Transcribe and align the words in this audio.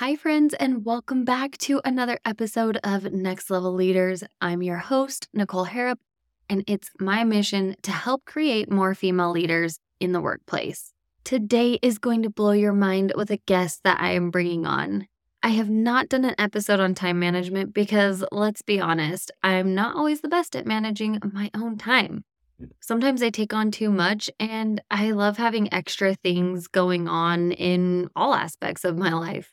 Hi, 0.00 0.16
friends, 0.16 0.54
and 0.54 0.82
welcome 0.82 1.26
back 1.26 1.58
to 1.58 1.82
another 1.84 2.18
episode 2.24 2.78
of 2.82 3.12
Next 3.12 3.50
Level 3.50 3.74
Leaders. 3.74 4.24
I'm 4.40 4.62
your 4.62 4.78
host, 4.78 5.28
Nicole 5.34 5.66
Harrop, 5.66 5.98
and 6.48 6.64
it's 6.66 6.88
my 6.98 7.22
mission 7.22 7.76
to 7.82 7.90
help 7.90 8.24
create 8.24 8.72
more 8.72 8.94
female 8.94 9.30
leaders 9.30 9.78
in 10.00 10.12
the 10.12 10.20
workplace. 10.22 10.94
Today 11.22 11.78
is 11.82 11.98
going 11.98 12.22
to 12.22 12.30
blow 12.30 12.52
your 12.52 12.72
mind 12.72 13.12
with 13.14 13.30
a 13.30 13.36
guest 13.36 13.82
that 13.84 14.00
I 14.00 14.12
am 14.12 14.30
bringing 14.30 14.64
on. 14.64 15.06
I 15.42 15.50
have 15.50 15.68
not 15.68 16.08
done 16.08 16.24
an 16.24 16.34
episode 16.38 16.80
on 16.80 16.94
time 16.94 17.18
management 17.18 17.74
because, 17.74 18.24
let's 18.32 18.62
be 18.62 18.80
honest, 18.80 19.30
I'm 19.42 19.74
not 19.74 19.96
always 19.96 20.22
the 20.22 20.28
best 20.28 20.56
at 20.56 20.64
managing 20.66 21.18
my 21.30 21.50
own 21.54 21.76
time. 21.76 22.24
Sometimes 22.80 23.22
I 23.22 23.28
take 23.28 23.52
on 23.52 23.70
too 23.70 23.90
much, 23.90 24.30
and 24.40 24.80
I 24.90 25.10
love 25.10 25.36
having 25.36 25.70
extra 25.74 26.14
things 26.14 26.68
going 26.68 27.06
on 27.06 27.52
in 27.52 28.08
all 28.16 28.32
aspects 28.32 28.86
of 28.86 28.96
my 28.96 29.12
life. 29.12 29.50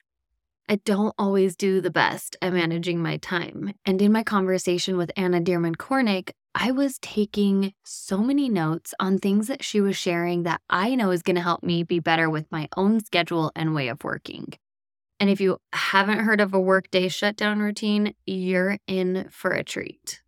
I 0.69 0.75
don't 0.83 1.15
always 1.17 1.55
do 1.55 1.79
the 1.79 1.89
best 1.89 2.35
at 2.41 2.51
managing 2.51 3.01
my 3.01 3.17
time. 3.17 3.73
And 3.85 4.01
in 4.01 4.11
my 4.11 4.23
conversation 4.23 4.97
with 4.97 5.11
Anna 5.15 5.39
Dearmon 5.39 5.77
Kornick, 5.77 6.31
I 6.53 6.71
was 6.71 6.99
taking 6.99 7.73
so 7.85 8.17
many 8.17 8.49
notes 8.49 8.93
on 8.99 9.17
things 9.17 9.47
that 9.47 9.63
she 9.63 9.79
was 9.79 9.95
sharing 9.95 10.43
that 10.43 10.59
I 10.69 10.95
know 10.95 11.11
is 11.11 11.21
going 11.21 11.37
to 11.37 11.41
help 11.41 11.63
me 11.63 11.83
be 11.83 11.99
better 11.99 12.29
with 12.29 12.51
my 12.51 12.67
own 12.75 12.99
schedule 12.99 13.51
and 13.55 13.73
way 13.73 13.87
of 13.87 14.03
working. 14.03 14.53
And 15.21 15.29
if 15.29 15.39
you 15.39 15.57
haven't 15.71 16.19
heard 16.19 16.41
of 16.41 16.53
a 16.53 16.59
workday 16.59 17.07
shutdown 17.07 17.59
routine, 17.59 18.13
you're 18.25 18.77
in 18.87 19.29
for 19.31 19.51
a 19.51 19.63
treat. 19.63 20.21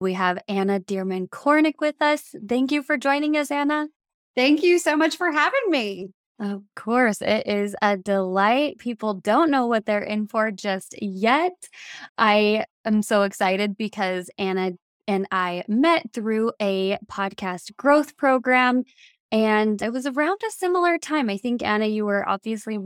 We 0.00 0.12
have 0.12 0.38
Anna 0.48 0.80
Dearmon 0.80 1.28
Kornick 1.30 1.80
with 1.80 2.00
us. 2.02 2.34
Thank 2.46 2.70
you 2.72 2.82
for 2.82 2.98
joining 2.98 3.36
us, 3.36 3.50
Anna. 3.50 3.88
Thank 4.36 4.62
you 4.62 4.78
so 4.78 4.96
much 4.96 5.16
for 5.16 5.32
having 5.32 5.70
me. 5.70 6.10
Of 6.40 6.62
course, 6.76 7.20
it 7.20 7.48
is 7.48 7.74
a 7.82 7.96
delight. 7.96 8.78
People 8.78 9.14
don't 9.14 9.50
know 9.50 9.66
what 9.66 9.86
they're 9.86 9.98
in 10.02 10.28
for 10.28 10.52
just 10.52 10.94
yet. 11.02 11.52
I 12.16 12.64
am 12.84 13.02
so 13.02 13.22
excited 13.22 13.76
because 13.76 14.30
Anna 14.38 14.72
and 15.08 15.26
I 15.32 15.64
met 15.66 16.12
through 16.12 16.52
a 16.60 16.98
podcast 17.10 17.76
growth 17.76 18.16
program. 18.16 18.84
And 19.32 19.82
it 19.82 19.92
was 19.92 20.06
around 20.06 20.40
a 20.46 20.50
similar 20.52 20.96
time. 20.96 21.28
I 21.28 21.38
think, 21.38 21.62
Anna, 21.62 21.86
you 21.86 22.06
were 22.06 22.26
obviously 22.26 22.78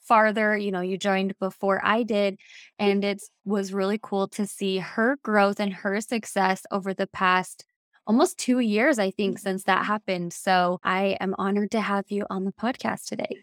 farther, 0.00 0.56
you 0.56 0.70
know, 0.70 0.80
you 0.80 0.96
joined 0.96 1.38
before 1.38 1.80
I 1.84 2.04
did. 2.04 2.38
And 2.78 3.04
it 3.04 3.22
was 3.44 3.72
really 3.72 3.98
cool 4.00 4.28
to 4.28 4.46
see 4.46 4.78
her 4.78 5.18
growth 5.24 5.60
and 5.60 5.72
her 5.72 6.00
success 6.00 6.62
over 6.70 6.94
the 6.94 7.08
past 7.08 7.64
almost 8.06 8.38
two 8.38 8.58
years, 8.58 8.98
I 8.98 9.10
think, 9.10 9.36
mm-hmm. 9.36 9.42
since 9.42 9.64
that 9.64 9.86
happened. 9.86 10.32
So 10.32 10.80
I 10.82 11.16
am 11.20 11.34
honored 11.38 11.70
to 11.72 11.80
have 11.80 12.04
you 12.08 12.24
on 12.30 12.44
the 12.44 12.52
podcast 12.52 13.06
today. 13.06 13.38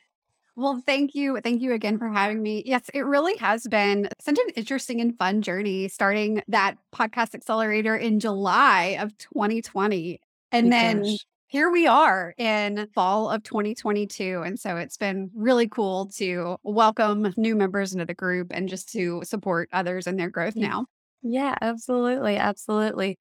Well, 0.56 0.84
thank 0.86 1.16
you. 1.16 1.40
Thank 1.42 1.62
you 1.62 1.72
again 1.72 1.98
for 1.98 2.10
having 2.10 2.42
me. 2.42 2.64
Yes, 2.66 2.90
it 2.94 3.06
really 3.06 3.38
has 3.38 3.66
been 3.66 4.10
such 4.20 4.38
an 4.38 4.50
interesting 4.58 5.00
and 5.00 5.18
fun 5.18 5.42
journey 5.42 5.88
starting 5.88 6.44
that 6.50 6.76
podcast 6.94 7.34
accelerator 7.34 7.96
in 7.96 8.20
July 8.20 8.98
of 9.00 9.18
2020. 9.20 10.20
And 10.52 10.68
oh 10.68 10.70
then 10.70 11.04
gosh. 11.04 11.26
here 11.48 11.70
we 11.70 11.88
are 11.88 12.34
in 12.38 12.90
fall 12.94 13.30
of 13.30 13.44
2022. 13.44 14.42
And 14.46 14.60
so 14.60 14.76
it's 14.76 14.98
been 14.98 15.32
really 15.34 15.70
cool 15.70 16.08
to 16.18 16.58
welcome 16.64 17.34
new 17.38 17.56
members 17.56 17.94
into 17.94 18.06
the 18.06 18.14
group 18.14 18.48
and 18.52 18.68
just 18.68 18.92
to 18.92 19.22
support 19.24 19.70
others 19.72 20.08
in 20.08 20.18
their 20.18 20.30
growth 20.30 20.58
now. 20.58 20.88
Yeah, 21.22 21.56
absolutely. 21.62 22.38
Absolutely. 22.38 23.18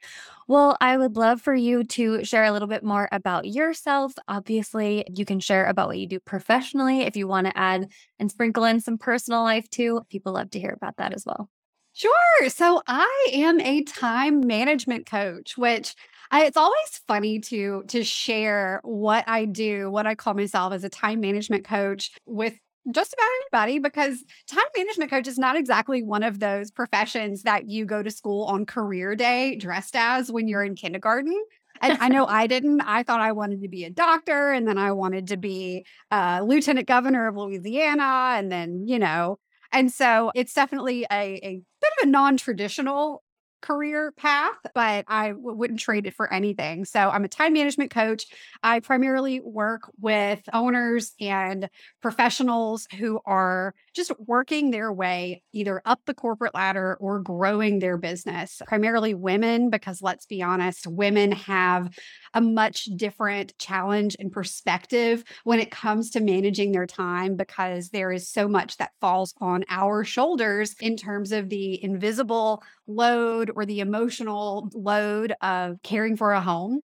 Well, 0.47 0.77
I 0.81 0.97
would 0.97 1.17
love 1.17 1.43
for 1.43 1.55
you 1.55 1.83
to 1.85 2.25
share 2.25 2.45
a 2.45 2.53
little 2.53 2.69
bit 2.69 2.85
more 2.85 3.09
about 3.11 3.47
yourself. 3.49 4.13
Obviously, 4.29 5.05
you 5.13 5.25
can 5.25 5.41
share 5.41 5.67
about 5.67 5.89
what 5.89 5.99
you 5.99 6.07
do 6.07 6.21
professionally 6.21 7.01
if 7.03 7.17
you 7.17 7.27
want 7.27 7.49
to 7.49 7.59
add 7.59 7.91
and 8.21 8.31
sprinkle 8.31 8.65
in 8.65 8.81
some 8.81 8.99
personal 8.99 9.43
life 9.43 9.69
too. 9.71 10.03
People 10.11 10.35
love 10.35 10.51
to 10.51 10.61
hear 10.61 10.73
about 10.77 10.97
that 10.99 11.13
as 11.13 11.25
well. 11.27 11.49
Sure. 11.93 12.49
So 12.49 12.81
I 12.87 13.29
am 13.33 13.61
a 13.61 13.83
time 13.83 14.47
management 14.47 15.07
coach, 15.07 15.59
which 15.59 15.97
I, 16.31 16.45
it's 16.45 16.57
always 16.57 17.01
funny 17.09 17.41
to 17.41 17.83
to 17.89 18.05
share 18.05 18.81
what 18.85 19.25
I 19.27 19.45
do, 19.47 19.91
what 19.91 20.07
I 20.07 20.15
call 20.15 20.35
myself 20.35 20.73
as 20.73 20.85
a 20.85 20.89
time 20.89 21.21
management 21.21 21.65
coach 21.65 22.13
with 22.27 22.55
just 22.91 23.13
about 23.13 23.29
anybody 23.43 23.79
because 23.79 24.25
time 24.47 24.65
management 24.77 25.11
coach 25.11 25.27
is 25.27 25.39
not 25.39 25.57
exactly 25.57 26.03
one 26.03 26.23
of 26.23 26.41
those 26.41 26.71
professions 26.71 27.43
that 27.43 27.69
you 27.69 27.85
go 27.85 28.03
to 28.03 28.11
school 28.11 28.45
on 28.45 28.65
career 28.65 29.15
day 29.15 29.57
dressed 29.57 29.97
as 29.97 30.31
when 30.31 30.49
you're 30.49 30.65
in 30.65 30.75
kindergarten. 30.75 31.35
And 31.81 31.99
I 32.01 32.09
know 32.09 32.27
I 32.29 32.47
didn't. 32.47 32.81
I 32.81 33.03
thought 33.03 33.21
I 33.21 33.33
wanted 33.33 33.63
to 33.63 33.69
be 33.69 33.85
a 33.85 33.91
doctor 33.91 34.53
and 34.53 34.67
then 34.67 34.79
I 34.79 34.93
wanted 34.93 35.29
to 35.29 35.37
be 35.37 35.85
a 36.11 36.43
lieutenant 36.43 36.87
governor 36.87 37.29
of 37.29 37.37
Louisiana 37.37 38.37
and 38.37 38.51
then, 38.51 38.87
you 38.87 38.99
know, 38.99 39.39
and 39.73 39.93
so 39.93 40.33
it's 40.35 40.55
definitely 40.55 41.05
a, 41.11 41.41
a 41.45 41.63
bit 41.81 41.93
of 42.01 42.09
a 42.09 42.11
non 42.11 42.37
traditional 42.37 43.23
career 43.61 44.13
path, 44.13 44.57
but 44.75 45.05
I 45.09 45.29
w- 45.29 45.57
wouldn't 45.57 45.81
trade 45.81 46.07
it 46.07 46.15
for 46.15 46.33
anything. 46.33 46.85
So 46.85 47.01
I'm 47.01 47.25
a 47.25 47.29
time 47.29 47.53
management 47.53 47.91
coach. 47.91 48.27
I 48.63 48.81
primarily 48.81 49.41
work 49.41 49.91
with 50.01 50.41
owners 50.53 51.13
and 51.21 51.69
professionals 52.01 52.87
who 52.99 53.21
are 53.27 53.75
just 53.95 54.13
working 54.19 54.71
their 54.71 54.93
way 54.93 55.43
either 55.53 55.83
up 55.85 56.01
the 56.07 56.15
corporate 56.15 56.55
ladder 56.55 56.97
or 57.01 57.21
growing 57.21 57.79
their 57.79 57.97
business, 57.97 58.63
primarily 58.67 59.15
women, 59.15 59.71
because 59.71 60.01
let's 60.03 60.27
be 60.27 60.43
honest, 60.43 60.87
women 60.87 61.33
have 61.33 61.91
a 62.35 62.41
much 62.41 62.85
different 62.97 63.57
challenge 63.59 64.17
and 64.19 64.31
perspective 64.31 65.25
when 65.45 65.59
it 65.59 65.71
comes 65.71 66.11
to 66.11 66.21
managing 66.21 66.73
their 66.73 66.87
time 66.87 67.37
because 67.37 67.91
there 67.91 68.13
is 68.13 68.29
so 68.29 68.47
much 68.49 68.77
that 68.77 68.93
falls 69.01 69.35
on 69.41 69.65
our 69.69 70.05
shoulders 70.05 70.75
in 70.81 70.97
terms 70.97 71.33
of 71.33 71.49
the 71.49 71.83
invisible 71.83 72.63
load 72.87 73.48
or 73.55 73.67
the 73.67 73.81
emotional 73.81 74.71
load 74.75 75.35
of 75.41 75.83
caring 75.83 76.17
for 76.17 76.33
a 76.33 76.41
home 76.41 76.81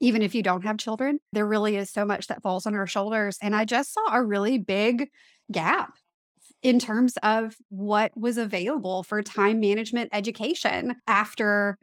even 0.00 0.22
if 0.22 0.34
you 0.34 0.42
don't 0.42 0.64
have 0.64 0.78
children, 0.78 1.18
there 1.32 1.46
really 1.46 1.76
is 1.76 1.90
so 1.90 2.04
much 2.04 2.26
that 2.26 2.42
falls 2.42 2.66
on 2.66 2.74
our 2.74 2.86
shoulders. 2.86 3.38
And 3.40 3.54
I 3.54 3.64
just 3.64 3.92
saw 3.92 4.14
a 4.14 4.22
really 4.22 4.58
big 4.58 5.10
gap 5.50 5.94
in 6.62 6.78
terms 6.78 7.16
of 7.22 7.56
what 7.68 8.16
was 8.16 8.38
available 8.38 9.02
for 9.02 9.22
time 9.22 9.60
management 9.60 10.10
education 10.12 10.96
after 11.06 11.78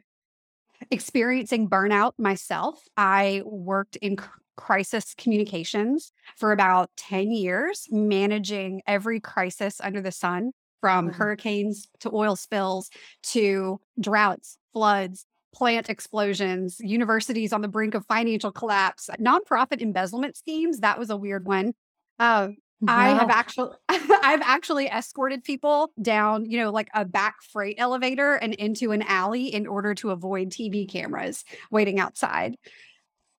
experiencing 0.90 1.68
burnout 1.68 2.12
myself. 2.18 2.82
I 2.96 3.42
worked 3.44 3.96
in 3.96 4.16
crisis 4.56 5.14
communications 5.16 6.12
for 6.36 6.52
about 6.52 6.90
10 6.96 7.32
years, 7.32 7.88
managing 7.90 8.82
every 8.86 9.20
crisis 9.20 9.80
under 9.80 10.00
the 10.00 10.12
sun 10.12 10.52
from 10.84 11.08
mm-hmm. 11.08 11.16
hurricanes 11.16 11.88
to 11.98 12.10
oil 12.12 12.36
spills 12.36 12.90
to 13.22 13.80
droughts, 13.98 14.58
floods, 14.74 15.24
plant 15.54 15.88
explosions, 15.88 16.76
universities 16.78 17.54
on 17.54 17.62
the 17.62 17.68
brink 17.68 17.94
of 17.94 18.04
financial 18.04 18.52
collapse, 18.52 19.08
nonprofit 19.18 19.80
embezzlement 19.80 20.36
schemes. 20.36 20.80
That 20.80 20.98
was 20.98 21.08
a 21.08 21.16
weird 21.16 21.46
one. 21.46 21.72
Uh, 22.18 22.48
I 22.86 23.14
have 23.14 23.30
actually 23.30 23.74
I've 23.88 24.42
actually 24.42 24.88
escorted 24.88 25.42
people 25.42 25.90
down, 26.02 26.50
you 26.50 26.58
know, 26.58 26.70
like 26.70 26.90
a 26.92 27.06
back 27.06 27.36
freight 27.50 27.76
elevator 27.78 28.34
and 28.34 28.52
into 28.52 28.92
an 28.92 29.00
alley 29.00 29.54
in 29.54 29.66
order 29.66 29.94
to 29.94 30.10
avoid 30.10 30.50
TV 30.50 30.86
cameras 30.86 31.44
waiting 31.70 31.98
outside. 31.98 32.56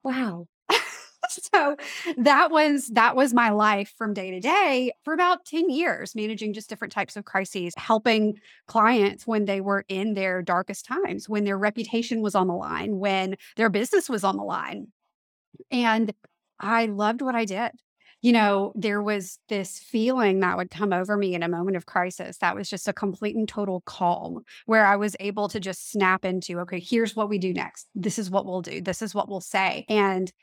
Wow. 0.03 0.47
so 1.53 1.75
that 2.18 2.52
was 2.52 2.88
that 2.90 3.16
was 3.16 3.34
my 3.34 3.50
life 3.50 3.94
from 3.97 4.13
day 4.13 4.31
to 4.31 4.40
day 4.40 4.91
for 5.03 5.13
about 5.13 5.46
10 5.46 5.69
years 5.69 6.16
managing 6.16 6.53
just 6.53 6.69
different 6.69 6.91
types 6.91 7.16
of 7.16 7.25
crises 7.25 7.74
helping 7.78 8.40
clients 8.68 9.28
when 9.28 9.46
they 9.46 9.62
were 9.62 9.86
in 9.88 10.13
their 10.13 10.41
darkest 10.41 10.86
times 10.86 11.30
when 11.30 11.44
their 11.44 11.58
reputation 11.58 12.22
was 12.22 12.36
on 12.36 12.47
the 12.47 12.53
line 12.53 12.97
when 12.97 13.36
their 13.56 13.69
business 13.69 14.09
was 14.09 14.24
on 14.24 14.38
the 14.38 14.44
line 14.44 14.88
and 15.72 16.13
i 16.59 16.86
loved 16.86 17.22
what 17.22 17.36
i 17.36 17.46
did 17.46 17.72
you 18.25 18.31
know, 18.31 18.74
there 18.74 19.03
was 19.03 19.38
this 19.50 19.78
feeling 19.78 20.40
that 20.40 20.57
would 20.57 20.72
come 20.72 20.92
over 20.92 21.16
me 21.16 21.36
in 21.36 21.44
a 21.44 21.47
moment 21.47 21.78
of 21.78 21.86
crisis 21.86 22.40
that 22.40 22.56
was 22.56 22.68
just 22.68 22.88
a 22.88 22.94
complete 22.94 23.36
and 23.36 23.48
total 23.48 23.81
calm 23.81 24.44
where 24.66 24.83
I 24.83 24.95
was 24.95 25.16
able 25.19 25.48
to 25.50 25.60
just 25.60 25.92
snap 25.92 26.25
into, 26.25 26.60
okay, 26.62 26.80
here's 26.80 27.16
what 27.16 27.30
we 27.30 27.38
do 27.38 27.54
next. 27.54 27.88
This 27.94 28.18
is 28.18 28.31
what 28.31 28.48
we'll 28.48 28.63
do. 28.63 28.81
This 28.81 29.04
is 29.04 29.13
what 29.13 29.30
we'll 29.30 29.42
say. 29.42 29.86
And 29.89 30.33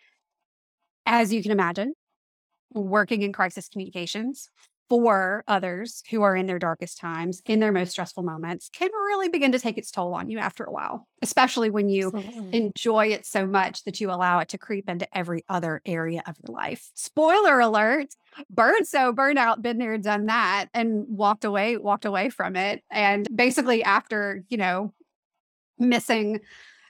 as 1.06 1.32
you 1.32 1.43
can 1.43 1.52
imagine, 1.52 1.94
working 2.72 3.22
in 3.22 3.32
crisis 3.32 3.69
communications, 3.69 4.49
for 4.88 5.43
others 5.49 6.02
who 6.10 6.20
are 6.20 6.37
in 6.37 6.44
their 6.44 6.58
darkest 6.58 6.99
times, 6.99 7.40
in 7.46 7.60
their 7.60 7.72
most 7.72 7.93
stressful 7.93 8.22
moments, 8.22 8.69
can 8.75 8.90
really 8.93 9.31
begin 9.31 9.50
to 9.52 9.58
take 9.58 9.78
its 9.78 9.90
toll 9.90 10.12
on 10.12 10.28
you 10.28 10.38
after 10.38 10.64
a 10.64 10.70
while, 10.70 11.08
especially 11.22 11.70
when 11.70 11.88
you 11.88 12.08
Absolutely. 12.14 12.70
enjoy 12.76 13.06
it 13.06 13.25
so 13.25 13.46
much 13.46 13.84
that 13.84 14.02
you 14.02 14.10
allow 14.10 14.40
it 14.40 14.50
to 14.50 14.58
creep 14.58 14.90
into 14.90 15.08
every 15.16 15.46
other 15.49 15.81
area 15.87 16.22
of 16.26 16.37
your 16.46 16.54
life. 16.54 16.90
Spoiler 16.93 17.58
alert, 17.58 18.08
burn 18.50 18.84
so 18.84 19.14
burnout, 19.14 19.62
been 19.62 19.78
there, 19.78 19.96
done 19.96 20.26
that, 20.26 20.66
and 20.75 21.06
walked 21.08 21.46
away, 21.46 21.78
walked 21.78 22.05
away 22.05 22.28
from 22.28 22.55
it. 22.55 22.82
And 22.90 23.26
basically, 23.34 23.82
after, 23.82 24.44
you 24.50 24.58
know, 24.58 24.93
missing 25.78 26.40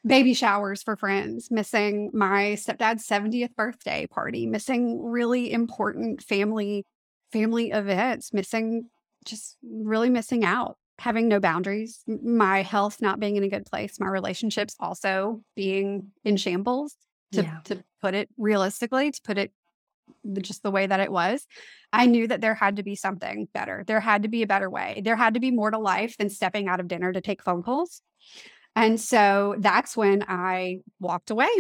baby 0.05 0.35
showers 0.35 0.83
for 0.83 0.97
friends, 0.97 1.51
missing 1.51 2.11
my 2.13 2.57
stepdad's 2.59 3.07
70th 3.07 3.55
birthday 3.55 4.07
party, 4.07 4.47
missing 4.47 5.03
really 5.03 5.53
important 5.53 6.23
family 6.23 6.85
family 7.33 7.71
events, 7.71 8.33
missing 8.33 8.91
just 9.25 9.57
really 9.63 10.11
missing 10.11 10.45
out, 10.45 10.77
having 10.99 11.29
no 11.29 11.41
boundaries, 11.41 12.03
my 12.07 12.63
health 12.63 13.01
not 13.01 13.21
being 13.21 13.37
in 13.37 13.45
a 13.45 13.49
good 13.49 13.65
place, 13.65 13.99
my 13.99 14.09
relationships 14.09 14.77
also 14.79 15.41
being 15.57 16.09
in 16.25 16.37
shambles, 16.37 16.95
to, 17.33 17.43
yeah. 17.43 17.61
to 17.65 17.83
put 18.03 18.15
it 18.15 18.29
realistically, 18.37 19.11
to 19.11 19.21
put 19.23 19.39
it 19.39 19.53
just 20.41 20.63
the 20.63 20.71
way 20.71 20.87
that 20.87 21.01
it 21.01 21.11
was, 21.11 21.47
I 21.93 22.07
knew 22.07 22.27
that 22.27 22.41
there 22.41 22.55
had 22.55 22.77
to 22.77 22.83
be 22.83 22.97
something 22.97 23.49
better. 23.55 23.85
There 23.87 24.01
had 24.01 24.23
to 24.23 24.29
be 24.29 24.43
a 24.43 24.47
better 24.47 24.69
way. 24.69 25.01
There 25.05 25.17
had 25.17 25.35
to 25.35 25.41
be 25.41 25.51
more 25.51 25.71
to 25.71 25.79
life 25.79 26.17
than 26.19 26.31
stepping 26.31 26.69
out 26.69 26.81
of 26.81 26.89
dinner 26.89 27.13
to 27.13 27.21
take 27.21 27.43
phone 27.43 27.63
calls. 27.63 28.03
And 28.75 29.01
so 29.01 29.57
that's 29.59 29.97
when 29.97 30.25
I 30.27 30.81
walked 30.99 31.31
away 31.31 31.51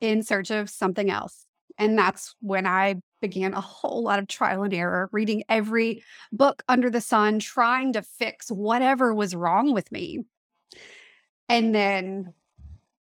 in 0.00 0.22
search 0.22 0.50
of 0.50 0.68
something 0.68 1.10
else. 1.10 1.46
And 1.78 1.98
that's 1.98 2.34
when 2.40 2.66
I 2.66 2.96
began 3.20 3.54
a 3.54 3.60
whole 3.60 4.02
lot 4.02 4.18
of 4.18 4.28
trial 4.28 4.62
and 4.62 4.74
error, 4.74 5.08
reading 5.12 5.44
every 5.48 6.02
book 6.32 6.62
under 6.68 6.90
the 6.90 7.00
sun, 7.00 7.38
trying 7.38 7.92
to 7.94 8.02
fix 8.02 8.48
whatever 8.48 9.14
was 9.14 9.34
wrong 9.34 9.72
with 9.72 9.90
me. 9.90 10.24
And 11.48 11.74
then 11.74 12.34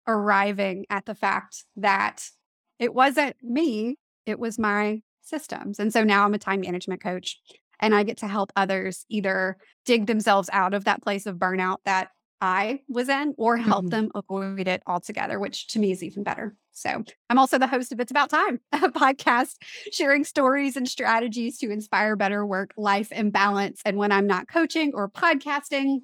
arriving 0.06 0.87
at 0.91 1.05
the 1.06 1.14
fact 1.14 1.64
that 1.76 2.31
it 2.79 2.94
wasn't 2.94 3.37
me, 3.43 3.99
it 4.26 4.38
was 4.38 4.59
my 4.59 5.03
systems. 5.21 5.79
And 5.79 5.93
so 5.93 6.05
now 6.05 6.25
I'm 6.25 6.35
a 6.35 6.38
time 6.38 6.61
management 6.61 7.03
coach 7.03 7.38
and 7.81 7.94
I 7.94 8.03
get 8.03 8.19
to 8.19 8.26
help 8.26 8.50
others 8.56 9.05
either 9.09 9.56
dig 9.85 10.06
themselves 10.06 10.49
out 10.53 10.75
of 10.75 10.85
that 10.85 11.03
place 11.03 11.26
of 11.26 11.37
burnout 11.37 11.79
that 11.85 12.09
I 12.40 12.81
was 12.88 13.08
in 13.08 13.35
or 13.37 13.56
help 13.56 13.87
mm-hmm. 13.87 13.90
them 13.90 14.11
avoid 14.14 14.69
it 14.69 14.82
altogether, 14.87 15.38
which 15.40 15.67
to 15.69 15.79
me 15.79 15.90
is 15.90 16.02
even 16.02 16.23
better. 16.23 16.55
So 16.73 17.02
I'm 17.29 17.38
also 17.38 17.58
the 17.58 17.67
host 17.67 17.90
of 17.93 17.99
It's 17.99 18.11
About 18.11 18.31
Time, 18.31 18.61
a 18.73 18.88
podcast 18.88 19.56
sharing 19.93 20.25
stories 20.25 20.76
and 20.76 20.88
strategies 20.88 21.58
to 21.58 21.70
inspire 21.70 22.14
better 22.14 22.46
work, 22.46 22.73
life, 22.76 23.08
and 23.11 23.32
balance. 23.32 23.81
And 23.85 23.96
when 23.96 24.12
I'm 24.12 24.26
not 24.26 24.49
coaching 24.49 24.93
or 24.94 25.08
podcasting, 25.08 26.00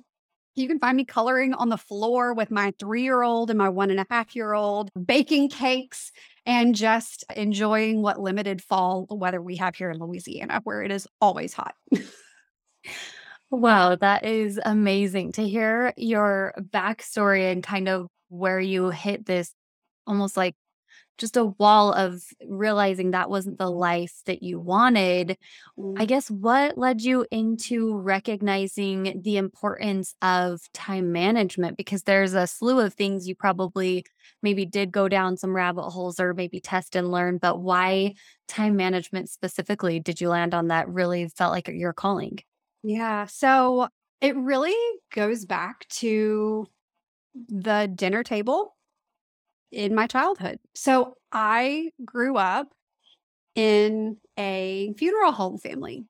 you 0.57 0.69
can 0.69 0.79
find 0.79 0.97
me 0.97 1.05
coloring 1.05 1.55
on 1.55 1.69
the 1.69 1.77
floor 1.77 2.33
with 2.35 2.51
my 2.51 2.73
three 2.79 3.03
year 3.03 3.23
old 3.23 3.51
and 3.51 3.59
my 3.59 3.69
one 3.69 3.91
and 3.91 4.01
a 4.01 4.07
half 4.11 4.35
year 4.37 4.53
old, 4.53 4.91
baking 5.07 5.49
cakes, 5.49 6.13
and 6.47 6.75
just 6.75 7.25
enjoying 7.35 8.03
what 8.03 8.21
limited 8.21 8.63
fall 8.63 9.07
weather 9.11 9.43
we 9.43 9.57
have 9.57 9.75
here 9.75 9.91
in 9.91 9.99
Louisiana, 9.99 10.61
where 10.65 10.83
it 10.83 10.91
is 10.91 11.09
always 11.21 11.53
hot. 11.55 11.75
Wow, 13.51 13.95
that 13.97 14.25
is 14.25 14.59
amazing 14.65 15.33
to 15.33 15.47
hear 15.47 15.93
your 15.97 16.55
backstory 16.59 17.53
and 17.53 17.63
kind 17.63 17.89
of 17.89 18.09
where 18.29 18.59
you 18.61 18.91
hit 18.91 19.27
this 19.27 19.53
almost 20.07 20.37
like 20.37 20.55
just 21.17 21.37
a 21.37 21.45
wall 21.45 21.93
of 21.93 22.23
realizing 22.45 23.13
that 23.13 23.31
wasn't 23.31 23.59
the 23.59 23.71
life 23.71 24.23
that 24.27 24.43
you 24.43 24.59
wanted. 24.59 25.39
Mm-hmm. 25.79 26.01
I 26.01 26.07
guess 26.07 26.31
what 26.31 26.77
led 26.77 27.03
you 27.03 27.25
into 27.31 27.97
recognizing 27.97 29.21
the 29.23 29.37
importance 29.37 30.15
of 30.23 30.61
time 30.73 31.13
management? 31.13 31.77
Because 31.77 32.03
there's 32.03 32.35
a 32.35 32.47
slew 32.47 32.81
of 32.81 32.95
things 32.95 33.29
you 33.29 33.37
probably 33.37 34.05
maybe 34.43 34.67
did 34.67 34.91
go 34.91 35.09
down 35.09 35.37
some 35.37 35.55
rabbit 35.55 35.91
holes 35.91 36.19
or 36.19 36.35
maybe 36.35 36.59
test 36.61 36.97
and 36.97 37.11
learn, 37.11 37.39
but 37.39 37.61
why 37.61 38.15
time 38.49 38.77
management 38.77 39.31
specifically 39.31 40.01
did 40.01 40.21
you 40.21 40.29
land 40.29 40.55
on 40.55 40.69
that 40.69 40.89
really 40.89 41.29
felt 41.29 41.53
like 41.53 41.69
your 41.69 41.93
calling? 41.93 42.41
Yeah. 42.85 43.27
So 43.27 43.89
it 44.21 44.37
really 44.37 44.77
goes 45.13 45.47
back 45.47 45.89
to 45.89 46.67
the 47.35 47.91
dinner 47.93 48.23
table 48.23 48.77
in 49.73 49.95
my 49.95 50.07
childhood. 50.07 50.59
So 50.75 51.17
I 51.33 51.91
grew 52.05 52.37
up 52.37 52.69
in 53.55 54.19
a 54.39 54.93
funeral 54.99 55.33
home 55.33 55.59
family. 55.59 56.05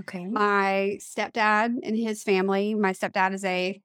Okay. 0.00 0.24
My 0.24 0.98
stepdad 0.98 1.76
and 1.82 1.96
his 1.96 2.22
family, 2.22 2.74
my 2.74 2.92
stepdad 2.92 3.34
is 3.34 3.44
a 3.44 3.80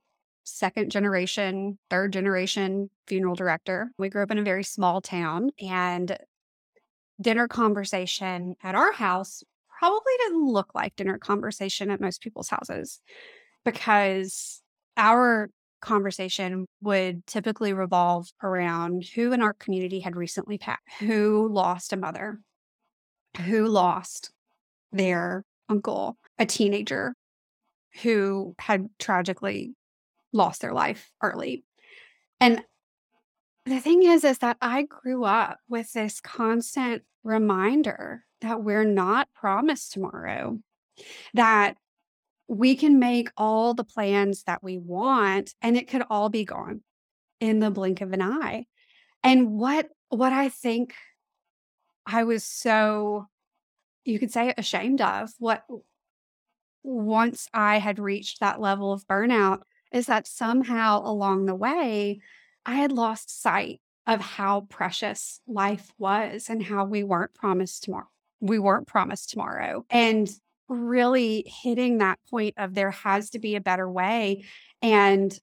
second 0.46 0.92
generation, 0.92 1.78
third 1.90 2.14
generation 2.14 2.90
funeral 3.06 3.36
director. 3.36 3.92
We 4.00 4.10
grew 4.10 4.24
up 4.24 4.32
in 4.32 4.40
a 4.40 4.44
very 4.44 4.64
small 4.64 5.02
town 5.02 5.52
and 5.62 6.18
dinner 7.22 7.48
conversation 7.48 8.56
at 8.64 8.76
our 8.76 8.94
house 8.94 9.44
probably 9.80 10.14
didn't 10.20 10.46
look 10.46 10.76
like 10.76 10.96
dinner 10.96 11.18
conversation 11.18 11.90
at 11.90 12.02
most 12.02 12.22
people's 12.22 12.50
houses 12.50 13.00
because 13.64 14.62
our 14.98 15.50
conversation 15.82 16.66
would 16.82 17.26
typically 17.26 17.72
revolve 17.72 18.28
around 18.44 19.06
who 19.16 19.32
in 19.32 19.42
our 19.42 19.54
community 19.54 20.02
had 20.02 20.18
recently 20.18 20.58
passed, 20.58 20.82
who 21.00 21.48
lost 21.50 21.94
a 21.94 21.98
mother, 21.98 22.42
who 23.46 23.68
lost 23.68 24.32
their 24.92 25.46
uncle, 25.70 26.18
a 26.38 26.46
teenager 26.46 27.14
who 28.02 28.54
had 28.60 28.88
tragically 29.00 29.74
lost 30.34 30.62
their 30.62 30.74
life 30.74 31.10
early. 31.24 31.64
And 32.42 32.62
the 33.66 33.80
thing 33.80 34.04
is, 34.04 34.26
is 34.26 34.40
that 34.40 34.58
I 34.62 34.84
grew 34.84 35.24
up 35.24 35.60
with 35.70 35.94
this 35.94 36.20
constant 36.20 37.04
reminder 37.24 38.24
that 38.42 38.64
we're 38.64 38.86
not 38.86 39.28
promised 39.34 39.94
tomorrow, 39.94 40.60
that 41.34 41.76
we 42.48 42.76
can 42.76 43.00
make 43.00 43.30
all 43.38 43.74
the 43.74 43.84
plans 43.84 44.44
that 44.44 44.64
we 44.64 44.78
want 44.78 45.54
and 45.62 45.78
it 45.78 45.88
could 45.88 46.04
all 46.10 46.30
be 46.30 46.46
gone 46.46 46.82
in 47.40 47.60
the 47.60 47.72
blink 47.72 48.02
of 48.02 48.12
an 48.12 48.22
eye. 48.22 48.66
And 49.24 49.52
what 49.52 49.88
what 50.10 50.34
I 50.34 50.50
think 50.50 50.96
I 52.06 52.24
was 52.24 52.44
so 52.44 53.28
you 54.04 54.18
could 54.18 54.32
say 54.32 54.54
ashamed 54.58 55.02
of 55.02 55.30
what 55.38 55.64
once 56.82 57.48
I 57.54 57.78
had 57.78 58.00
reached 58.00 58.40
that 58.40 58.60
level 58.60 58.92
of 58.92 59.06
burnout 59.06 59.62
is 59.92 60.08
that 60.08 60.26
somehow 60.26 61.02
along 61.04 61.46
the 61.46 61.56
way 61.56 62.22
I 62.66 62.76
had 62.76 62.92
lost 62.92 63.42
sight 63.42 63.82
of 64.10 64.20
how 64.20 64.62
precious 64.62 65.40
life 65.48 65.94
was 66.00 66.50
and 66.50 66.64
how 66.64 66.84
we 66.84 67.04
weren't 67.04 67.34
promised 67.36 67.84
tomorrow. 67.84 68.08
We 68.42 68.58
weren't 68.58 68.88
promised 68.88 69.30
tomorrow. 69.30 69.86
And 69.92 70.28
really 70.68 71.46
hitting 71.64 72.00
that 72.00 72.18
point 72.28 72.56
of 72.58 72.74
there 72.74 72.90
has 72.90 73.30
to 73.30 73.40
be 73.40 73.56
a 73.56 73.62
better 73.62 73.90
way 73.90 74.46
and 74.82 75.38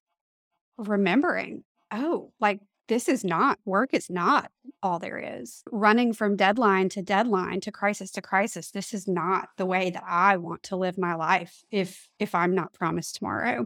remembering, 0.77 1.63
oh, 1.91 2.33
like 2.41 2.59
this 2.89 3.07
is 3.07 3.23
not 3.23 3.57
work 3.63 3.93
is 3.93 4.09
not 4.09 4.51
all 4.83 4.99
there 4.99 5.39
is. 5.39 5.63
Running 5.71 6.11
from 6.11 6.35
deadline 6.35 6.89
to 6.89 7.01
deadline 7.01 7.61
to 7.61 7.71
crisis 7.71 8.11
to 8.11 8.21
crisis, 8.21 8.71
this 8.71 8.93
is 8.93 9.07
not 9.07 9.47
the 9.57 9.65
way 9.65 9.91
that 9.91 10.03
I 10.05 10.37
want 10.37 10.63
to 10.63 10.75
live 10.75 10.97
my 10.97 11.15
life 11.15 11.63
if 11.71 12.09
if 12.19 12.35
I'm 12.35 12.53
not 12.53 12.73
promised 12.73 13.15
tomorrow. 13.15 13.65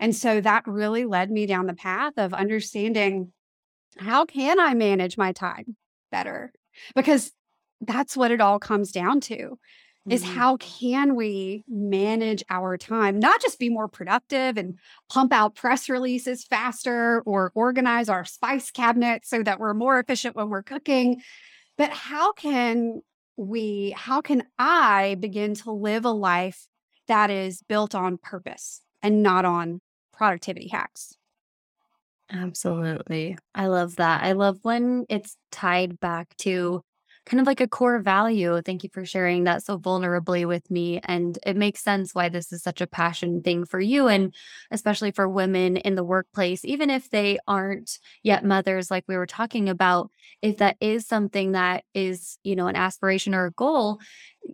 And 0.00 0.16
so 0.16 0.40
that 0.40 0.66
really 0.66 1.04
led 1.04 1.30
me 1.30 1.46
down 1.46 1.66
the 1.66 1.74
path 1.74 2.14
of 2.16 2.34
understanding 2.34 3.32
how 3.98 4.24
can 4.24 4.58
I 4.58 4.74
manage 4.74 5.16
my 5.16 5.32
time 5.32 5.76
better? 6.10 6.52
Because 6.94 7.32
that's 7.80 8.16
what 8.16 8.30
it 8.30 8.40
all 8.40 8.58
comes 8.58 8.92
down 8.92 9.20
to 9.20 9.58
is 10.08 10.22
mm-hmm. 10.22 10.34
how 10.34 10.56
can 10.56 11.14
we 11.14 11.64
manage 11.68 12.42
our 12.50 12.76
time 12.76 13.18
not 13.18 13.40
just 13.40 13.58
be 13.58 13.68
more 13.68 13.88
productive 13.88 14.56
and 14.56 14.78
pump 15.08 15.32
out 15.32 15.54
press 15.54 15.88
releases 15.88 16.44
faster 16.44 17.22
or 17.24 17.52
organize 17.54 18.08
our 18.08 18.24
spice 18.24 18.70
cabinet 18.70 19.24
so 19.24 19.42
that 19.42 19.60
we're 19.60 19.74
more 19.74 19.98
efficient 19.98 20.34
when 20.34 20.48
we're 20.48 20.62
cooking 20.62 21.22
but 21.78 21.90
how 21.90 22.32
can 22.32 23.00
we 23.36 23.94
how 23.96 24.20
can 24.20 24.42
i 24.58 25.16
begin 25.20 25.54
to 25.54 25.70
live 25.70 26.04
a 26.04 26.10
life 26.10 26.66
that 27.08 27.30
is 27.30 27.62
built 27.68 27.94
on 27.94 28.18
purpose 28.18 28.80
and 29.02 29.22
not 29.22 29.44
on 29.44 29.80
productivity 30.12 30.68
hacks 30.68 31.16
Absolutely. 32.32 33.36
I 33.54 33.66
love 33.66 33.96
that. 33.96 34.22
I 34.22 34.32
love 34.32 34.58
when 34.62 35.04
it's 35.08 35.36
tied 35.50 36.00
back 36.00 36.36
to 36.38 36.82
kind 37.24 37.40
of 37.40 37.46
like 37.46 37.60
a 37.60 37.68
core 37.68 38.00
value. 38.00 38.60
Thank 38.62 38.82
you 38.82 38.90
for 38.92 39.04
sharing 39.04 39.44
that 39.44 39.62
so 39.62 39.78
vulnerably 39.78 40.46
with 40.46 40.70
me. 40.70 41.00
And 41.04 41.38
it 41.46 41.56
makes 41.56 41.82
sense 41.82 42.14
why 42.14 42.28
this 42.28 42.52
is 42.52 42.62
such 42.62 42.80
a 42.80 42.86
passion 42.86 43.42
thing 43.42 43.64
for 43.64 43.80
you, 43.80 44.08
and 44.08 44.34
especially 44.70 45.12
for 45.12 45.28
women 45.28 45.76
in 45.76 45.94
the 45.94 46.04
workplace, 46.04 46.64
even 46.64 46.90
if 46.90 47.10
they 47.10 47.38
aren't 47.46 47.98
yet 48.22 48.44
mothers, 48.44 48.90
like 48.90 49.04
we 49.06 49.16
were 49.16 49.26
talking 49.26 49.68
about. 49.68 50.10
If 50.40 50.56
that 50.58 50.76
is 50.80 51.06
something 51.06 51.52
that 51.52 51.84
is, 51.94 52.38
you 52.42 52.56
know, 52.56 52.66
an 52.66 52.74
aspiration 52.74 53.34
or 53.34 53.46
a 53.46 53.52
goal, 53.52 54.00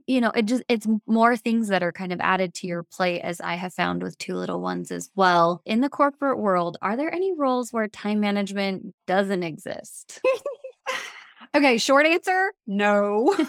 you 0.06 0.20
know, 0.20 0.30
it 0.30 0.44
just, 0.44 0.62
it's 0.68 0.86
more 1.06 1.36
things 1.36 1.68
that 1.68 1.82
are 1.82 1.92
kind 1.92 2.12
of 2.12 2.20
added 2.20 2.52
to 2.54 2.66
your 2.66 2.82
plate, 2.82 3.20
as 3.22 3.40
I 3.40 3.54
have 3.54 3.72
found 3.72 4.02
with 4.02 4.18
two 4.18 4.34
little 4.34 4.60
ones 4.60 4.90
as 4.90 5.10
well. 5.14 5.62
In 5.64 5.80
the 5.80 5.88
corporate 5.88 6.38
world, 6.38 6.76
are 6.82 6.96
there 6.96 7.12
any 7.12 7.32
roles 7.34 7.72
where 7.72 7.88
time 7.88 8.20
management 8.20 8.94
doesn't 9.06 9.42
exist? 9.42 10.20
Okay, 11.54 11.78
short 11.78 12.06
answer 12.06 12.52
no. 12.66 13.34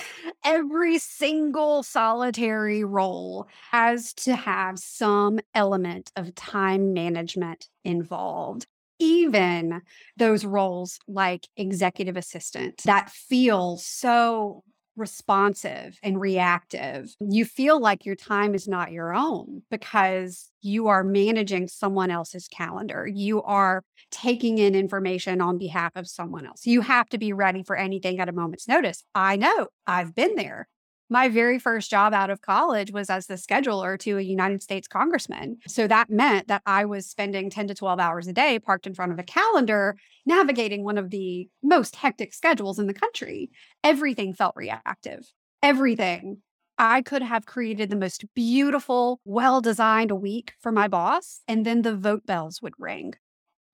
Every 0.44 0.98
single 0.98 1.82
solitary 1.82 2.84
role 2.84 3.48
has 3.70 4.12
to 4.14 4.34
have 4.34 4.78
some 4.78 5.40
element 5.54 6.10
of 6.16 6.34
time 6.34 6.92
management 6.92 7.68
involved. 7.84 8.66
Even 8.98 9.82
those 10.16 10.44
roles 10.44 10.98
like 11.08 11.48
executive 11.56 12.16
assistant 12.16 12.82
that 12.84 13.10
feel 13.10 13.76
so 13.78 14.62
responsive 14.96 15.98
and 16.02 16.20
reactive. 16.20 17.14
You 17.20 17.44
feel 17.44 17.80
like 17.80 18.04
your 18.04 18.14
time 18.14 18.54
is 18.54 18.68
not 18.68 18.92
your 18.92 19.14
own 19.14 19.62
because 19.70 20.50
you 20.60 20.88
are 20.88 21.02
managing 21.02 21.68
someone 21.68 22.10
else's 22.10 22.48
calendar. 22.48 23.06
You 23.06 23.42
are 23.42 23.82
taking 24.10 24.58
in 24.58 24.74
information 24.74 25.40
on 25.40 25.58
behalf 25.58 25.92
of 25.96 26.08
someone 26.08 26.46
else. 26.46 26.66
You 26.66 26.82
have 26.82 27.08
to 27.10 27.18
be 27.18 27.32
ready 27.32 27.62
for 27.62 27.76
anything 27.76 28.20
at 28.20 28.28
a 28.28 28.32
moment's 28.32 28.68
notice. 28.68 29.02
I 29.14 29.36
know, 29.36 29.68
I've 29.86 30.14
been 30.14 30.36
there 30.36 30.68
my 31.12 31.28
very 31.28 31.58
first 31.58 31.90
job 31.90 32.14
out 32.14 32.30
of 32.30 32.40
college 32.40 32.90
was 32.90 33.10
as 33.10 33.26
the 33.26 33.34
scheduler 33.34 33.98
to 33.98 34.16
a 34.16 34.22
United 34.22 34.62
States 34.62 34.88
congressman. 34.88 35.58
So 35.68 35.86
that 35.86 36.08
meant 36.08 36.48
that 36.48 36.62
I 36.64 36.86
was 36.86 37.06
spending 37.06 37.50
10 37.50 37.68
to 37.68 37.74
12 37.74 38.00
hours 38.00 38.26
a 38.26 38.32
day 38.32 38.58
parked 38.58 38.86
in 38.86 38.94
front 38.94 39.12
of 39.12 39.18
a 39.18 39.22
calendar, 39.22 39.96
navigating 40.24 40.84
one 40.84 40.96
of 40.96 41.10
the 41.10 41.48
most 41.62 41.96
hectic 41.96 42.32
schedules 42.32 42.78
in 42.78 42.86
the 42.86 42.94
country. 42.94 43.50
Everything 43.84 44.32
felt 44.32 44.56
reactive. 44.56 45.30
Everything. 45.62 46.38
I 46.78 47.02
could 47.02 47.22
have 47.22 47.44
created 47.44 47.90
the 47.90 47.96
most 47.96 48.24
beautiful, 48.34 49.20
well 49.26 49.60
designed 49.60 50.12
week 50.12 50.54
for 50.60 50.72
my 50.72 50.88
boss, 50.88 51.42
and 51.46 51.66
then 51.66 51.82
the 51.82 51.94
vote 51.94 52.24
bells 52.24 52.62
would 52.62 52.74
ring 52.78 53.12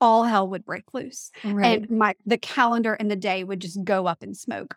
all 0.01 0.23
hell 0.23 0.47
would 0.47 0.65
break 0.65 0.95
loose 0.95 1.33
right. 1.43 1.83
and 1.83 1.91
my 1.91 2.15
the 2.25 2.39
calendar 2.39 2.95
and 2.95 3.11
the 3.11 3.17
day 3.17 3.43
would 3.43 3.59
just 3.59 3.83
go 3.83 4.07
up 4.07 4.23
in 4.23 4.33
smoke 4.33 4.77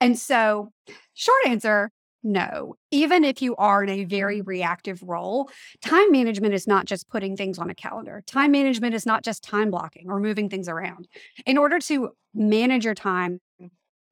and 0.00 0.18
so, 0.18 0.72
short 1.14 1.46
answer 1.46 1.90
no. 2.26 2.74
Even 2.90 3.24
if 3.24 3.40
you 3.40 3.54
are 3.54 3.84
in 3.84 3.88
a 3.88 4.04
very 4.04 4.40
mm. 4.40 4.46
reactive 4.46 5.00
role, 5.02 5.48
time 5.80 6.10
management 6.10 6.54
is 6.54 6.66
not 6.66 6.84
just 6.84 7.08
putting 7.08 7.36
things 7.36 7.56
on 7.58 7.70
a 7.70 7.74
calendar. 7.74 8.22
Time 8.26 8.50
management 8.50 8.94
is 8.94 9.06
not 9.06 9.22
just 9.22 9.44
time 9.44 9.70
blocking 9.70 10.10
or 10.10 10.18
moving 10.18 10.48
things 10.48 10.68
around. 10.68 11.06
In 11.46 11.56
order 11.56 11.78
to 11.80 12.10
manage 12.34 12.84
your 12.84 12.94
time 12.94 13.40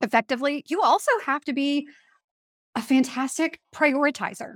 effectively, 0.00 0.64
you 0.68 0.80
also 0.80 1.10
have 1.26 1.44
to 1.44 1.52
be 1.52 1.88
a 2.76 2.82
fantastic 2.82 3.60
prioritizer. 3.74 4.54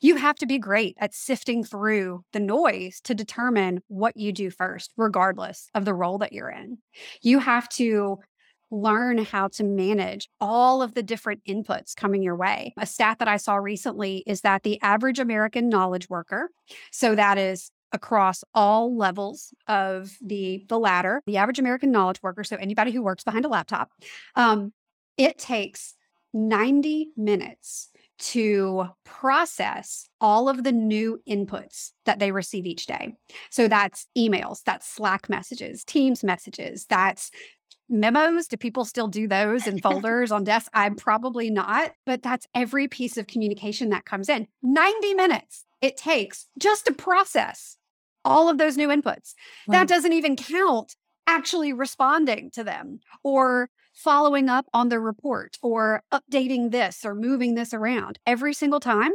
You 0.00 0.16
have 0.16 0.36
to 0.36 0.46
be 0.46 0.58
great 0.58 0.96
at 0.98 1.12
sifting 1.12 1.62
through 1.62 2.24
the 2.32 2.40
noise 2.40 3.00
to 3.04 3.14
determine 3.14 3.80
what 3.88 4.16
you 4.16 4.32
do 4.32 4.48
first, 4.50 4.92
regardless 4.96 5.68
of 5.74 5.84
the 5.84 5.94
role 5.94 6.18
that 6.18 6.32
you're 6.32 6.50
in. 6.50 6.78
You 7.20 7.38
have 7.40 7.68
to 7.70 8.18
learn 8.70 9.18
how 9.18 9.48
to 9.48 9.64
manage 9.64 10.28
all 10.40 10.82
of 10.82 10.94
the 10.94 11.02
different 11.02 11.42
inputs 11.44 11.94
coming 11.94 12.22
your 12.22 12.36
way. 12.36 12.74
A 12.78 12.86
stat 12.86 13.18
that 13.18 13.28
I 13.28 13.36
saw 13.36 13.56
recently 13.56 14.22
is 14.26 14.40
that 14.42 14.62
the 14.62 14.80
average 14.82 15.18
American 15.18 15.68
knowledge 15.68 16.08
worker, 16.08 16.50
so 16.90 17.14
that 17.14 17.38
is 17.38 17.70
across 17.92 18.42
all 18.54 18.96
levels 18.96 19.54
of 19.68 20.16
the 20.20 20.64
the 20.68 20.78
ladder, 20.78 21.22
the 21.26 21.36
average 21.36 21.60
American 21.60 21.92
knowledge 21.92 22.22
worker, 22.22 22.42
so 22.44 22.56
anybody 22.56 22.90
who 22.90 23.02
works 23.02 23.24
behind 23.24 23.44
a 23.44 23.48
laptop, 23.48 23.90
um, 24.34 24.72
it 25.16 25.38
takes 25.38 25.94
90 26.32 27.12
minutes 27.16 27.90
to 28.18 28.86
process 29.04 30.08
all 30.20 30.48
of 30.48 30.64
the 30.64 30.72
new 30.72 31.20
inputs 31.28 31.90
that 32.04 32.18
they 32.18 32.32
receive 32.32 32.64
each 32.64 32.86
day. 32.86 33.14
So 33.50 33.68
that's 33.68 34.06
emails, 34.16 34.62
that's 34.64 34.88
Slack 34.88 35.28
messages, 35.28 35.84
Teams 35.84 36.22
messages, 36.22 36.86
that's 36.88 37.30
memos 37.88 38.46
do 38.46 38.56
people 38.56 38.84
still 38.84 39.08
do 39.08 39.28
those 39.28 39.66
in 39.66 39.78
folders 39.82 40.32
on 40.32 40.44
desks? 40.44 40.70
I'm 40.72 40.96
probably 40.96 41.50
not 41.50 41.92
but 42.06 42.22
that's 42.22 42.46
every 42.54 42.88
piece 42.88 43.16
of 43.16 43.26
communication 43.26 43.90
that 43.90 44.04
comes 44.04 44.28
in. 44.28 44.48
90 44.62 45.14
minutes 45.14 45.64
it 45.80 45.96
takes 45.96 46.46
just 46.58 46.86
to 46.86 46.92
process 46.92 47.76
all 48.24 48.48
of 48.48 48.56
those 48.56 48.76
new 48.76 48.88
inputs. 48.88 49.34
That 49.68 49.86
doesn't 49.86 50.12
even 50.12 50.34
count 50.34 50.96
actually 51.26 51.72
responding 51.72 52.50
to 52.52 52.64
them 52.64 53.00
or 53.22 53.68
following 53.92 54.48
up 54.48 54.66
on 54.72 54.88
the 54.88 54.98
report 54.98 55.56
or 55.62 56.02
updating 56.12 56.70
this 56.70 57.04
or 57.04 57.14
moving 57.14 57.54
this 57.54 57.72
around. 57.72 58.18
Every 58.26 58.54
single 58.54 58.80
time 58.80 59.12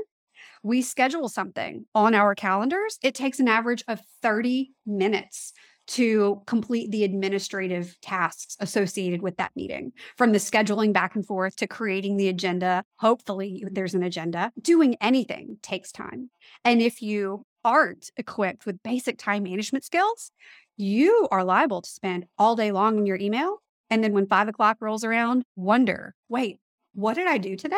we 0.63 0.81
schedule 0.81 1.29
something 1.29 1.85
on 1.95 2.13
our 2.15 2.35
calendars, 2.35 2.97
it 3.03 3.15
takes 3.15 3.39
an 3.39 3.47
average 3.47 3.83
of 3.87 4.01
30 4.21 4.71
minutes 4.85 5.53
to 5.89 6.41
complete 6.45 6.91
the 6.91 7.03
administrative 7.03 7.99
tasks 8.01 8.55
associated 8.59 9.23
with 9.23 9.37
that 9.37 9.51
meeting 9.55 9.91
from 10.17 10.31
the 10.31 10.37
scheduling 10.37 10.93
back 10.93 11.15
and 11.15 11.25
forth 11.25 11.55
to 11.55 11.67
creating 11.67 12.15
the 12.15 12.27
agenda. 12.27 12.83
Hopefully, 12.99 13.63
there's 13.71 13.95
an 13.95 14.03
agenda. 14.03 14.51
Doing 14.61 14.95
anything 15.01 15.57
takes 15.63 15.91
time. 15.91 16.29
And 16.63 16.79
if 16.81 17.01
you 17.01 17.43
aren't 17.65 18.11
equipped 18.17 18.67
with 18.67 18.83
basic 18.83 19.17
time 19.17 19.43
management 19.43 19.83
skills, 19.83 20.31
you 20.77 21.27
are 21.31 21.43
liable 21.43 21.81
to 21.81 21.89
spend 21.89 22.27
all 22.37 22.55
day 22.55 22.71
long 22.71 22.99
in 22.99 23.05
your 23.07 23.17
email. 23.17 23.57
And 23.89 24.03
then 24.03 24.13
when 24.13 24.27
five 24.27 24.47
o'clock 24.47 24.77
rolls 24.79 25.03
around, 25.03 25.43
wonder, 25.55 26.13
wait, 26.29 26.59
what 26.93 27.15
did 27.15 27.27
I 27.27 27.39
do 27.39 27.55
today? 27.55 27.77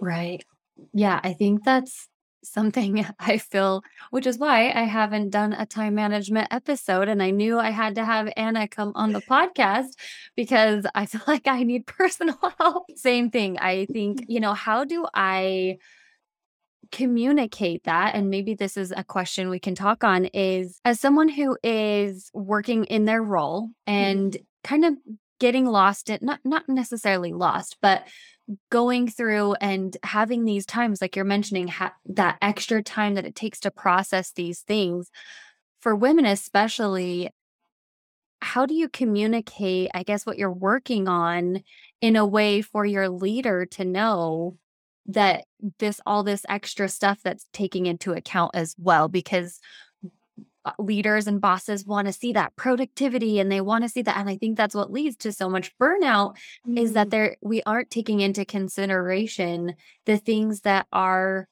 Right. 0.00 0.42
Yeah, 0.94 1.20
I 1.22 1.34
think 1.34 1.64
that's 1.64 2.08
something 2.44 3.06
I 3.18 3.38
feel, 3.38 3.82
which 4.10 4.26
is 4.26 4.38
why 4.38 4.70
I 4.70 4.82
haven't 4.82 5.30
done 5.30 5.52
a 5.52 5.66
time 5.66 5.94
management 5.94 6.48
episode. 6.50 7.08
And 7.08 7.22
I 7.22 7.30
knew 7.30 7.58
I 7.58 7.70
had 7.70 7.94
to 7.96 8.04
have 8.04 8.32
Anna 8.36 8.68
come 8.68 8.92
on 8.94 9.12
the 9.12 9.20
podcast 9.20 9.96
because 10.36 10.86
I 10.94 11.06
feel 11.06 11.22
like 11.26 11.46
I 11.46 11.62
need 11.62 11.86
personal 11.86 12.38
help. 12.58 12.86
Same 12.96 13.30
thing. 13.30 13.58
I 13.58 13.86
think, 13.86 14.24
you 14.28 14.40
know, 14.40 14.54
how 14.54 14.84
do 14.84 15.06
I 15.14 15.78
communicate 16.90 17.84
that? 17.84 18.14
And 18.14 18.28
maybe 18.28 18.54
this 18.54 18.76
is 18.76 18.92
a 18.94 19.04
question 19.04 19.48
we 19.48 19.58
can 19.58 19.74
talk 19.74 20.04
on 20.04 20.26
is 20.26 20.80
as 20.84 21.00
someone 21.00 21.28
who 21.28 21.56
is 21.62 22.30
working 22.34 22.84
in 22.84 23.06
their 23.06 23.22
role 23.22 23.68
mm-hmm. 23.88 23.92
and 23.92 24.36
kind 24.62 24.84
of 24.84 24.94
getting 25.42 25.66
lost 25.66 26.08
in 26.08 26.18
not 26.22 26.38
not 26.44 26.68
necessarily 26.68 27.32
lost, 27.32 27.76
but 27.82 28.06
going 28.70 29.08
through 29.08 29.54
and 29.54 29.96
having 30.02 30.44
these 30.44 30.66
times 30.66 31.00
like 31.00 31.16
you're 31.16 31.24
mentioning 31.24 31.68
ha- 31.68 31.94
that 32.06 32.38
extra 32.42 32.82
time 32.82 33.14
that 33.14 33.26
it 33.26 33.34
takes 33.34 33.60
to 33.60 33.70
process 33.70 34.32
these 34.32 34.60
things. 34.60 35.10
For 35.80 35.94
women 35.94 36.26
especially 36.26 37.30
how 38.40 38.66
do 38.66 38.74
you 38.74 38.88
communicate 38.88 39.88
i 39.94 40.02
guess 40.02 40.26
what 40.26 40.36
you're 40.36 40.52
working 40.52 41.06
on 41.06 41.62
in 42.00 42.16
a 42.16 42.26
way 42.26 42.60
for 42.60 42.84
your 42.84 43.08
leader 43.08 43.64
to 43.66 43.84
know 43.84 44.58
that 45.06 45.44
this 45.78 46.00
all 46.06 46.22
this 46.22 46.44
extra 46.48 46.88
stuff 46.88 47.20
that's 47.22 47.46
taking 47.52 47.86
into 47.86 48.12
account 48.12 48.52
as 48.54 48.74
well? 48.78 49.08
Because 49.08 49.60
leaders 50.78 51.26
and 51.26 51.40
bosses 51.40 51.84
want 51.84 52.06
to 52.06 52.12
see 52.12 52.32
that 52.32 52.54
productivity 52.56 53.40
and 53.40 53.50
they 53.50 53.60
want 53.60 53.82
to 53.82 53.88
see 53.88 54.02
that 54.02 54.16
and 54.16 54.28
i 54.28 54.36
think 54.36 54.56
that's 54.56 54.74
what 54.74 54.92
leads 54.92 55.16
to 55.16 55.32
so 55.32 55.48
much 55.48 55.76
burnout 55.78 56.36
mm-hmm. 56.66 56.78
is 56.78 56.92
that 56.92 57.04
mm-hmm. 57.04 57.10
there 57.10 57.36
we 57.40 57.62
aren't 57.64 57.90
taking 57.90 58.20
into 58.20 58.44
consideration 58.44 59.74
the 60.06 60.16
things 60.16 60.60
that 60.60 60.86
are 60.92 61.48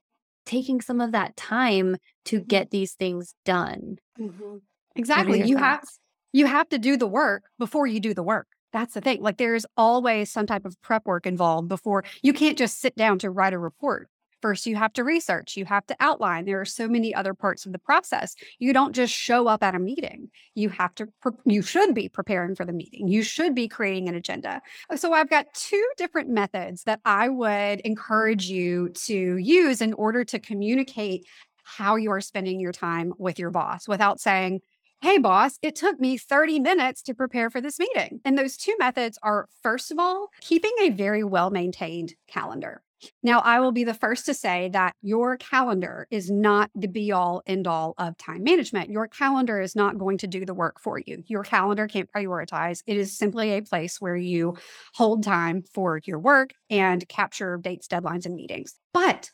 taking 0.46 0.80
some 0.80 1.00
of 1.00 1.12
that 1.12 1.36
time 1.36 1.96
to 2.24 2.38
mm-hmm. 2.38 2.46
get 2.46 2.70
these 2.70 2.92
things 2.92 3.34
done 3.44 3.96
mm-hmm. 4.18 4.56
exactly 4.94 5.42
you 5.42 5.56
have 5.56 5.84
you 6.32 6.46
have 6.46 6.68
to 6.68 6.78
do 6.78 6.96
the 6.96 7.08
work 7.08 7.44
before 7.58 7.86
you 7.86 8.00
do 8.00 8.14
the 8.14 8.22
work 8.22 8.46
that's 8.72 8.94
the 8.94 9.00
thing 9.00 9.20
like 9.20 9.38
there's 9.38 9.66
always 9.76 10.30
some 10.30 10.46
type 10.46 10.64
of 10.64 10.80
prep 10.82 11.04
work 11.04 11.26
involved 11.26 11.68
before 11.68 12.04
you 12.22 12.32
can't 12.32 12.58
just 12.58 12.80
sit 12.80 12.94
down 12.94 13.18
to 13.18 13.30
write 13.30 13.52
a 13.52 13.58
report 13.58 14.08
First, 14.42 14.66
you 14.66 14.76
have 14.76 14.92
to 14.94 15.04
research, 15.04 15.56
you 15.56 15.64
have 15.66 15.86
to 15.86 15.96
outline. 16.00 16.44
There 16.44 16.60
are 16.60 16.64
so 16.64 16.88
many 16.88 17.14
other 17.14 17.34
parts 17.34 17.66
of 17.66 17.72
the 17.72 17.78
process. 17.78 18.34
You 18.58 18.72
don't 18.72 18.94
just 18.94 19.12
show 19.12 19.48
up 19.48 19.62
at 19.62 19.74
a 19.74 19.78
meeting. 19.78 20.30
You 20.54 20.70
have 20.70 20.94
to, 20.96 21.08
pre- 21.20 21.32
you 21.44 21.62
should 21.62 21.94
be 21.94 22.08
preparing 22.08 22.54
for 22.54 22.64
the 22.64 22.72
meeting. 22.72 23.08
You 23.08 23.22
should 23.22 23.54
be 23.54 23.68
creating 23.68 24.08
an 24.08 24.14
agenda. 24.14 24.62
Uh, 24.88 24.96
so, 24.96 25.12
I've 25.12 25.30
got 25.30 25.52
two 25.54 25.86
different 25.96 26.28
methods 26.30 26.84
that 26.84 27.00
I 27.04 27.28
would 27.28 27.80
encourage 27.80 28.48
you 28.48 28.90
to 28.90 29.36
use 29.36 29.80
in 29.82 29.92
order 29.94 30.24
to 30.24 30.38
communicate 30.38 31.26
how 31.64 31.96
you 31.96 32.10
are 32.10 32.20
spending 32.20 32.60
your 32.60 32.72
time 32.72 33.12
with 33.18 33.38
your 33.38 33.50
boss 33.50 33.86
without 33.86 34.20
saying, 34.20 34.60
Hey, 35.02 35.16
boss, 35.16 35.58
it 35.62 35.76
took 35.76 35.98
me 35.98 36.18
30 36.18 36.60
minutes 36.60 37.00
to 37.02 37.14
prepare 37.14 37.48
for 37.48 37.62
this 37.62 37.78
meeting. 37.78 38.20
And 38.22 38.36
those 38.36 38.58
two 38.58 38.76
methods 38.78 39.18
are, 39.22 39.48
first 39.62 39.90
of 39.90 39.98
all, 39.98 40.28
keeping 40.42 40.72
a 40.82 40.90
very 40.90 41.24
well 41.24 41.48
maintained 41.50 42.14
calendar. 42.28 42.82
Now, 43.22 43.40
I 43.40 43.60
will 43.60 43.72
be 43.72 43.84
the 43.84 43.94
first 43.94 44.26
to 44.26 44.34
say 44.34 44.70
that 44.72 44.94
your 45.02 45.36
calendar 45.36 46.06
is 46.10 46.30
not 46.30 46.70
the 46.74 46.88
be 46.88 47.12
all 47.12 47.42
end 47.46 47.66
all 47.66 47.94
of 47.98 48.16
time 48.16 48.42
management. 48.42 48.90
Your 48.90 49.08
calendar 49.08 49.60
is 49.60 49.76
not 49.76 49.98
going 49.98 50.18
to 50.18 50.26
do 50.26 50.44
the 50.44 50.54
work 50.54 50.80
for 50.80 50.98
you. 50.98 51.22
Your 51.26 51.42
calendar 51.42 51.86
can't 51.86 52.10
prioritize. 52.12 52.82
It 52.86 52.96
is 52.96 53.16
simply 53.16 53.52
a 53.52 53.62
place 53.62 54.00
where 54.00 54.16
you 54.16 54.56
hold 54.94 55.22
time 55.22 55.62
for 55.74 56.00
your 56.04 56.18
work 56.18 56.52
and 56.68 57.06
capture 57.08 57.58
dates, 57.58 57.88
deadlines, 57.88 58.26
and 58.26 58.34
meetings. 58.34 58.74
But 58.92 59.30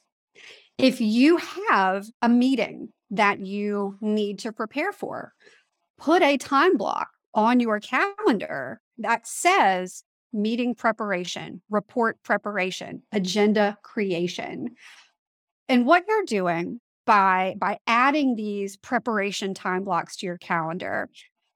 if 0.78 1.00
you 1.00 1.38
have 1.70 2.06
a 2.20 2.28
meeting 2.28 2.90
that 3.10 3.40
you 3.40 3.96
need 4.00 4.40
to 4.40 4.52
prepare 4.52 4.92
for, 4.92 5.32
put 5.98 6.22
a 6.22 6.36
time 6.36 6.76
block 6.76 7.08
on 7.34 7.60
your 7.60 7.80
calendar 7.80 8.80
that 8.98 9.26
says 9.26 10.02
meeting 10.36 10.74
preparation, 10.74 11.62
report 11.70 12.22
preparation, 12.22 13.02
agenda 13.12 13.78
creation. 13.82 14.70
And 15.68 15.86
what 15.86 16.04
you're 16.08 16.24
doing 16.24 16.80
by 17.06 17.54
by 17.58 17.78
adding 17.86 18.36
these 18.36 18.76
preparation 18.76 19.54
time 19.54 19.84
blocks 19.84 20.16
to 20.16 20.26
your 20.26 20.38
calendar, 20.38 21.08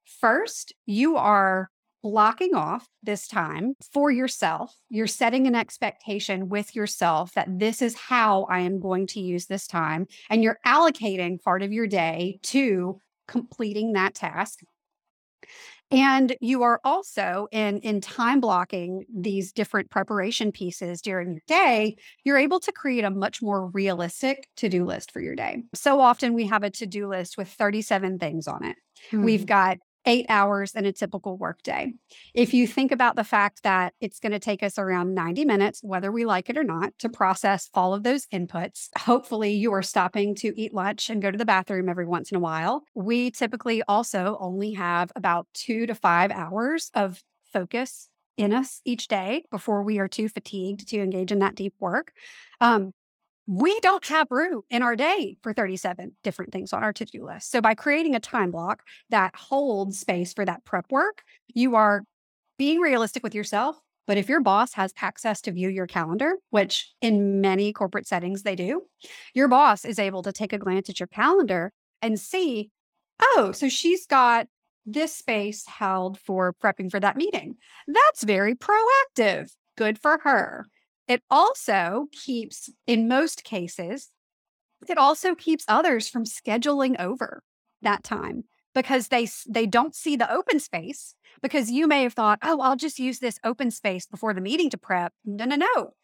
first, 0.05 0.73
you 0.87 1.17
are 1.17 1.71
blocking 2.03 2.55
off 2.55 2.89
this 3.03 3.29
time 3.29 3.75
for 3.93 4.11
yourself. 4.11 4.75
You're 4.89 5.07
setting 5.07 5.47
an 5.47 5.55
expectation 5.55 6.49
with 6.49 6.75
yourself 6.75 7.35
that 7.35 7.59
this 7.59 7.83
is 7.83 7.95
how 7.95 8.45
I 8.45 8.61
am 8.61 8.81
going 8.81 9.07
to 9.09 9.21
use 9.21 9.47
this 9.47 9.67
time. 9.67 10.07
And 10.31 10.43
you're 10.43 10.59
allocating 10.67 11.43
part 11.43 11.63
of 11.63 11.73
your 11.73 11.87
day 11.87 12.39
to 12.45 13.01
completing 13.29 13.93
that 13.93 14.15
task. 14.15 14.61
And 15.90 16.37
you 16.40 16.62
are 16.62 16.80
also 16.85 17.49
in 17.50 17.78
in 17.80 18.00
time 18.00 18.40
blocking 18.40 19.04
these 19.12 19.52
different 19.52 19.90
preparation 19.90 20.52
pieces 20.52 21.00
during 21.00 21.32
your 21.32 21.42
day, 21.47 21.97
you're 22.25 22.38
able 22.38 22.61
to 22.61 22.73
create 22.73 23.04
a 23.04 23.11
much 23.11 23.42
more 23.42 23.66
realistic 23.68 24.49
to-do 24.56 24.85
list 24.85 25.11
for 25.11 25.20
your 25.20 25.35
day. 25.35 25.62
So 25.75 26.00
often 26.00 26.35
we 26.35 26.47
have 26.47 26.62
a 26.62 26.70
to-do 26.70 27.09
list 27.09 27.37
with 27.37 27.49
37 27.49 28.18
things 28.18 28.47
on 28.47 28.64
it. 28.64 28.76
Mm-hmm. 29.11 29.25
We've 29.25 29.47
got 29.47 29.78
eight 30.07 30.26
hours 30.28 30.75
in 30.75 30.87
a 30.87 30.92
typical 30.92 31.37
workday. 31.37 31.92
If 32.35 32.54
you 32.54 32.66
think 32.66 32.92
about 32.92 33.16
the 33.16 33.25
fact 33.25 33.62
that 33.62 33.95
it's 34.00 34.21
going 34.21 34.33
to 34.33 34.38
take 34.38 34.62
us 34.62 34.78
around 34.78 35.14
90 35.14 35.45
minutes, 35.45 35.80
whether 35.83 36.11
we 36.11 36.25
like 36.25 36.49
it 36.49 36.57
or 36.57 36.64
not, 36.64 36.92
to 37.00 37.09
process 37.09 37.69
all 37.75 37.95
of 37.95 38.02
those 38.02 38.26
inputs, 38.26 38.88
hopefully 38.99 39.52
you 39.52 39.73
are 39.73 39.83
stopping 39.83 40.35
to 40.37 40.59
eat 40.61 40.75
lunch 40.75 41.11
and 41.11 41.23
go 41.23 41.30
to 41.30 41.38
the 41.38 41.45
bathroom 41.45 41.88
every 41.88 42.07
once 42.07 42.30
in 42.30 42.37
a 42.37 42.40
while. 42.40 42.83
We 42.95 43.30
typically 43.30 43.83
also 43.83 44.37
only 44.40 44.73
have 44.73 45.12
about 45.16 45.47
two 45.54 45.87
to 45.87 45.95
five 45.95 46.30
hours 46.30 46.90
of 46.95 47.23
focus 47.52 48.09
in 48.37 48.52
us 48.54 48.80
each 48.85 49.09
day 49.09 49.45
before 49.50 49.83
we 49.83 49.99
are 49.99 50.09
too 50.09 50.28
fatigued 50.28 50.88
to 50.88 51.00
engage 51.00 51.30
in 51.30 51.40
that 51.40 51.54
deep 51.54 51.75
work. 51.78 52.12
Um, 52.61 52.92
we 53.52 53.80
don't 53.80 54.07
have 54.07 54.28
room 54.30 54.62
in 54.71 54.80
our 54.80 54.95
day 54.95 55.37
for 55.42 55.52
37 55.52 56.12
different 56.23 56.52
things 56.52 56.73
on 56.73 56.85
our 56.85 56.92
to 56.92 57.04
do 57.04 57.26
list. 57.26 57.50
So, 57.50 57.61
by 57.61 57.75
creating 57.75 58.14
a 58.14 58.21
time 58.21 58.52
block 58.52 58.85
that 59.09 59.35
holds 59.35 59.99
space 59.99 60.33
for 60.33 60.45
that 60.45 60.64
prep 60.64 60.87
work, 60.92 61.25
you 61.49 61.75
are 61.75 62.04
being 62.59 62.78
realistic 62.78 63.25
with 63.25 63.35
yourself. 63.35 63.76
But 64.07 64.19
if 64.19 64.28
your 64.28 64.40
boss 64.40 64.75
has 64.75 64.95
access 65.00 65.40
to 65.42 65.52
view 65.52 65.69
your 65.69 65.88
calendar, 65.88 66.35
which 66.50 66.92
in 67.00 67.40
many 67.40 67.73
corporate 67.73 68.07
settings 68.07 68.45
they 68.45 68.54
do, 68.54 68.83
your 69.35 69.49
boss 69.49 69.85
is 69.85 69.99
able 69.99 70.23
to 70.23 70.33
take 70.33 70.52
a 70.52 70.59
glance 70.59 70.88
at 70.88 71.00
your 71.00 71.09
calendar 71.09 71.73
and 72.00 72.21
see, 72.21 72.71
oh, 73.21 73.50
so 73.52 73.69
she's 73.69 74.07
got 74.07 74.47
this 74.87 75.12
space 75.16 75.66
held 75.66 76.21
for 76.21 76.54
prepping 76.62 76.88
for 76.88 77.00
that 77.00 77.16
meeting. 77.16 77.57
That's 77.88 78.23
very 78.23 78.54
proactive. 78.54 79.50
Good 79.76 79.99
for 79.99 80.21
her. 80.23 80.69
It 81.11 81.23
also 81.31 82.07
keeps, 82.12 82.71
in 82.87 83.09
most 83.09 83.43
cases, 83.45 84.11
it 84.88 84.99
also 84.99 85.35
keeps 85.35 85.64
others 85.69 86.09
from 86.09 86.25
scheduling 86.25 87.00
over 87.00 87.43
that 87.83 88.05
time 88.05 88.45
because 88.75 89.09
they 89.09 89.29
they 89.49 89.67
don't 89.67 89.95
see 89.95 90.17
the 90.17 90.33
open 90.33 90.61
space 90.61 91.14
because 91.43 91.71
you 91.71 91.88
may 91.88 92.05
have 92.05 92.14
thought, 92.14 92.38
"Oh, 92.43 92.61
I'll 92.61 92.76
just 92.76 92.99
use 93.00 93.21
this 93.21 93.40
open 93.45 93.71
space 93.73 94.07
before 94.07 94.35
the 94.35 94.40
meeting 94.40 94.71
to 94.71 94.79
prep." 94.79 95.12
No, 95.25 95.45
no, 95.47 95.57
no. 95.57 95.95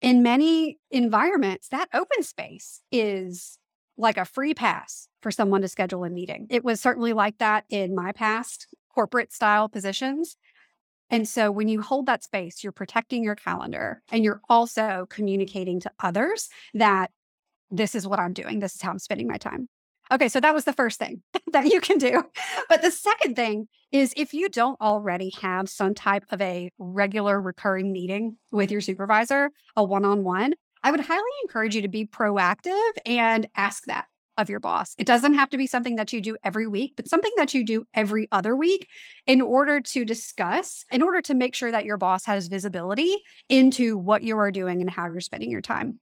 In 0.00 0.22
many 0.22 0.78
environments, 0.90 1.68
that 1.68 1.88
open 1.94 2.22
space 2.22 2.82
is 2.92 3.58
like 3.96 4.18
a 4.18 4.24
free 4.24 4.54
pass 4.54 5.08
for 5.22 5.30
someone 5.32 5.62
to 5.62 5.68
schedule 5.68 6.04
a 6.04 6.10
meeting. 6.10 6.46
It 6.50 6.64
was 6.64 6.80
certainly 6.80 7.12
like 7.12 7.38
that 7.38 7.64
in 7.70 7.94
my 7.94 8.12
past 8.12 8.68
corporate 8.94 9.32
style 9.32 9.68
positions. 9.68 10.36
And 11.10 11.28
so 11.28 11.50
when 11.50 11.68
you 11.68 11.80
hold 11.80 12.06
that 12.06 12.22
space, 12.22 12.62
you're 12.62 12.72
protecting 12.72 13.24
your 13.24 13.34
calendar 13.34 14.02
and 14.10 14.24
you're 14.24 14.40
also 14.48 15.06
communicating 15.10 15.80
to 15.80 15.90
others 16.00 16.48
that 16.74 17.10
this 17.70 17.94
is 17.94 18.06
what 18.06 18.18
I'm 18.18 18.32
doing. 18.32 18.58
This 18.60 18.74
is 18.74 18.82
how 18.82 18.90
I'm 18.90 18.98
spending 18.98 19.26
my 19.26 19.36
time. 19.36 19.68
Okay, 20.10 20.28
so 20.28 20.40
that 20.40 20.54
was 20.54 20.64
the 20.64 20.72
first 20.72 20.98
thing 20.98 21.22
that 21.52 21.66
you 21.66 21.80
can 21.80 21.98
do. 21.98 22.24
But 22.68 22.82
the 22.82 22.90
second 22.90 23.36
thing 23.36 23.68
is 23.92 24.14
if 24.16 24.32
you 24.32 24.48
don't 24.48 24.80
already 24.80 25.32
have 25.40 25.68
some 25.68 25.94
type 25.94 26.24
of 26.30 26.40
a 26.40 26.70
regular 26.78 27.40
recurring 27.40 27.92
meeting 27.92 28.36
with 28.50 28.70
your 28.70 28.80
supervisor, 28.80 29.50
a 29.76 29.84
one 29.84 30.04
on 30.04 30.24
one, 30.24 30.54
I 30.82 30.90
would 30.90 31.00
highly 31.00 31.22
encourage 31.42 31.74
you 31.74 31.82
to 31.82 31.88
be 31.88 32.06
proactive 32.06 32.90
and 33.04 33.48
ask 33.56 33.84
that 33.86 34.06
of 34.38 34.48
your 34.48 34.60
boss. 34.60 34.94
It 34.96 35.06
doesn't 35.06 35.34
have 35.34 35.50
to 35.50 35.58
be 35.58 35.66
something 35.66 35.96
that 35.96 36.12
you 36.12 36.22
do 36.22 36.36
every 36.42 36.66
week, 36.66 36.94
but 36.96 37.08
something 37.08 37.32
that 37.36 37.52
you 37.52 37.64
do 37.64 37.84
every 37.92 38.28
other 38.32 38.56
week 38.56 38.88
in 39.26 39.42
order 39.42 39.80
to 39.80 40.04
discuss, 40.04 40.84
in 40.90 41.02
order 41.02 41.20
to 41.22 41.34
make 41.34 41.54
sure 41.54 41.70
that 41.70 41.84
your 41.84 41.98
boss 41.98 42.24
has 42.24 42.48
visibility 42.48 43.14
into 43.48 43.98
what 43.98 44.22
you 44.22 44.38
are 44.38 44.50
doing 44.50 44.80
and 44.80 44.88
how 44.88 45.06
you're 45.06 45.20
spending 45.20 45.50
your 45.50 45.60
time. 45.60 46.00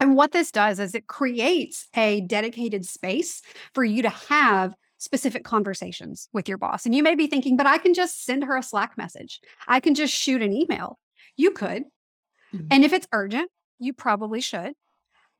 And 0.00 0.16
what 0.16 0.32
this 0.32 0.50
does 0.50 0.78
is 0.78 0.94
it 0.94 1.06
creates 1.06 1.88
a 1.94 2.22
dedicated 2.22 2.86
space 2.86 3.42
for 3.74 3.84
you 3.84 4.02
to 4.02 4.08
have 4.08 4.74
specific 4.98 5.44
conversations 5.44 6.28
with 6.32 6.48
your 6.48 6.58
boss. 6.58 6.86
And 6.86 6.94
you 6.94 7.02
may 7.02 7.16
be 7.16 7.26
thinking, 7.26 7.56
but 7.56 7.66
I 7.66 7.78
can 7.78 7.92
just 7.92 8.24
send 8.24 8.44
her 8.44 8.56
a 8.56 8.62
Slack 8.62 8.96
message. 8.96 9.40
I 9.66 9.80
can 9.80 9.94
just 9.94 10.14
shoot 10.14 10.42
an 10.42 10.52
email. 10.52 10.98
You 11.36 11.50
could. 11.50 11.84
Mm-hmm. 12.54 12.66
And 12.70 12.84
if 12.84 12.92
it's 12.92 13.08
urgent, 13.12 13.50
you 13.78 13.92
probably 13.92 14.40
should. 14.40 14.74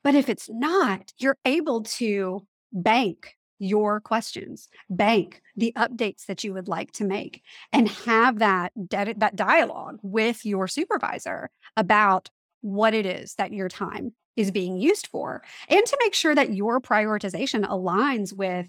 But 0.04 0.14
if 0.14 0.28
it's 0.28 0.48
not, 0.50 1.12
you're 1.18 1.38
able 1.44 1.82
to 1.82 2.46
bank 2.72 3.36
your 3.58 4.00
questions, 4.00 4.68
bank 4.90 5.40
the 5.56 5.72
updates 5.76 6.26
that 6.26 6.42
you 6.42 6.52
would 6.52 6.66
like 6.66 6.90
to 6.92 7.04
make, 7.04 7.42
and 7.72 7.88
have 7.88 8.40
that, 8.40 8.72
that 8.90 9.36
dialogue 9.36 9.98
with 10.02 10.44
your 10.44 10.66
supervisor 10.66 11.48
about 11.76 12.28
what 12.60 12.92
it 12.92 13.06
is 13.06 13.34
that 13.34 13.52
your 13.52 13.68
time 13.68 14.12
is 14.34 14.50
being 14.50 14.76
used 14.76 15.06
for, 15.06 15.42
and 15.68 15.84
to 15.86 15.98
make 16.02 16.14
sure 16.14 16.34
that 16.34 16.52
your 16.52 16.80
prioritization 16.80 17.64
aligns 17.64 18.36
with 18.36 18.66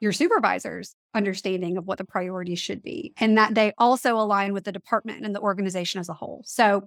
your 0.00 0.12
supervisor's 0.12 0.96
understanding 1.14 1.76
of 1.76 1.86
what 1.86 1.98
the 1.98 2.04
priorities 2.04 2.58
should 2.58 2.82
be, 2.82 3.12
and 3.18 3.38
that 3.38 3.54
they 3.54 3.72
also 3.78 4.16
align 4.16 4.52
with 4.52 4.64
the 4.64 4.72
department 4.72 5.24
and 5.24 5.34
the 5.34 5.40
organization 5.40 6.00
as 6.00 6.08
a 6.08 6.14
whole. 6.14 6.42
So, 6.44 6.82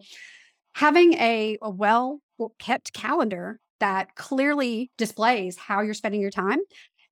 having 0.74 1.14
a, 1.14 1.58
a 1.62 1.70
well 1.70 2.22
kept 2.60 2.92
calendar 2.92 3.60
that 3.80 4.16
clearly 4.16 4.92
displays 4.98 5.58
how 5.58 5.82
you're 5.82 5.94
spending 5.94 6.22
your 6.22 6.32
time 6.32 6.60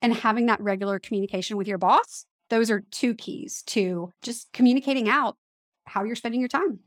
and 0.01 0.13
having 0.13 0.47
that 0.47 0.61
regular 0.61 0.99
communication 0.99 1.57
with 1.57 1.67
your 1.67 1.77
boss. 1.77 2.25
Those 2.49 2.69
are 2.69 2.83
two 2.91 3.15
keys 3.15 3.63
to 3.67 4.11
just 4.21 4.51
communicating 4.53 5.09
out 5.09 5.37
how 5.85 6.03
you're 6.03 6.15
spending 6.15 6.41
your 6.41 6.49
time. 6.49 6.79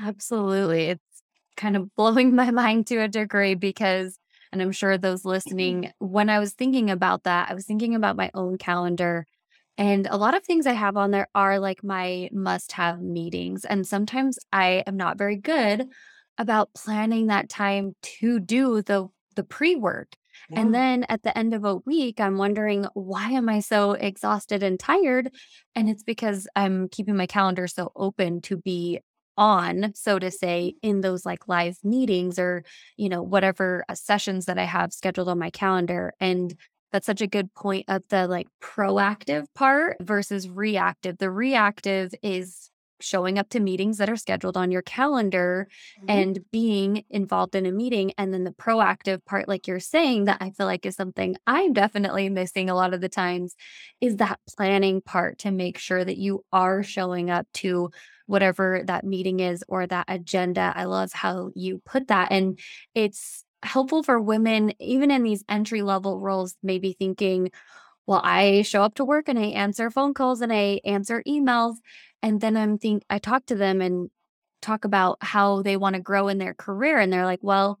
Absolutely. 0.00 0.84
It's 0.84 1.22
kind 1.56 1.76
of 1.76 1.94
blowing 1.96 2.34
my 2.34 2.50
mind 2.50 2.86
to 2.88 2.98
a 2.98 3.08
degree 3.08 3.54
because, 3.54 4.18
and 4.52 4.62
I'm 4.62 4.72
sure 4.72 4.98
those 4.98 5.20
mm-hmm. 5.20 5.30
listening, 5.30 5.92
when 5.98 6.28
I 6.30 6.38
was 6.38 6.52
thinking 6.52 6.90
about 6.90 7.24
that, 7.24 7.50
I 7.50 7.54
was 7.54 7.64
thinking 7.64 7.94
about 7.94 8.16
my 8.16 8.30
own 8.34 8.58
calendar. 8.58 9.26
And 9.78 10.06
a 10.06 10.16
lot 10.16 10.34
of 10.34 10.42
things 10.42 10.66
I 10.66 10.72
have 10.72 10.96
on 10.96 11.10
there 11.10 11.28
are 11.34 11.58
like 11.58 11.84
my 11.84 12.30
must 12.32 12.72
have 12.72 13.02
meetings. 13.02 13.64
And 13.64 13.86
sometimes 13.86 14.38
I 14.50 14.82
am 14.86 14.96
not 14.96 15.18
very 15.18 15.36
good 15.36 15.86
about 16.38 16.74
planning 16.74 17.28
that 17.28 17.48
time 17.48 17.94
to 18.02 18.40
do 18.40 18.82
the 18.82 19.08
the 19.36 19.44
pre-work. 19.44 20.14
Yeah. 20.50 20.60
And 20.60 20.74
then 20.74 21.04
at 21.08 21.22
the 21.22 21.36
end 21.36 21.54
of 21.54 21.64
a 21.64 21.76
week, 21.76 22.20
I'm 22.20 22.38
wondering, 22.38 22.86
why 22.94 23.30
am 23.30 23.48
I 23.48 23.60
so 23.60 23.92
exhausted 23.92 24.62
and 24.62 24.80
tired? 24.80 25.30
And 25.74 25.88
it's 25.88 26.02
because 26.02 26.48
I'm 26.56 26.88
keeping 26.88 27.16
my 27.16 27.26
calendar 27.26 27.66
so 27.66 27.92
open 27.94 28.40
to 28.42 28.56
be 28.56 29.00
on, 29.36 29.92
so 29.94 30.18
to 30.18 30.30
say, 30.30 30.74
in 30.82 31.02
those 31.02 31.26
like 31.26 31.48
live 31.48 31.76
meetings 31.84 32.38
or, 32.38 32.64
you 32.96 33.10
know, 33.10 33.22
whatever 33.22 33.84
uh, 33.88 33.94
sessions 33.94 34.46
that 34.46 34.58
I 34.58 34.64
have 34.64 34.94
scheduled 34.94 35.28
on 35.28 35.38
my 35.38 35.50
calendar. 35.50 36.14
And 36.20 36.54
that's 36.92 37.06
such 37.06 37.20
a 37.20 37.26
good 37.26 37.52
point 37.52 37.84
of 37.88 38.02
the 38.08 38.26
like 38.26 38.48
proactive 38.62 39.44
part 39.54 39.98
versus 40.00 40.48
reactive. 40.48 41.18
The 41.18 41.30
reactive 41.30 42.14
is 42.22 42.70
showing 43.00 43.38
up 43.38 43.48
to 43.50 43.60
meetings 43.60 43.98
that 43.98 44.08
are 44.08 44.16
scheduled 44.16 44.56
on 44.56 44.70
your 44.70 44.82
calendar 44.82 45.68
mm-hmm. 45.98 46.10
and 46.10 46.38
being 46.50 47.04
involved 47.10 47.54
in 47.54 47.66
a 47.66 47.72
meeting. 47.72 48.12
And 48.16 48.32
then 48.32 48.44
the 48.44 48.52
proactive 48.52 49.24
part, 49.24 49.48
like 49.48 49.66
you're 49.66 49.80
saying, 49.80 50.24
that 50.24 50.38
I 50.40 50.50
feel 50.50 50.66
like 50.66 50.86
is 50.86 50.96
something 50.96 51.36
I'm 51.46 51.72
definitely 51.72 52.28
missing 52.28 52.70
a 52.70 52.74
lot 52.74 52.94
of 52.94 53.00
the 53.00 53.08
times, 53.08 53.54
is 54.00 54.16
that 54.16 54.40
planning 54.56 55.00
part 55.00 55.38
to 55.40 55.50
make 55.50 55.78
sure 55.78 56.04
that 56.04 56.16
you 56.16 56.44
are 56.52 56.82
showing 56.82 57.30
up 57.30 57.46
to 57.54 57.90
whatever 58.26 58.82
that 58.86 59.04
meeting 59.04 59.40
is 59.40 59.62
or 59.68 59.86
that 59.86 60.06
agenda. 60.08 60.72
I 60.74 60.84
love 60.84 61.12
how 61.12 61.50
you 61.54 61.80
put 61.84 62.08
that. 62.08 62.32
And 62.32 62.58
it's 62.94 63.44
helpful 63.62 64.02
for 64.02 64.20
women, 64.20 64.72
even 64.80 65.10
in 65.10 65.22
these 65.22 65.44
entry 65.48 65.82
level 65.82 66.20
roles, 66.20 66.56
maybe 66.62 66.92
thinking, 66.92 67.50
well, 68.06 68.20
I 68.22 68.62
show 68.62 68.82
up 68.82 68.94
to 68.96 69.04
work 69.04 69.28
and 69.28 69.38
I 69.38 69.46
answer 69.46 69.90
phone 69.90 70.14
calls 70.14 70.40
and 70.40 70.52
I 70.52 70.80
answer 70.84 71.22
emails. 71.26 71.76
And 72.22 72.40
then 72.40 72.56
I'm 72.56 72.78
think 72.78 73.02
I 73.10 73.18
talk 73.18 73.46
to 73.46 73.54
them 73.56 73.80
and 73.80 74.10
talk 74.62 74.84
about 74.84 75.18
how 75.20 75.62
they 75.62 75.76
want 75.76 75.96
to 75.96 76.02
grow 76.02 76.28
in 76.28 76.38
their 76.38 76.54
career. 76.54 76.98
And 76.98 77.12
they're 77.12 77.24
like, 77.24 77.40
well, 77.42 77.78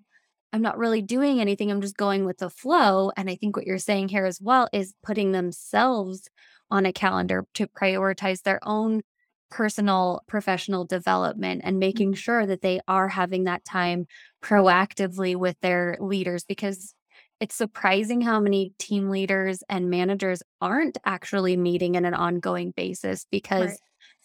I'm 0.52 0.62
not 0.62 0.78
really 0.78 1.02
doing 1.02 1.40
anything. 1.40 1.70
I'm 1.70 1.80
just 1.80 1.96
going 1.96 2.24
with 2.24 2.38
the 2.38 2.50
flow. 2.50 3.12
And 3.16 3.28
I 3.28 3.36
think 3.36 3.56
what 3.56 3.66
you're 3.66 3.78
saying 3.78 4.08
here 4.08 4.24
as 4.24 4.40
well 4.40 4.68
is 4.72 4.94
putting 5.02 5.32
themselves 5.32 6.28
on 6.70 6.86
a 6.86 6.92
calendar 6.92 7.46
to 7.54 7.66
prioritize 7.66 8.42
their 8.42 8.60
own 8.62 9.02
personal 9.50 10.22
professional 10.26 10.84
development 10.84 11.60
and 11.64 11.78
making 11.78 12.10
mm-hmm. 12.10 12.16
sure 12.16 12.46
that 12.46 12.62
they 12.62 12.80
are 12.88 13.08
having 13.08 13.44
that 13.44 13.64
time 13.64 14.06
proactively 14.42 15.36
with 15.36 15.56
their 15.60 15.96
leaders 16.00 16.44
because 16.44 16.94
it's 17.40 17.54
surprising 17.54 18.20
how 18.20 18.40
many 18.40 18.72
team 18.78 19.10
leaders 19.10 19.62
and 19.68 19.90
managers 19.90 20.42
aren't 20.60 20.98
actually 21.04 21.56
meeting 21.56 21.94
in 21.94 22.04
an 22.04 22.14
ongoing 22.14 22.72
basis 22.76 23.26
because 23.30 23.70
right 23.70 23.78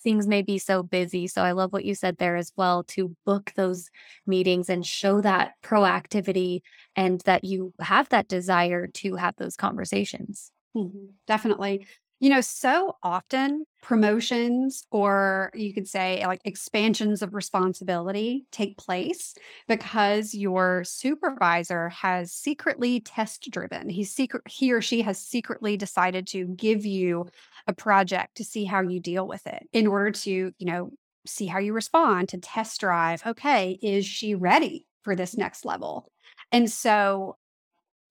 things 0.04 0.28
may 0.28 0.42
be 0.42 0.58
so 0.58 0.84
busy. 0.84 1.28
So 1.28 1.42
I 1.42 1.52
love 1.52 1.74
what 1.74 1.86
you 1.86 1.96
said 1.96 2.18
there 2.18 2.36
as 2.36 2.52
well 2.56 2.84
to 2.86 3.16
book 3.26 3.52
those 3.56 3.90
meetings 4.26 4.70
and 4.70 4.86
show 4.86 5.22
that 5.22 5.54
proactivity 5.64 6.62
and 6.96 7.22
that 7.22 7.44
you 7.44 7.74
have 7.80 8.10
that 8.10 8.28
desire 8.28 8.88
to 8.88 9.16
have 9.16 9.36
those 9.38 9.56
conversations. 9.56 10.52
Mm-hmm. 10.76 11.06
Definitely. 11.28 11.86
You 12.22 12.30
know, 12.30 12.42
so 12.42 12.98
often 13.02 13.66
promotions 13.82 14.86
or 14.92 15.50
you 15.56 15.74
could 15.74 15.88
say 15.88 16.24
like 16.28 16.40
expansions 16.46 17.24
of 17.24 17.34
responsibility 17.34 18.46
take 18.52 18.78
place 18.78 19.34
because 19.68 20.36
your 20.36 20.84
supervisor 20.84 21.90
has 21.90 22.32
secretly 22.32 23.00
test 23.00 23.50
driven. 23.50 23.90
He's 23.90 24.14
secret 24.14 24.44
he 24.48 24.72
or 24.72 24.82
she 24.82 25.02
has 25.02 25.18
secretly 25.18 25.78
decided 25.78 26.28
to 26.28 26.46
give 26.46 26.86
you 26.86 27.26
a 27.66 27.74
project 27.74 28.38
to 28.38 28.44
see 28.44 28.66
how 28.66 28.82
you 28.82 29.00
deal 29.00 29.28
with 29.28 29.48
it 29.48 29.68
in 29.74 29.88
order 29.88 30.12
to, 30.12 30.54
you 30.56 30.66
know, 30.68 30.92
see 31.26 31.48
how 31.48 31.58
you 31.58 31.74
respond 31.74 32.30
to 32.30 32.38
test 32.38 32.80
drive. 32.82 33.26
Okay, 33.26 33.80
is 33.82 34.06
she 34.06 34.36
ready 34.36 34.86
for 35.02 35.16
this 35.16 35.36
next 35.36 35.66
level? 35.66 36.08
And 36.52 36.70
so 36.70 37.38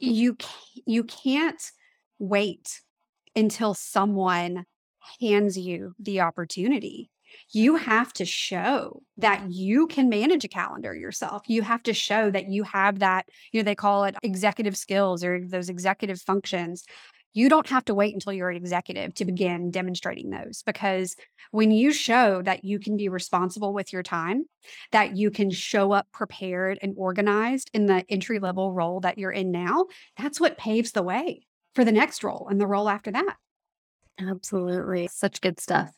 you 0.01 0.37
you 0.85 1.05
can't 1.05 1.63
wait 2.19 2.81
until 3.37 3.75
someone 3.75 4.65
hands 5.21 5.59
you 5.59 5.95
the 5.99 6.21
opportunity. 6.21 7.11
You 7.53 7.77
have 7.77 8.13
to 8.15 8.25
show 8.25 9.03
that 9.19 9.51
you 9.51 9.87
can 9.87 10.09
manage 10.09 10.45
a 10.45 10.49
calendar 10.49 10.95
yourself. 10.95 11.43
You 11.47 11.63
have 11.63 11.83
to 11.85 11.95
show 11.95 12.31
that 12.31 12.49
you 12.49 12.65
have 12.65 12.99
that, 13.01 13.27
you 13.53 13.61
know, 13.61 13.65
they 13.65 13.75
call 13.77 14.05
it 14.05 14.17
executive 14.23 14.77
skills 14.77 15.23
or 15.23 15.41
those 15.47 15.69
executive 15.69 16.21
functions. 16.21 16.85
You 17.33 17.49
don't 17.49 17.69
have 17.69 17.85
to 17.85 17.95
wait 17.95 18.15
until 18.15 18.33
you're 18.33 18.51
an 18.51 18.57
executive 18.57 19.15
to 19.15 19.25
begin 19.25 19.71
demonstrating 19.71 20.31
those 20.31 20.65
because 20.67 21.15
when 21.53 21.71
you 21.71 21.93
show 21.93 22.43
that 22.43 22.65
you 22.65 22.81
can 22.81 22.97
be 22.97 23.09
responsible 23.09 23.73
with 23.73 23.93
your 23.93 24.03
time, 24.03 24.47
that 24.91 25.17
you 25.17 25.31
can 25.31 25.51
show 25.51 25.93
up 25.93 26.09
prepared 26.13 26.81
and 26.83 26.95
organized 26.97 27.71
in 27.73 27.87
the 27.87 28.05
entry 28.09 28.41
level 28.41 28.73
role 28.73 28.99
that 29.01 29.19
you're 29.19 29.31
in 29.31 29.53
now, 29.53 29.87
that's 30.19 30.41
what 30.41 30.59
paves 30.59 30.91
the 30.91 31.05
way 31.05 31.47
for 31.75 31.85
the 31.85 31.93
next 31.93 32.25
role 32.25 32.49
and 32.51 32.61
the 32.61 32.67
role 32.67 32.89
after 32.89 33.11
that. 33.13 33.37
Absolutely. 34.19 35.09
Such 35.09 35.41
good 35.41 35.61
stuff. 35.61 35.95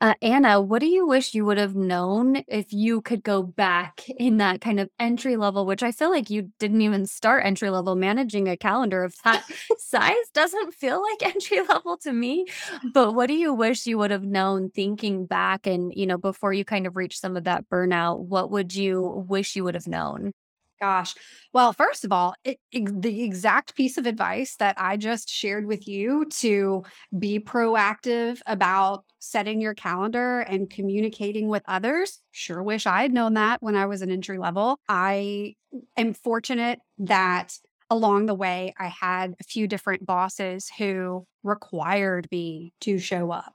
Uh, 0.00 0.14
Anna, 0.20 0.60
what 0.60 0.80
do 0.80 0.86
you 0.86 1.06
wish 1.06 1.34
you 1.34 1.46
would 1.46 1.56
have 1.56 1.74
known 1.76 2.42
if 2.48 2.72
you 2.72 3.00
could 3.00 3.22
go 3.22 3.42
back 3.42 4.06
in 4.08 4.38
that 4.38 4.60
kind 4.60 4.80
of 4.80 4.90
entry 4.98 5.36
level, 5.36 5.64
which 5.64 5.82
I 5.82 5.92
feel 5.92 6.10
like 6.10 6.28
you 6.28 6.50
didn't 6.58 6.82
even 6.82 7.06
start 7.06 7.46
entry 7.46 7.70
level 7.70 7.94
managing 7.94 8.48
a 8.48 8.56
calendar 8.56 9.04
of 9.04 9.14
that 9.24 9.44
size 9.78 10.14
doesn't 10.34 10.74
feel 10.74 11.00
like 11.00 11.34
entry 11.34 11.62
level 11.62 11.96
to 11.98 12.12
me. 12.12 12.44
But 12.92 13.14
what 13.14 13.28
do 13.28 13.34
you 13.34 13.54
wish 13.54 13.86
you 13.86 13.96
would 13.98 14.10
have 14.10 14.24
known 14.24 14.68
thinking 14.70 15.26
back 15.26 15.66
and, 15.66 15.92
you 15.94 16.06
know, 16.06 16.18
before 16.18 16.52
you 16.52 16.64
kind 16.64 16.86
of 16.86 16.96
reach 16.96 17.18
some 17.18 17.36
of 17.36 17.44
that 17.44 17.68
burnout, 17.70 18.18
what 18.18 18.50
would 18.50 18.74
you 18.74 19.24
wish 19.28 19.56
you 19.56 19.64
would 19.64 19.74
have 19.74 19.88
known? 19.88 20.32
Gosh. 20.80 21.14
Well, 21.52 21.72
first 21.72 22.04
of 22.04 22.12
all, 22.12 22.34
it, 22.44 22.58
it- 22.72 23.00
the 23.02 23.22
exact 23.22 23.74
piece 23.74 23.96
of 23.96 24.06
advice 24.06 24.56
that 24.56 24.74
I 24.78 24.96
just 24.96 25.28
shared 25.30 25.66
with 25.66 25.86
you 25.88 26.26
to 26.40 26.82
be 27.18 27.38
proactive 27.38 28.40
about 28.46 29.04
setting 29.20 29.60
your 29.60 29.74
calendar 29.74 30.40
and 30.40 30.68
communicating 30.68 31.48
with 31.48 31.62
others. 31.66 32.20
Sure 32.32 32.62
wish 32.62 32.86
I 32.86 33.02
had 33.02 33.12
known 33.12 33.34
that 33.34 33.62
when 33.62 33.76
I 33.76 33.86
was 33.86 34.02
an 34.02 34.10
entry 34.10 34.36
level. 34.36 34.78
I 34.88 35.54
am 35.96 36.12
fortunate 36.12 36.80
that 36.98 37.56
along 37.88 38.26
the 38.26 38.34
way, 38.34 38.74
I 38.78 38.88
had 38.88 39.34
a 39.40 39.44
few 39.44 39.66
different 39.68 40.04
bosses 40.04 40.68
who 40.76 41.24
required 41.42 42.28
me 42.30 42.72
to 42.80 42.98
show 42.98 43.30
up 43.30 43.54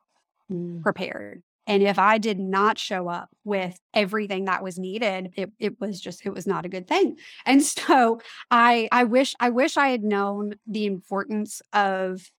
Mm. 0.52 0.82
prepared. 0.82 1.44
And 1.70 1.84
if 1.84 2.00
I 2.00 2.18
did 2.18 2.40
not 2.40 2.80
show 2.80 3.08
up 3.08 3.30
with 3.44 3.80
everything 3.94 4.46
that 4.46 4.64
was 4.64 4.80
needed, 4.80 5.34
it, 5.38 5.52
it 5.60 5.80
was 5.80 6.02
just 6.02 6.26
it 6.26 6.34
was 6.34 6.48
not 6.48 6.66
a 6.66 6.70
good 6.70 6.88
thing. 6.88 7.18
And 7.46 7.64
so 7.78 8.20
I 8.50 8.90
I 8.92 9.04
wish 9.04 9.36
I 9.40 9.52
wish 9.52 9.78
I 9.78 9.90
had 9.90 10.04
known 10.04 10.56
the 10.66 10.88
importance 10.88 11.62
of 11.72 12.32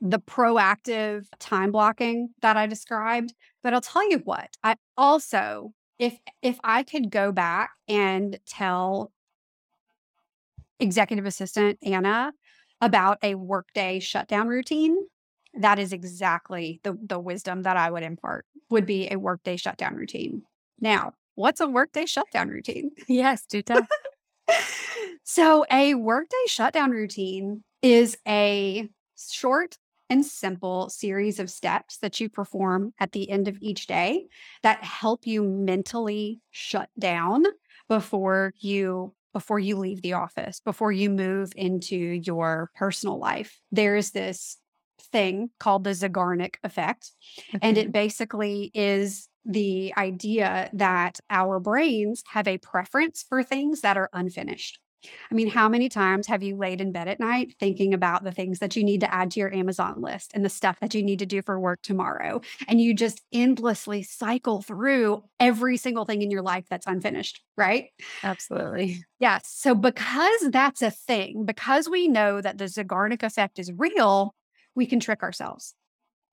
the 0.00 0.18
proactive 0.18 1.26
time 1.38 1.70
blocking 1.70 2.30
that 2.42 2.56
I 2.56 2.66
described. 2.66 3.32
But 3.62 3.74
I'll 3.74 3.80
tell 3.80 4.10
you 4.10 4.18
what, 4.18 4.48
I 4.64 4.74
also 4.98 5.72
if 6.00 6.18
if 6.42 6.58
I 6.64 6.82
could 6.82 7.10
go 7.10 7.30
back 7.30 7.70
and 7.86 8.40
tell 8.44 9.12
executive 10.80 11.26
assistant 11.26 11.78
Anna 11.80 12.32
about 12.80 13.18
a 13.22 13.36
workday 13.36 14.00
shutdown 14.00 14.48
routine, 14.48 14.96
that 15.54 15.78
is 15.78 15.92
exactly 15.92 16.80
the 16.82 16.96
the 17.02 17.18
wisdom 17.18 17.62
that 17.62 17.76
I 17.76 17.90
would 17.90 18.02
impart 18.02 18.46
would 18.70 18.86
be 18.86 19.08
a 19.10 19.16
workday 19.16 19.56
shutdown 19.56 19.94
routine. 19.94 20.42
Now, 20.80 21.12
what's 21.34 21.60
a 21.60 21.68
workday 21.68 22.06
shutdown 22.06 22.48
routine? 22.48 22.90
Yes, 23.08 23.44
do 23.46 23.62
tell. 23.62 23.86
so, 25.24 25.64
a 25.70 25.94
workday 25.94 26.36
shutdown 26.46 26.90
routine 26.90 27.62
is 27.82 28.16
a 28.26 28.88
short 29.16 29.76
and 30.08 30.24
simple 30.24 30.90
series 30.90 31.38
of 31.38 31.50
steps 31.50 31.98
that 31.98 32.20
you 32.20 32.28
perform 32.28 32.92
at 33.00 33.12
the 33.12 33.30
end 33.30 33.48
of 33.48 33.56
each 33.60 33.86
day 33.86 34.26
that 34.62 34.84
help 34.84 35.26
you 35.26 35.42
mentally 35.42 36.40
shut 36.50 36.90
down 36.98 37.44
before 37.88 38.52
you 38.58 39.14
before 39.32 39.58
you 39.58 39.78
leave 39.78 40.02
the 40.02 40.12
office, 40.12 40.60
before 40.60 40.92
you 40.92 41.08
move 41.08 41.52
into 41.56 41.96
your 41.96 42.70
personal 42.74 43.18
life. 43.18 43.58
There's 43.70 44.10
this 44.10 44.58
thing 45.10 45.50
called 45.58 45.84
the 45.84 45.90
Zeigarnik 45.90 46.56
effect. 46.62 47.12
And 47.60 47.76
it 47.78 47.92
basically 47.92 48.70
is 48.74 49.28
the 49.44 49.92
idea 49.96 50.70
that 50.72 51.18
our 51.28 51.58
brains 51.58 52.22
have 52.28 52.46
a 52.46 52.58
preference 52.58 53.24
for 53.28 53.42
things 53.42 53.80
that 53.80 53.96
are 53.96 54.08
unfinished. 54.12 54.78
I 55.30 55.34
mean, 55.34 55.48
how 55.48 55.68
many 55.68 55.88
times 55.88 56.26
have 56.28 56.44
you 56.44 56.56
laid 56.56 56.80
in 56.80 56.92
bed 56.92 57.08
at 57.08 57.18
night 57.18 57.56
thinking 57.58 57.92
about 57.92 58.22
the 58.22 58.30
things 58.30 58.60
that 58.60 58.76
you 58.76 58.84
need 58.84 59.00
to 59.00 59.12
add 59.12 59.32
to 59.32 59.40
your 59.40 59.52
Amazon 59.52 60.00
list 60.00 60.30
and 60.32 60.44
the 60.44 60.48
stuff 60.48 60.78
that 60.80 60.94
you 60.94 61.02
need 61.02 61.18
to 61.18 61.26
do 61.26 61.42
for 61.42 61.58
work 61.58 61.80
tomorrow? 61.82 62.40
And 62.68 62.80
you 62.80 62.94
just 62.94 63.20
endlessly 63.32 64.04
cycle 64.04 64.62
through 64.62 65.24
every 65.40 65.76
single 65.76 66.04
thing 66.04 66.22
in 66.22 66.30
your 66.30 66.42
life 66.42 66.66
that's 66.70 66.86
unfinished, 66.86 67.42
right? 67.56 67.86
Absolutely. 68.22 69.04
Yes. 69.18 69.52
So, 69.52 69.74
because 69.74 70.50
that's 70.50 70.82
a 70.82 70.90
thing, 70.90 71.44
because 71.44 71.88
we 71.88 72.06
know 72.06 72.40
that 72.40 72.58
the 72.58 72.66
Zeigarnik 72.66 73.24
effect 73.24 73.58
is 73.58 73.72
real, 73.76 74.34
we 74.74 74.86
can 74.86 75.00
trick 75.00 75.22
ourselves. 75.22 75.74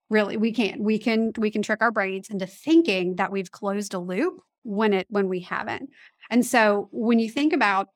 Really, 0.10 0.38
we 0.38 0.52
can. 0.52 0.84
We 0.84 0.98
can 0.98 1.32
we 1.38 1.52
can 1.52 1.62
trick 1.62 1.82
our 1.82 1.92
brains 1.92 2.30
into 2.30 2.48
thinking 2.48 3.16
that 3.16 3.32
we've 3.32 3.52
closed 3.52 3.94
a 3.94 4.00
loop 4.00 4.42
when 4.64 4.94
it 4.94 5.08
when 5.10 5.30
we 5.30 5.42
haven't. 5.42 5.90
And 6.30 6.46
so 6.46 6.90
when 6.92 7.20
you 7.20 7.30
think 7.30 7.54
about 7.54 7.90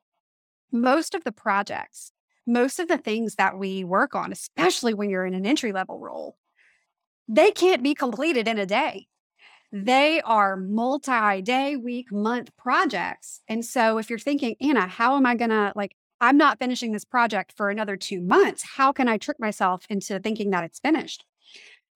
most 0.72 1.16
of 1.16 1.24
the 1.24 1.32
projects, 1.32 2.12
most 2.46 2.80
of 2.80 2.88
the 2.88 2.98
things 2.98 3.36
that 3.36 3.58
we 3.58 3.84
work 3.84 4.16
on, 4.16 4.32
especially 4.32 4.94
when 4.94 5.10
you're 5.10 5.26
in 5.26 5.34
an 5.34 5.46
entry 5.46 5.72
level 5.72 6.00
role, 6.00 6.38
they 7.28 7.52
can't 7.52 7.84
be 7.84 7.96
completed 7.96 8.48
in 8.48 8.60
a 8.60 8.66
day. 8.66 9.08
They 9.72 10.22
are 10.22 10.56
multi 10.56 11.42
day, 11.42 11.76
week, 11.76 12.12
month 12.12 12.56
projects. 12.58 13.42
And 13.48 13.66
so 13.66 13.98
if 13.98 14.10
you're 14.10 14.20
thinking, 14.20 14.56
Anna, 14.62 14.88
how 14.88 15.16
am 15.16 15.26
I 15.26 15.34
going 15.34 15.50
to 15.50 15.74
like, 15.76 15.96
I'm 16.24 16.38
not 16.38 16.58
finishing 16.58 16.94
this 16.94 17.04
project 17.04 17.52
for 17.58 17.70
another 17.70 17.98
two 17.98 18.22
months. 18.22 18.64
How 18.64 18.94
can 18.94 19.10
I 19.10 19.18
trick 19.18 19.42
myself 19.42 19.86
into 19.90 20.22
thinking 20.22 20.52
that 20.52 20.64
it's 20.64 20.80
finished? 20.80 21.26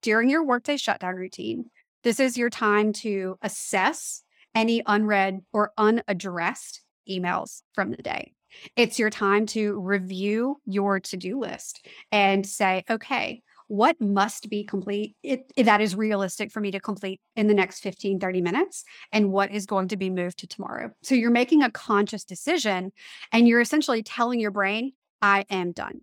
During 0.02 0.30
your 0.30 0.44
workday 0.44 0.76
shutdown 0.76 1.16
routine, 1.16 1.68
this 2.04 2.20
is 2.20 2.38
your 2.38 2.50
time 2.50 2.92
to 2.92 3.38
assess 3.42 4.24
any 4.54 4.84
unread 4.86 5.40
or 5.54 5.72
unaddressed 5.78 6.82
emails 7.10 7.62
from 7.74 7.92
the 7.92 8.04
day. 8.04 8.34
It's 8.76 9.00
your 9.00 9.10
time 9.10 9.46
to 9.48 9.80
review 9.80 10.58
your 10.66 11.00
to 11.00 11.16
do 11.16 11.40
list 11.40 11.88
and 12.12 12.46
say, 12.46 12.84
okay, 12.90 13.44
what 13.68 14.00
must 14.00 14.50
be 14.50 14.64
complete 14.64 15.16
that 15.58 15.82
is 15.82 15.96
realistic 15.96 16.52
for 16.52 16.60
me 16.60 16.72
to 16.72 16.80
complete 16.80 17.20
in 17.36 17.48
the 17.48 17.54
next 17.54 17.82
15 17.82 18.20
30 18.20 18.42
minutes 18.42 18.84
and 19.12 19.32
what 19.32 19.52
is 19.52 19.66
going 19.66 19.88
to 19.90 19.98
be 19.98 20.10
moved 20.10 20.40
to 20.40 20.48
tomorrow. 20.48 20.92
So 21.04 21.16
you're 21.16 21.32
making 21.32 21.64
a 21.64 21.72
conscious 21.72 22.24
decision 22.24 22.92
and 23.32 23.48
you're 23.48 23.62
essentially 23.62 24.04
telling 24.04 24.40
your 24.40 24.52
brain 24.52 24.94
i 25.22 25.46
am 25.50 25.72
done. 25.72 26.02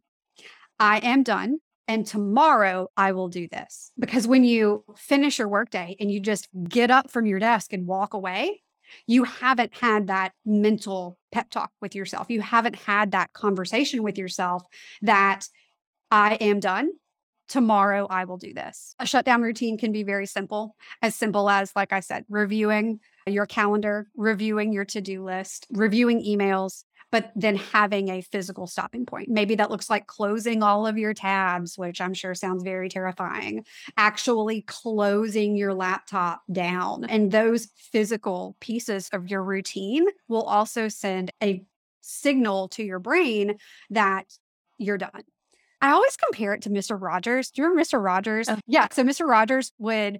I 0.79 0.98
am 0.98 1.22
done 1.22 1.59
and 1.88 2.07
tomorrow 2.07 2.88
i 2.96 3.12
will 3.12 3.29
do 3.29 3.48
this. 3.48 3.92
Because 3.98 4.27
when 4.27 4.44
you 4.44 4.85
finish 4.96 5.38
your 5.38 5.48
workday 5.48 5.96
and 5.98 6.11
you 6.11 6.20
just 6.20 6.48
get 6.68 6.90
up 6.90 7.11
from 7.11 7.27
your 7.27 7.38
desk 7.38 7.72
and 7.72 7.87
walk 7.87 8.14
away 8.14 8.61
you 9.07 9.24
haven't 9.24 9.74
had 9.74 10.09
that 10.09 10.33
mental 10.44 11.18
pep 11.33 11.50
talk 11.50 11.70
with 11.81 11.94
yourself. 11.94 12.31
You 12.31 12.42
haven't 12.42 12.77
had 12.77 13.12
that 13.12 13.33
conversation 13.33 14.03
with 14.03 14.18
yourself 14.18 14.62
that 15.03 15.48
i 16.11 16.35
am 16.35 16.61
done 16.61 16.90
tomorrow 17.48 18.07
I 18.09 18.24
will 18.24 18.38
do 18.38 18.54
this. 18.54 18.94
A 18.98 19.07
shutdown 19.07 19.42
routine 19.42 19.78
can 19.78 19.92
be 19.92 20.02
very 20.02 20.26
simple, 20.26 20.76
as 21.02 21.14
simple 21.14 21.48
as, 21.50 21.72
like 21.76 21.92
I 21.92 22.00
said, 22.00 22.24
reviewing 22.28 23.00
your 23.26 23.46
calendar, 23.46 24.09
reviewing 24.16 24.72
your 24.72 24.85
to 24.87 25.00
do 25.00 25.24
list, 25.24 25.66
reviewing 25.70 26.24
emails, 26.24 26.85
but 27.11 27.30
then 27.37 27.57
having 27.57 28.09
a 28.09 28.22
physical 28.22 28.66
stopping 28.66 29.07
point. 29.07 29.28
Maybe 29.28 29.54
that 29.54 29.70
looks 29.70 29.88
like 29.88 30.09
closing 30.09 30.64
all 30.64 30.87
of 30.87 30.98
your 30.98 31.14
tabs, 31.14 31.78
which 31.78 32.00
I'm 32.00 32.12
sure 32.12 32.35
sounds 32.35 32.64
very 32.64 32.88
terrifying, 32.88 33.64
actually 33.96 34.62
closing 34.62 35.54
your 35.57 35.74
laptop 35.74 36.42
down. 36.50 37.04
And 37.04 37.30
those 37.30 37.68
physical 37.76 38.57
pieces 38.61 39.09
of 39.12 39.30
your 39.30 39.44
routine 39.44 40.07
will 40.28 40.42
also 40.42 40.88
send 40.88 41.30
a 41.42 41.64
signal 42.00 42.68
to 42.70 42.83
your 42.83 42.98
brain 42.98 43.59
that 43.90 44.26
you're 44.78 44.98
done. 44.98 45.22
I 45.85 45.90
always 45.90 46.16
compare 46.16 46.55
it 46.55 46.62
to 46.62 46.70
Mr. 46.70 46.99
Rogers. 46.99 47.51
Do 47.51 47.61
you 47.61 47.68
remember 47.68 47.85
Mr. 47.85 48.03
Rogers? 48.03 48.49
Oh. 48.49 48.57
Yeah. 48.66 48.88
So 48.90 49.05
Mr. 49.05 49.29
Rogers 49.29 49.70
would, 49.77 50.18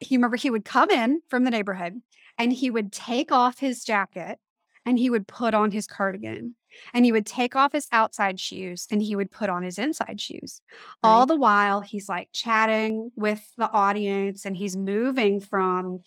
he 0.00 0.16
remember 0.16 0.36
he 0.36 0.50
would 0.50 0.64
come 0.64 0.88
in 0.88 1.20
from 1.28 1.42
the 1.42 1.50
neighborhood 1.50 2.00
and 2.38 2.52
he 2.52 2.70
would 2.70 2.92
take 2.92 3.32
off 3.32 3.58
his 3.58 3.82
jacket 3.82 4.38
and 4.86 5.00
he 5.00 5.10
would 5.10 5.26
put 5.26 5.52
on 5.52 5.72
his 5.72 5.88
cardigan 5.88 6.54
and 6.94 7.04
he 7.04 7.10
would 7.10 7.26
take 7.26 7.56
off 7.56 7.72
his 7.72 7.88
outside 7.90 8.38
shoes 8.38 8.86
and 8.88 9.02
he 9.02 9.16
would 9.16 9.32
put 9.32 9.50
on 9.50 9.64
his 9.64 9.78
inside 9.78 10.20
shoes. 10.20 10.62
Right. 11.02 11.10
All 11.10 11.26
the 11.26 11.34
while 11.34 11.80
he's 11.80 12.08
like 12.08 12.28
chatting 12.32 13.10
with 13.16 13.44
the 13.58 13.68
audience 13.68 14.44
and 14.44 14.56
he's 14.56 14.76
moving 14.76 15.40
from 15.40 16.04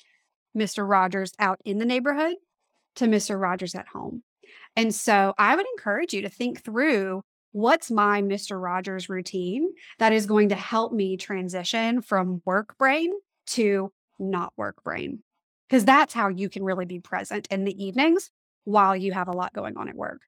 Mr. 0.58 0.88
Rogers 0.88 1.34
out 1.40 1.60
in 1.66 1.78
the 1.78 1.86
neighborhood 1.86 2.36
to 2.96 3.08
Mr. 3.08 3.38
Rogers 3.38 3.76
at 3.76 3.90
home. 3.90 4.24
And 4.78 4.96
so 4.96 5.34
I 5.38 5.58
would 5.58 5.66
encourage 5.76 6.14
you 6.14 6.22
to 6.22 6.30
think 6.30 6.64
through 6.64 7.24
what's 7.54 7.90
my 7.90 8.22
Mr. 8.22 8.62
Rogers 8.62 9.08
routine 9.08 9.70
that 10.00 10.12
is 10.12 10.26
going 10.26 10.50
to 10.50 10.56
help 10.56 10.92
me 10.92 11.16
transition 11.16 12.02
from 12.02 12.42
work 12.46 12.78
brain 12.78 13.14
to 13.46 13.92
not 14.20 14.52
work 14.58 14.84
brain. 14.84 15.24
Because 15.70 15.86
that's 15.86 16.14
how 16.14 16.28
you 16.28 16.50
can 16.50 16.64
really 16.64 16.86
be 16.86 17.00
present 17.00 17.48
in 17.50 17.64
the 17.64 17.84
evenings 17.84 18.30
while 18.66 18.96
you 18.96 19.14
have 19.14 19.28
a 19.28 19.32
lot 19.32 19.54
going 19.54 19.78
on 19.78 19.88
at 19.88 19.96
work. 19.96 20.22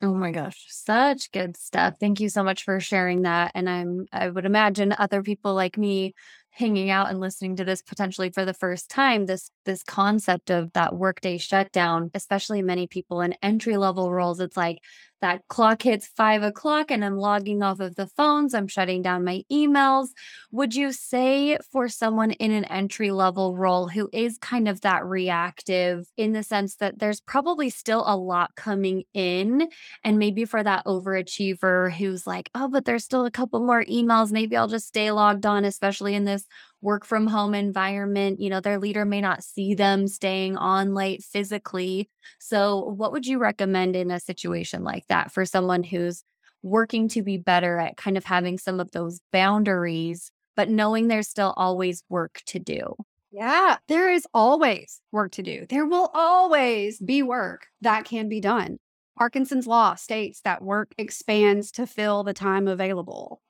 Oh 0.00 0.14
my 0.14 0.30
gosh, 0.30 0.64
such 0.68 1.32
good 1.32 1.56
stuff. 1.56 1.96
Thank 1.98 2.20
you 2.20 2.28
so 2.28 2.44
much 2.44 2.62
for 2.62 2.78
sharing 2.78 3.22
that. 3.22 3.50
And 3.54 3.68
I'm 3.68 4.06
I 4.12 4.28
would 4.28 4.44
imagine 4.44 4.94
other 4.96 5.22
people 5.22 5.54
like 5.54 5.76
me 5.76 6.14
hanging 6.50 6.90
out 6.90 7.08
and 7.08 7.20
listening 7.20 7.56
to 7.56 7.64
this 7.64 7.82
potentially 7.82 8.30
for 8.30 8.44
the 8.44 8.54
first 8.54 8.90
time 8.90 9.26
this 9.26 9.50
this 9.64 9.82
concept 9.84 10.50
of 10.50 10.72
that 10.72 10.94
workday 10.94 11.38
shutdown 11.38 12.10
especially 12.14 12.62
many 12.62 12.88
people 12.88 13.20
in 13.20 13.32
entry 13.42 13.76
level 13.76 14.10
roles 14.10 14.40
it's 14.40 14.56
like 14.56 14.78
that 15.20 15.42
clock 15.48 15.82
hits 15.82 16.06
five 16.06 16.42
o'clock 16.42 16.90
and 16.90 17.04
I'm 17.04 17.16
logging 17.16 17.62
off 17.62 17.80
of 17.80 17.96
the 17.96 18.06
phones. 18.06 18.54
I'm 18.54 18.68
shutting 18.68 19.02
down 19.02 19.24
my 19.24 19.42
emails. 19.50 20.08
Would 20.52 20.74
you 20.74 20.92
say 20.92 21.58
for 21.72 21.88
someone 21.88 22.32
in 22.32 22.50
an 22.50 22.64
entry 22.64 23.10
level 23.10 23.56
role 23.56 23.88
who 23.88 24.08
is 24.12 24.38
kind 24.38 24.68
of 24.68 24.80
that 24.82 25.04
reactive 25.04 26.06
in 26.16 26.32
the 26.32 26.42
sense 26.42 26.76
that 26.76 26.98
there's 26.98 27.20
probably 27.20 27.70
still 27.70 28.04
a 28.06 28.16
lot 28.16 28.54
coming 28.56 29.04
in? 29.14 29.68
And 30.04 30.18
maybe 30.18 30.44
for 30.44 30.62
that 30.62 30.84
overachiever 30.86 31.92
who's 31.92 32.26
like, 32.26 32.50
oh, 32.54 32.68
but 32.68 32.84
there's 32.84 33.04
still 33.04 33.26
a 33.26 33.30
couple 33.30 33.60
more 33.60 33.84
emails. 33.84 34.32
Maybe 34.32 34.56
I'll 34.56 34.68
just 34.68 34.88
stay 34.88 35.10
logged 35.10 35.46
on, 35.46 35.64
especially 35.64 36.14
in 36.14 36.24
this 36.24 36.46
work 36.80 37.04
from 37.04 37.26
home 37.26 37.54
environment, 37.54 38.40
you 38.40 38.50
know, 38.50 38.60
their 38.60 38.78
leader 38.78 39.04
may 39.04 39.20
not 39.20 39.42
see 39.42 39.74
them 39.74 40.06
staying 40.06 40.56
on 40.56 40.94
late 40.94 41.22
physically. 41.22 42.08
So, 42.38 42.78
what 42.78 43.12
would 43.12 43.26
you 43.26 43.38
recommend 43.38 43.96
in 43.96 44.10
a 44.10 44.20
situation 44.20 44.84
like 44.84 45.06
that 45.08 45.32
for 45.32 45.44
someone 45.44 45.82
who's 45.82 46.22
working 46.62 47.08
to 47.08 47.22
be 47.22 47.36
better 47.36 47.78
at 47.78 47.96
kind 47.96 48.16
of 48.16 48.24
having 48.24 48.58
some 48.58 48.80
of 48.80 48.90
those 48.92 49.20
boundaries, 49.32 50.30
but 50.56 50.68
knowing 50.68 51.08
there's 51.08 51.28
still 51.28 51.54
always 51.56 52.02
work 52.08 52.40
to 52.46 52.58
do? 52.58 52.94
Yeah, 53.30 53.76
there 53.88 54.10
is 54.10 54.26
always 54.32 55.00
work 55.12 55.32
to 55.32 55.42
do. 55.42 55.66
There 55.68 55.86
will 55.86 56.10
always 56.14 56.98
be 56.98 57.22
work 57.22 57.66
that 57.82 58.04
can 58.04 58.28
be 58.28 58.40
done. 58.40 58.78
Parkinson's 59.18 59.66
law 59.66 59.96
states 59.96 60.40
that 60.42 60.62
work 60.62 60.92
expands 60.96 61.72
to 61.72 61.86
fill 61.86 62.22
the 62.22 62.32
time 62.32 62.68
available 62.68 63.42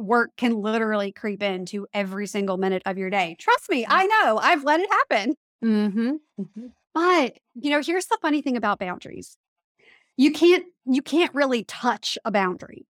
work 0.00 0.30
can 0.36 0.60
literally 0.60 1.12
creep 1.12 1.42
into 1.42 1.86
every 1.92 2.26
single 2.26 2.56
minute 2.56 2.82
of 2.86 2.98
your 2.98 3.10
day. 3.10 3.36
Trust 3.38 3.70
me, 3.70 3.86
I 3.88 4.06
know. 4.06 4.38
I've 4.38 4.64
let 4.64 4.80
it 4.80 4.90
happen. 4.90 5.34
Mm-hmm. 5.64 6.10
Mm-hmm. 6.40 6.66
But, 6.94 7.38
you 7.54 7.70
know, 7.70 7.80
here's 7.82 8.06
the 8.06 8.18
funny 8.20 8.42
thing 8.42 8.56
about 8.56 8.78
boundaries. 8.78 9.36
You 10.16 10.32
can't 10.32 10.64
you 10.86 11.02
can't 11.02 11.34
really 11.34 11.64
touch 11.64 12.18
a 12.24 12.30
boundary. 12.30 12.86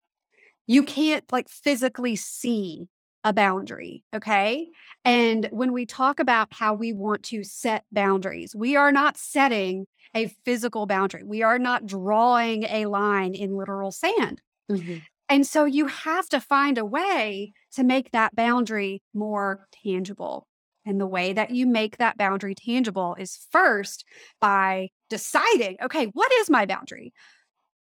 You 0.66 0.82
can't 0.82 1.24
like 1.30 1.48
physically 1.48 2.16
see 2.16 2.88
a 3.24 3.32
boundary, 3.32 4.02
okay? 4.14 4.68
And 5.04 5.48
when 5.50 5.72
we 5.72 5.84
talk 5.84 6.20
about 6.20 6.48
how 6.52 6.74
we 6.74 6.92
want 6.92 7.22
to 7.24 7.44
set 7.44 7.84
boundaries, 7.92 8.54
we 8.56 8.76
are 8.76 8.92
not 8.92 9.16
setting 9.16 9.86
a 10.14 10.28
physical 10.44 10.86
boundary. 10.86 11.22
We 11.22 11.42
are 11.42 11.58
not 11.58 11.86
drawing 11.86 12.64
a 12.64 12.86
line 12.86 13.34
in 13.34 13.56
literal 13.56 13.92
sand. 13.92 14.40
Mm-hmm. 14.70 14.98
And 15.30 15.46
so 15.46 15.64
you 15.64 15.86
have 15.86 16.28
to 16.30 16.40
find 16.40 16.76
a 16.76 16.84
way 16.84 17.52
to 17.74 17.84
make 17.84 18.10
that 18.10 18.34
boundary 18.34 19.00
more 19.14 19.68
tangible. 19.84 20.48
And 20.84 21.00
the 21.00 21.06
way 21.06 21.32
that 21.32 21.50
you 21.50 21.66
make 21.66 21.98
that 21.98 22.18
boundary 22.18 22.54
tangible 22.54 23.14
is 23.16 23.46
first 23.50 24.04
by 24.40 24.88
deciding, 25.08 25.76
okay, 25.82 26.06
what 26.06 26.32
is 26.32 26.50
my 26.50 26.66
boundary? 26.66 27.12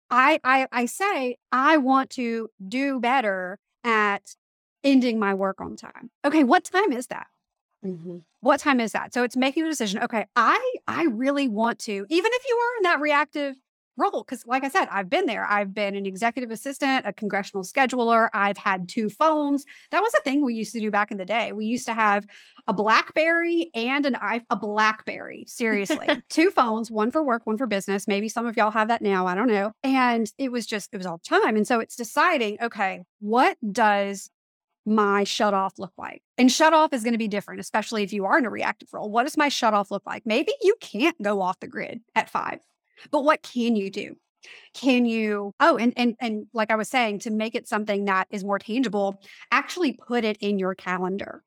I 0.09 0.39
I, 0.43 0.67
I 0.71 0.85
say 0.87 1.37
I 1.51 1.77
want 1.77 2.09
to 2.11 2.49
do 2.67 2.99
better 2.99 3.59
at 3.83 4.35
ending 4.83 5.17
my 5.17 5.33
work 5.33 5.61
on 5.61 5.77
time. 5.77 6.09
Okay, 6.25 6.43
what 6.43 6.65
time 6.65 6.91
is 6.91 7.07
that? 7.07 7.27
Mm-hmm. 7.85 8.17
What 8.41 8.59
time 8.59 8.79
is 8.79 8.91
that? 8.91 9.13
So 9.13 9.23
it's 9.23 9.37
making 9.37 9.63
a 9.63 9.69
decision. 9.69 10.01
Okay, 10.03 10.25
I 10.35 10.75
I 10.87 11.05
really 11.05 11.47
want 11.47 11.79
to, 11.79 12.05
even 12.09 12.31
if 12.33 12.43
you 12.47 12.55
are 12.55 12.77
in 12.77 12.83
that 12.83 12.99
reactive 12.99 13.55
role 13.97 14.23
because 14.23 14.45
like 14.45 14.63
i 14.63 14.69
said 14.69 14.87
i've 14.91 15.09
been 15.09 15.25
there 15.25 15.45
i've 15.45 15.73
been 15.73 15.95
an 15.95 16.05
executive 16.05 16.51
assistant 16.51 17.05
a 17.05 17.13
congressional 17.13 17.63
scheduler 17.63 18.29
i've 18.33 18.57
had 18.57 18.87
two 18.87 19.09
phones 19.09 19.65
that 19.91 20.01
was 20.01 20.13
a 20.13 20.21
thing 20.21 20.43
we 20.43 20.53
used 20.53 20.73
to 20.73 20.79
do 20.79 20.91
back 20.91 21.11
in 21.11 21.17
the 21.17 21.25
day 21.25 21.51
we 21.51 21.65
used 21.65 21.85
to 21.85 21.93
have 21.93 22.25
a 22.67 22.73
blackberry 22.73 23.69
and 23.73 24.05
an 24.05 24.15
i 24.15 24.41
a 24.49 24.55
blackberry 24.55 25.43
seriously 25.47 26.07
two 26.29 26.51
phones 26.51 26.91
one 26.91 27.11
for 27.11 27.23
work 27.23 27.45
one 27.45 27.57
for 27.57 27.67
business 27.67 28.07
maybe 28.07 28.29
some 28.29 28.45
of 28.45 28.55
y'all 28.55 28.71
have 28.71 28.87
that 28.87 29.01
now 29.01 29.27
i 29.27 29.35
don't 29.35 29.47
know 29.47 29.71
and 29.83 30.31
it 30.37 30.51
was 30.51 30.65
just 30.65 30.89
it 30.93 30.97
was 30.97 31.05
all 31.05 31.17
the 31.17 31.41
time 31.41 31.55
and 31.55 31.67
so 31.67 31.79
it's 31.79 31.95
deciding 31.95 32.57
okay 32.61 33.03
what 33.19 33.57
does 33.71 34.29
my 34.87 35.25
shut 35.25 35.53
off 35.53 35.77
look 35.77 35.91
like? 35.97 36.23
And 36.37 36.51
shut 36.51 36.73
off 36.73 36.93
is 36.93 37.03
going 37.03 37.13
to 37.13 37.19
be 37.19 37.27
different, 37.27 37.59
especially 37.59 38.03
if 38.03 38.13
you 38.13 38.25
are 38.25 38.37
in 38.37 38.45
a 38.45 38.49
reactive 38.49 38.87
role. 38.93 39.11
What 39.11 39.23
does 39.23 39.37
my 39.37 39.49
shut 39.49 39.73
off 39.73 39.91
look 39.91 40.03
like? 40.05 40.23
Maybe 40.25 40.53
you 40.61 40.75
can't 40.79 41.21
go 41.21 41.41
off 41.41 41.59
the 41.59 41.67
grid 41.67 41.99
at 42.15 42.29
five. 42.29 42.59
But 43.11 43.23
what 43.23 43.43
can 43.43 43.75
you 43.75 43.89
do? 43.89 44.15
Can 44.73 45.05
you 45.05 45.53
oh 45.59 45.77
and 45.77 45.93
and 45.97 46.15
and 46.19 46.47
like 46.53 46.71
I 46.71 46.75
was 46.75 46.89
saying 46.89 47.19
to 47.19 47.31
make 47.31 47.55
it 47.55 47.67
something 47.67 48.05
that 48.05 48.27
is 48.29 48.43
more 48.43 48.59
tangible, 48.59 49.21
actually 49.51 49.93
put 49.93 50.23
it 50.23 50.37
in 50.39 50.59
your 50.59 50.75
calendar. 50.75 51.43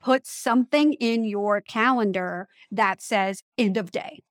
Put 0.00 0.26
something 0.26 0.92
in 0.94 1.24
your 1.24 1.60
calendar 1.60 2.48
that 2.70 3.02
says 3.02 3.42
end 3.58 3.76
of 3.76 3.90
day. 3.90 4.22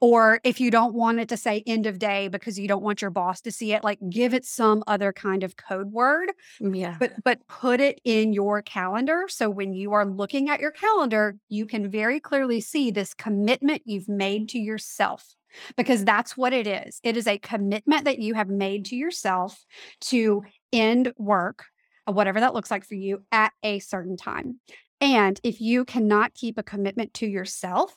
Or 0.00 0.40
if 0.44 0.60
you 0.60 0.70
don't 0.70 0.94
want 0.94 1.18
it 1.20 1.28
to 1.30 1.36
say 1.36 1.62
end 1.66 1.86
of 1.86 1.98
day 1.98 2.28
because 2.28 2.58
you 2.58 2.68
don't 2.68 2.82
want 2.82 3.02
your 3.02 3.10
boss 3.10 3.40
to 3.42 3.50
see 3.50 3.72
it, 3.72 3.82
like 3.82 3.98
give 4.08 4.34
it 4.34 4.44
some 4.44 4.84
other 4.86 5.12
kind 5.12 5.42
of 5.42 5.56
code 5.56 5.92
word. 5.92 6.32
Mm, 6.60 6.78
yeah. 6.78 6.96
But 6.98 7.14
but 7.24 7.46
put 7.48 7.80
it 7.80 8.00
in 8.04 8.32
your 8.32 8.62
calendar 8.62 9.24
so 9.28 9.50
when 9.50 9.72
you 9.72 9.92
are 9.92 10.06
looking 10.06 10.48
at 10.48 10.60
your 10.60 10.70
calendar, 10.70 11.36
you 11.48 11.66
can 11.66 11.90
very 11.90 12.20
clearly 12.20 12.60
see 12.60 12.90
this 12.90 13.14
commitment 13.14 13.82
you've 13.84 14.08
made 14.08 14.48
to 14.50 14.58
yourself 14.58 15.34
because 15.76 16.04
that's 16.04 16.36
what 16.36 16.52
it 16.52 16.66
is. 16.66 17.00
It 17.02 17.16
is 17.16 17.26
a 17.26 17.38
commitment 17.38 18.04
that 18.04 18.18
you 18.18 18.34
have 18.34 18.48
made 18.48 18.86
to 18.86 18.96
yourself 18.96 19.64
to 20.02 20.42
end 20.72 21.12
work, 21.16 21.64
uh, 22.06 22.12
whatever 22.12 22.40
that 22.40 22.54
looks 22.54 22.70
like 22.70 22.84
for 22.84 22.94
you, 22.94 23.22
at 23.30 23.52
a 23.62 23.78
certain 23.78 24.16
time. 24.16 24.60
And 25.00 25.40
if 25.42 25.60
you 25.60 25.84
cannot 25.84 26.34
keep 26.34 26.58
a 26.58 26.62
commitment 26.62 27.14
to 27.14 27.26
yourself, 27.26 27.94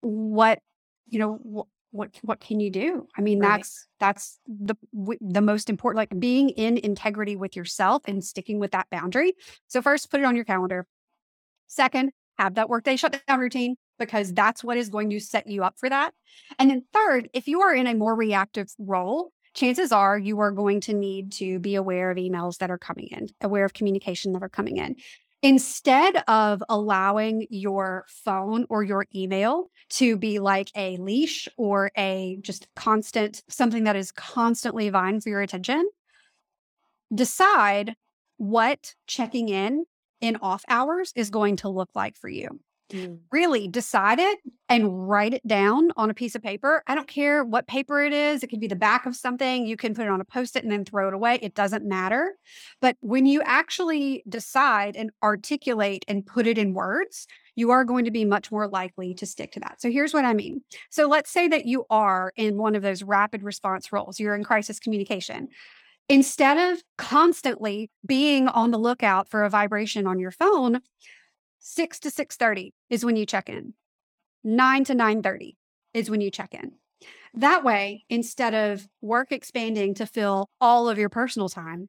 what, 0.00 0.60
you 1.08 1.18
know, 1.18 1.38
what, 1.42 1.66
what 1.94 2.10
what 2.22 2.40
can 2.40 2.58
you 2.58 2.70
do 2.70 3.06
i 3.16 3.20
mean 3.20 3.38
right. 3.38 3.48
that's 3.48 3.86
that's 4.00 4.40
the 4.48 4.74
the 5.20 5.40
most 5.40 5.70
important 5.70 5.96
like 5.96 6.20
being 6.20 6.48
in 6.50 6.76
integrity 6.78 7.36
with 7.36 7.54
yourself 7.54 8.02
and 8.06 8.24
sticking 8.24 8.58
with 8.58 8.72
that 8.72 8.90
boundary 8.90 9.34
so 9.68 9.80
first 9.80 10.10
put 10.10 10.18
it 10.18 10.26
on 10.26 10.34
your 10.34 10.44
calendar 10.44 10.88
second 11.68 12.10
have 12.36 12.54
that 12.54 12.68
workday 12.68 12.96
shutdown 12.96 13.38
routine 13.38 13.76
because 13.98 14.32
that's 14.32 14.64
what 14.64 14.76
is 14.76 14.88
going 14.88 15.10
to 15.10 15.20
set 15.20 15.46
you 15.46 15.64
up 15.64 15.74
for 15.78 15.88
that. 15.88 16.12
And 16.58 16.70
then, 16.70 16.84
third, 16.92 17.28
if 17.32 17.48
you 17.48 17.60
are 17.62 17.74
in 17.74 17.86
a 17.86 17.94
more 17.94 18.14
reactive 18.14 18.68
role, 18.78 19.32
chances 19.54 19.92
are 19.92 20.18
you 20.18 20.40
are 20.40 20.50
going 20.50 20.80
to 20.82 20.92
need 20.92 21.32
to 21.32 21.58
be 21.58 21.74
aware 21.76 22.10
of 22.10 22.18
emails 22.18 22.58
that 22.58 22.70
are 22.70 22.78
coming 22.78 23.08
in, 23.10 23.28
aware 23.40 23.64
of 23.64 23.72
communication 23.72 24.32
that 24.32 24.42
are 24.42 24.48
coming 24.48 24.76
in. 24.76 24.96
Instead 25.42 26.24
of 26.26 26.62
allowing 26.70 27.46
your 27.50 28.06
phone 28.08 28.64
or 28.70 28.82
your 28.82 29.04
email 29.14 29.70
to 29.90 30.16
be 30.16 30.38
like 30.38 30.70
a 30.74 30.96
leash 30.96 31.48
or 31.58 31.90
a 31.98 32.38
just 32.40 32.66
constant, 32.74 33.42
something 33.48 33.84
that 33.84 33.94
is 33.94 34.10
constantly 34.10 34.88
vying 34.88 35.20
for 35.20 35.28
your 35.28 35.42
attention, 35.42 35.86
decide 37.14 37.94
what 38.38 38.94
checking 39.06 39.50
in 39.50 39.84
in 40.20 40.36
off 40.36 40.64
hours 40.66 41.12
is 41.14 41.28
going 41.28 41.56
to 41.56 41.68
look 41.68 41.90
like 41.94 42.16
for 42.16 42.28
you. 42.28 42.60
Mm. 42.92 43.20
Really 43.32 43.66
decide 43.66 44.18
it 44.18 44.38
and 44.68 45.08
write 45.08 45.32
it 45.32 45.46
down 45.46 45.90
on 45.96 46.10
a 46.10 46.14
piece 46.14 46.34
of 46.34 46.42
paper. 46.42 46.82
I 46.86 46.94
don't 46.94 47.08
care 47.08 47.42
what 47.42 47.66
paper 47.66 48.02
it 48.02 48.12
is. 48.12 48.42
It 48.42 48.48
could 48.48 48.60
be 48.60 48.66
the 48.66 48.76
back 48.76 49.06
of 49.06 49.16
something. 49.16 49.66
You 49.66 49.76
can 49.76 49.94
put 49.94 50.04
it 50.04 50.10
on 50.10 50.20
a 50.20 50.24
post 50.24 50.54
it 50.54 50.64
and 50.64 50.72
then 50.72 50.84
throw 50.84 51.08
it 51.08 51.14
away. 51.14 51.38
It 51.40 51.54
doesn't 51.54 51.84
matter. 51.84 52.34
But 52.80 52.96
when 53.00 53.24
you 53.24 53.40
actually 53.42 54.22
decide 54.28 54.96
and 54.96 55.10
articulate 55.22 56.04
and 56.08 56.26
put 56.26 56.46
it 56.46 56.58
in 56.58 56.74
words, 56.74 57.26
you 57.56 57.70
are 57.70 57.84
going 57.84 58.04
to 58.04 58.10
be 58.10 58.24
much 58.24 58.52
more 58.52 58.68
likely 58.68 59.14
to 59.14 59.26
stick 59.26 59.52
to 59.52 59.60
that. 59.60 59.80
So 59.80 59.90
here's 59.90 60.12
what 60.12 60.24
I 60.24 60.34
mean. 60.34 60.60
So 60.90 61.08
let's 61.08 61.30
say 61.30 61.48
that 61.48 61.66
you 61.66 61.86
are 61.88 62.32
in 62.36 62.58
one 62.58 62.74
of 62.74 62.82
those 62.82 63.02
rapid 63.02 63.42
response 63.42 63.92
roles, 63.92 64.20
you're 64.20 64.34
in 64.34 64.44
crisis 64.44 64.78
communication. 64.78 65.48
Instead 66.10 66.58
of 66.72 66.82
constantly 66.98 67.90
being 68.04 68.46
on 68.48 68.72
the 68.72 68.78
lookout 68.78 69.28
for 69.30 69.42
a 69.42 69.48
vibration 69.48 70.06
on 70.06 70.18
your 70.18 70.30
phone, 70.30 70.80
6 71.66 71.98
to 72.00 72.10
6:30 72.10 72.74
is 72.90 73.06
when 73.06 73.16
you 73.16 73.24
check 73.24 73.48
in. 73.48 73.72
9 74.44 74.84
to 74.84 74.94
9:30 74.94 75.56
is 75.94 76.10
when 76.10 76.20
you 76.20 76.30
check 76.30 76.52
in. 76.52 76.72
That 77.32 77.64
way, 77.64 78.04
instead 78.10 78.52
of 78.52 78.86
work 79.00 79.32
expanding 79.32 79.94
to 79.94 80.06
fill 80.06 80.50
all 80.60 80.90
of 80.90 80.98
your 80.98 81.08
personal 81.08 81.48
time, 81.48 81.88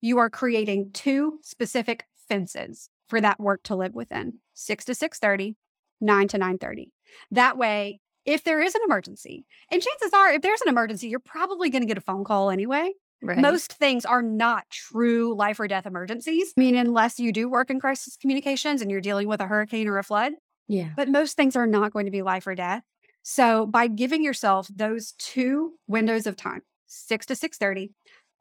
you 0.00 0.18
are 0.18 0.28
creating 0.28 0.90
two 0.90 1.38
specific 1.42 2.06
fences 2.28 2.90
for 3.08 3.20
that 3.20 3.38
work 3.38 3.62
to 3.64 3.76
live 3.76 3.94
within. 3.94 4.40
6 4.54 4.84
to 4.86 4.92
6:30, 4.92 5.54
9 6.00 6.26
to 6.26 6.36
9:30. 6.36 6.90
That 7.30 7.56
way, 7.56 8.00
if 8.24 8.42
there 8.42 8.60
is 8.60 8.74
an 8.74 8.82
emergency, 8.84 9.46
and 9.70 9.80
chances 9.80 10.12
are 10.12 10.32
if 10.32 10.42
there's 10.42 10.62
an 10.62 10.68
emergency, 10.68 11.06
you're 11.06 11.20
probably 11.20 11.70
going 11.70 11.82
to 11.82 11.88
get 11.88 11.96
a 11.96 12.00
phone 12.00 12.24
call 12.24 12.50
anyway. 12.50 12.92
Right. 13.22 13.38
Most 13.38 13.74
things 13.74 14.04
are 14.04 14.22
not 14.22 14.68
true 14.68 15.34
life 15.36 15.60
or 15.60 15.68
death 15.68 15.86
emergencies. 15.86 16.52
I 16.56 16.60
mean, 16.60 16.74
unless 16.74 17.20
you 17.20 17.32
do 17.32 17.48
work 17.48 17.70
in 17.70 17.78
crisis 17.78 18.16
communications 18.16 18.82
and 18.82 18.90
you're 18.90 19.00
dealing 19.00 19.28
with 19.28 19.40
a 19.40 19.46
hurricane 19.46 19.86
or 19.86 19.98
a 19.98 20.02
flood. 20.02 20.32
Yeah. 20.66 20.90
But 20.96 21.08
most 21.08 21.36
things 21.36 21.54
are 21.54 21.66
not 21.66 21.92
going 21.92 22.06
to 22.06 22.10
be 22.12 22.22
life 22.22 22.46
or 22.46 22.54
death. 22.54 22.82
So 23.22 23.66
by 23.66 23.86
giving 23.86 24.24
yourself 24.24 24.68
those 24.74 25.12
two 25.18 25.74
windows 25.86 26.26
of 26.26 26.34
time, 26.36 26.62
6 26.86 27.26
to 27.26 27.34
6:30, 27.34 27.90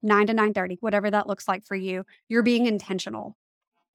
9 0.02 0.28
to 0.28 0.34
9:30, 0.34 0.78
whatever 0.80 1.12
that 1.12 1.28
looks 1.28 1.48
like 1.48 1.64
for 1.64 1.76
you, 1.76 2.04
you're 2.28 2.42
being 2.42 2.66
intentional. 2.66 3.38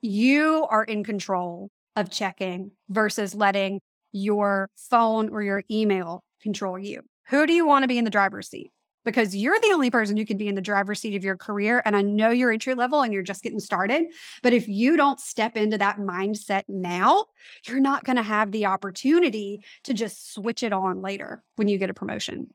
You 0.02 0.66
are 0.70 0.84
in 0.84 1.02
control 1.02 1.70
of 1.96 2.10
checking 2.10 2.70
versus 2.88 3.34
letting 3.34 3.80
your 4.12 4.70
phone 4.76 5.30
or 5.30 5.42
your 5.42 5.64
email 5.70 6.22
control 6.40 6.78
you. 6.78 7.02
Who 7.28 7.46
do 7.46 7.52
you 7.52 7.66
want 7.66 7.82
to 7.82 7.88
be 7.88 7.98
in 7.98 8.04
the 8.04 8.10
driver's 8.10 8.48
seat? 8.48 8.70
Because 9.06 9.34
you're 9.34 9.58
the 9.60 9.72
only 9.72 9.90
person 9.90 10.16
who 10.16 10.26
can 10.26 10.36
be 10.36 10.48
in 10.48 10.54
the 10.56 10.60
driver's 10.60 11.00
seat 11.00 11.16
of 11.16 11.24
your 11.24 11.36
career. 11.36 11.80
And 11.86 11.96
I 11.96 12.02
know 12.02 12.28
you're 12.28 12.52
entry 12.52 12.74
level 12.74 13.00
and 13.00 13.12
you're 13.14 13.22
just 13.22 13.42
getting 13.42 13.60
started. 13.60 14.06
But 14.42 14.52
if 14.52 14.68
you 14.68 14.98
don't 14.98 15.20
step 15.20 15.56
into 15.56 15.78
that 15.78 15.98
mindset 15.98 16.64
now, 16.68 17.26
you're 17.66 17.80
not 17.80 18.04
going 18.04 18.16
to 18.16 18.22
have 18.22 18.52
the 18.52 18.66
opportunity 18.66 19.64
to 19.84 19.94
just 19.94 20.34
switch 20.34 20.62
it 20.62 20.74
on 20.74 21.00
later 21.00 21.42
when 21.54 21.68
you 21.68 21.78
get 21.78 21.88
a 21.88 21.94
promotion. 21.94 22.48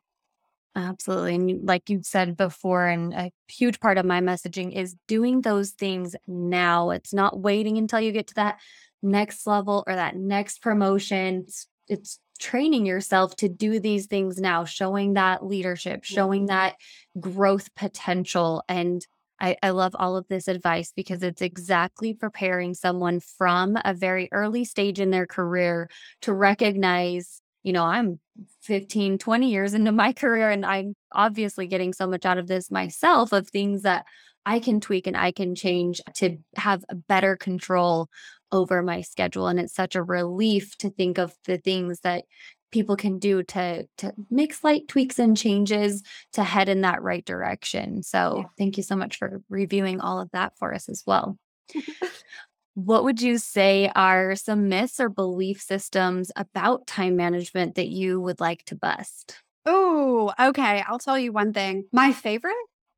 Absolutely. 0.76 1.36
And 1.36 1.68
like 1.68 1.90
you 1.90 2.02
said 2.04 2.38
before, 2.38 2.86
and 2.86 3.14
a 3.14 3.32
huge 3.48 3.80
part 3.80 3.98
of 3.98 4.06
my 4.06 4.22
messaging 4.22 4.74
is 4.74 4.96
doing 5.08 5.42
those 5.42 5.72
things 5.72 6.16
now. 6.28 6.92
It's 6.92 7.14
not 7.14 7.40
waiting 7.40 7.78
until 7.78 8.00
you 8.00 8.12
get 8.12 8.28
to 8.28 8.36
that 8.36 8.60
next 9.02 9.48
level 9.48 9.84
or 9.88 9.96
that 9.96 10.16
next 10.16 10.62
promotion. 10.62 11.44
It's, 11.46 11.68
it's 11.88 12.20
training 12.42 12.86
yourself 12.86 13.36
to 13.38 13.48
do 13.48 13.80
these 13.80 14.08
things 14.08 14.40
now, 14.40 14.66
showing 14.66 15.14
that 15.14 15.46
leadership, 15.46 16.04
showing 16.04 16.42
mm-hmm. 16.42 16.48
that 16.48 16.76
growth 17.20 17.74
potential. 17.76 18.64
And 18.68 19.06
I, 19.40 19.56
I, 19.64 19.70
love 19.70 19.96
all 19.98 20.18
of 20.18 20.28
this 20.28 20.48
advice 20.48 20.92
because 20.96 21.24
it's 21.24 21.42
exactly 21.42 22.14
preparing 22.14 22.74
someone 22.74 23.20
from 23.20 23.78
a 23.86 23.94
very 23.94 24.28
early 24.32 24.66
stage 24.66 25.00
in 25.00 25.10
their 25.10 25.26
career 25.26 25.90
to 26.22 26.34
recognize, 26.34 27.42
you 27.64 27.74
know, 27.74 27.84
I'm 27.84 28.20
15, 28.64 29.18
20 29.18 29.50
years 29.50 29.74
into 29.74 29.92
my 29.92 30.14
career 30.14 30.50
and 30.50 30.66
I'm 30.66 30.96
obviously 31.12 31.68
getting 31.68 31.94
so 31.94 32.08
much 32.08 32.26
out 32.26 32.38
of 32.38 32.48
this 32.48 32.70
myself 32.70 33.32
of 33.32 33.48
things 33.48 33.84
that 33.84 34.06
I 34.46 34.60
can 34.60 34.80
tweak 34.80 35.08
and 35.08 35.18
I 35.18 35.32
can 35.32 35.56
change 35.56 36.02
to 36.16 36.38
have 36.56 36.84
better 37.08 37.36
control 37.36 38.10
over 38.52 38.82
my 38.82 39.02
schedule 39.02 39.48
and 39.48 39.60
it's 39.60 39.74
such 39.74 39.96
a 39.96 40.04
relief 40.04 40.78
to 40.78 40.90
think 40.90 41.18
of 41.18 41.34
the 41.46 41.58
things 41.58 42.02
that 42.02 42.26
people 42.72 42.96
can 42.96 43.20
do 43.20 43.44
to 43.44 43.86
to 43.98 44.14
make 44.30 44.54
slight 44.54 44.88
tweaks 44.88 45.20
and 45.20 45.38
changes 45.38 46.04
to 46.34 46.44
head 46.44 46.70
in 46.70 46.82
that 46.82 47.02
right 47.02 47.26
direction. 47.26 48.02
So, 48.04 48.38
yeah. 48.38 48.44
thank 48.58 48.78
you 48.78 48.84
so 48.84 48.96
much 48.96 49.18
for 49.18 49.42
reviewing 49.50 50.00
all 50.00 50.20
of 50.20 50.32
that 50.32 50.54
for 50.58 50.74
us 50.74 50.90
as 50.90 51.04
well. 51.06 51.38
what 52.74 53.04
would 53.04 53.22
you 53.22 53.38
say 53.38 53.92
are 53.96 54.36
some 54.36 54.70
myths 54.70 55.00
or 55.00 55.10
belief 55.10 55.62
systems 55.62 56.32
about 56.36 56.88
time 56.88 57.16
management 57.16 57.76
that 57.76 57.90
you 57.90 58.20
would 58.20 58.40
like 58.40 58.64
to 58.66 58.76
bust? 58.76 59.38
Oh, 59.66 60.34
okay. 60.40 60.84
I'll 60.88 61.00
tell 61.00 61.20
you 61.20 61.32
one 61.32 61.54
thing. 61.54 61.86
My 61.92 62.14
favorite 62.14 62.56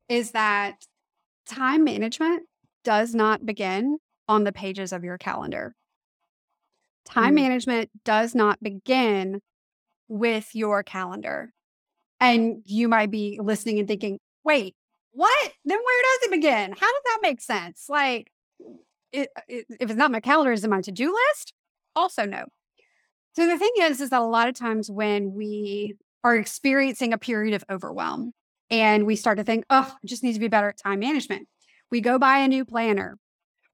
is 0.08 0.30
that 0.30 0.76
time 1.46 1.84
management 1.84 2.44
does 2.84 3.14
not 3.14 3.44
begin 3.44 3.98
on 4.28 4.44
the 4.44 4.52
pages 4.52 4.92
of 4.92 5.04
your 5.04 5.18
calendar. 5.18 5.74
Time 7.04 7.32
mm. 7.32 7.42
management 7.42 7.90
does 8.04 8.34
not 8.34 8.62
begin 8.62 9.40
with 10.08 10.50
your 10.54 10.82
calendar. 10.82 11.52
And 12.20 12.62
you 12.64 12.88
might 12.88 13.10
be 13.10 13.38
listening 13.42 13.78
and 13.78 13.88
thinking, 13.88 14.18
wait, 14.44 14.74
what? 15.12 15.52
Then 15.64 15.78
where 15.78 16.02
does 16.02 16.28
it 16.28 16.30
begin? 16.30 16.70
How 16.72 16.92
does 16.92 17.02
that 17.04 17.18
make 17.22 17.40
sense? 17.40 17.86
Like, 17.88 18.30
it, 19.12 19.28
it, 19.48 19.66
if 19.68 19.90
it's 19.90 19.94
not 19.94 20.10
my 20.10 20.20
calendar, 20.20 20.52
is 20.52 20.64
it 20.64 20.70
my 20.70 20.80
to 20.80 20.92
do 20.92 21.14
list? 21.14 21.52
Also, 21.94 22.24
no. 22.24 22.46
So 23.34 23.46
the 23.46 23.58
thing 23.58 23.72
is, 23.80 24.00
is 24.00 24.10
that 24.10 24.20
a 24.20 24.24
lot 24.24 24.48
of 24.48 24.54
times 24.54 24.90
when 24.90 25.34
we 25.34 25.96
are 26.22 26.36
experiencing 26.36 27.12
a 27.12 27.18
period 27.18 27.54
of 27.54 27.64
overwhelm 27.70 28.32
and 28.70 29.06
we 29.06 29.16
start 29.16 29.38
to 29.38 29.44
think, 29.44 29.64
oh, 29.70 29.92
I 29.92 30.06
just 30.06 30.22
need 30.22 30.32
to 30.32 30.40
be 30.40 30.48
better 30.48 30.68
at 30.68 30.78
time 30.78 31.00
management, 31.00 31.48
we 31.90 32.00
go 32.00 32.18
buy 32.18 32.38
a 32.38 32.48
new 32.48 32.64
planner 32.64 33.18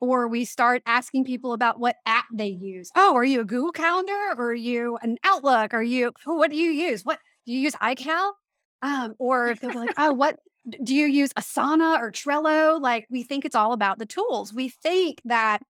or 0.01 0.27
we 0.29 0.45
start 0.45 0.83
asking 0.87 1.25
people 1.25 1.53
about 1.53 1.79
what 1.79 1.97
app 2.07 2.27
they 2.33 2.49
use. 2.49 2.91
Oh, 2.97 3.15
are 3.15 3.25
you 3.25 3.41
a 3.41 3.45
Google 3.45 3.73
Calendar 3.73 4.35
or 4.37 4.51
are 4.51 4.55
you 4.55 4.99
an 5.03 5.19
Outlook? 5.25 5.75
Are 5.75 5.83
you 5.83 6.13
what 6.25 6.51
do 6.51 6.57
you 6.57 6.71
use? 6.71 7.05
What 7.05 7.19
do 7.47 7.53
you 7.53 7.61
use 7.61 7.75
iCal? 7.75 8.33
Um, 8.83 9.15
or 9.19 9.55
they'll 9.61 9.71
be 9.71 9.79
like, 9.79 9.95
oh, 9.99 10.13
what 10.13 10.39
do 10.83 10.95
you 10.95 11.07
use 11.07 11.33
Asana 11.35 11.99
or 12.01 12.11
Trello? 12.11 12.81
Like 12.81 13.07
we 13.11 13.23
think 13.23 13.45
it's 13.45 13.55
all 13.55 13.73
about 13.73 13.99
the 13.99 14.07
tools. 14.07 14.53
We 14.53 14.69
think 14.69 15.21
that 15.25 15.63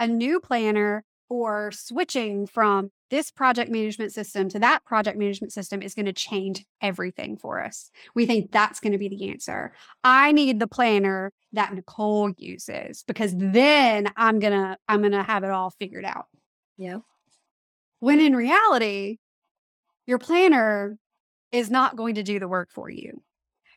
a 0.00 0.06
new 0.06 0.40
planner 0.40 1.04
or 1.28 1.72
switching 1.72 2.46
from 2.46 2.90
this 3.10 3.30
project 3.30 3.70
management 3.70 4.12
system 4.12 4.48
to 4.48 4.58
that 4.58 4.84
project 4.84 5.18
management 5.18 5.52
system 5.52 5.82
is 5.82 5.94
going 5.94 6.06
to 6.06 6.12
change 6.12 6.64
everything 6.82 7.36
for 7.36 7.62
us. 7.62 7.90
We 8.14 8.26
think 8.26 8.50
that's 8.50 8.80
going 8.80 8.92
to 8.92 8.98
be 8.98 9.08
the 9.08 9.30
answer. 9.30 9.72
I 10.02 10.32
need 10.32 10.58
the 10.58 10.66
planner 10.66 11.32
that 11.52 11.72
Nicole 11.74 12.32
uses 12.36 13.04
because 13.06 13.32
then 13.36 14.08
I'm 14.16 14.38
going 14.38 14.52
to 14.52 14.76
I'm 14.88 15.00
going 15.00 15.12
to 15.12 15.22
have 15.22 15.44
it 15.44 15.50
all 15.50 15.70
figured 15.70 16.04
out. 16.04 16.26
Yeah. 16.76 16.98
When 18.00 18.20
in 18.20 18.34
reality, 18.36 19.18
your 20.06 20.18
planner 20.18 20.98
is 21.52 21.70
not 21.70 21.96
going 21.96 22.16
to 22.16 22.22
do 22.22 22.38
the 22.38 22.48
work 22.48 22.70
for 22.70 22.90
you. 22.90 23.22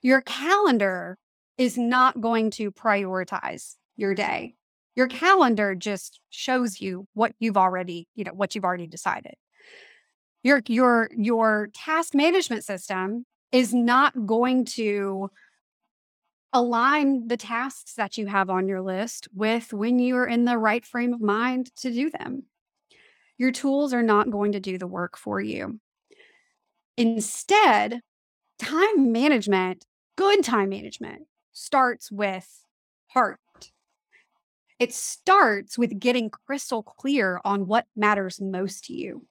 Your 0.01 0.21
calendar 0.21 1.17
is 1.57 1.77
not 1.77 2.19
going 2.19 2.51
to 2.51 2.71
prioritize 2.71 3.75
your 3.95 4.13
day 4.13 4.57
your 4.97 5.07
calendar 5.07 5.75
just 5.75 6.19
shows 6.31 6.81
you 6.81 7.07
what 7.13 7.31
you've 7.39 7.55
already 7.55 8.07
you 8.15 8.23
know 8.23 8.33
what 8.33 8.55
you've 8.55 8.65
already 8.65 8.88
decided. 8.88 9.36
Your 10.43 10.62
your 10.67 11.10
your 11.15 11.69
task 11.73 12.15
management 12.15 12.65
system 12.65 13.25
is 13.51 13.73
not 13.73 14.25
going 14.25 14.65
to 14.65 15.29
align 16.51 17.27
the 17.27 17.38
tasks 17.38 17.93
that 17.93 18.17
you 18.17 18.25
have 18.25 18.49
on 18.49 18.67
your 18.67 18.81
list 18.81 19.27
with 19.36 19.71
when 19.71 19.99
you're 19.99 20.25
in 20.25 20.45
the 20.45 20.57
right 20.57 20.83
frame 20.83 21.13
of 21.13 21.21
mind 21.21 21.69
to 21.75 21.91
do 21.91 22.10
them. 22.10 22.43
Your 23.38 23.51
tools 23.51 23.93
are 23.93 24.03
not 24.03 24.31
going 24.31 24.53
to 24.53 24.60
do 24.60 24.79
the 24.79 24.88
work 24.88 25.15
for 25.15 25.39
you. 25.39 25.79
Instead 26.97 28.01
time 28.57 29.12
management 29.12 29.86
good 30.15 30.43
time 30.43 30.69
management 30.69 31.21
starts 31.53 32.12
with 32.12 32.63
heart 33.10 33.39
it 34.79 34.93
starts 34.93 35.77
with 35.77 35.99
getting 35.99 36.29
crystal 36.29 36.83
clear 36.83 37.39
on 37.43 37.67
what 37.67 37.86
matters 37.95 38.39
most 38.41 38.86
to 38.86 38.93
you. 38.93 39.25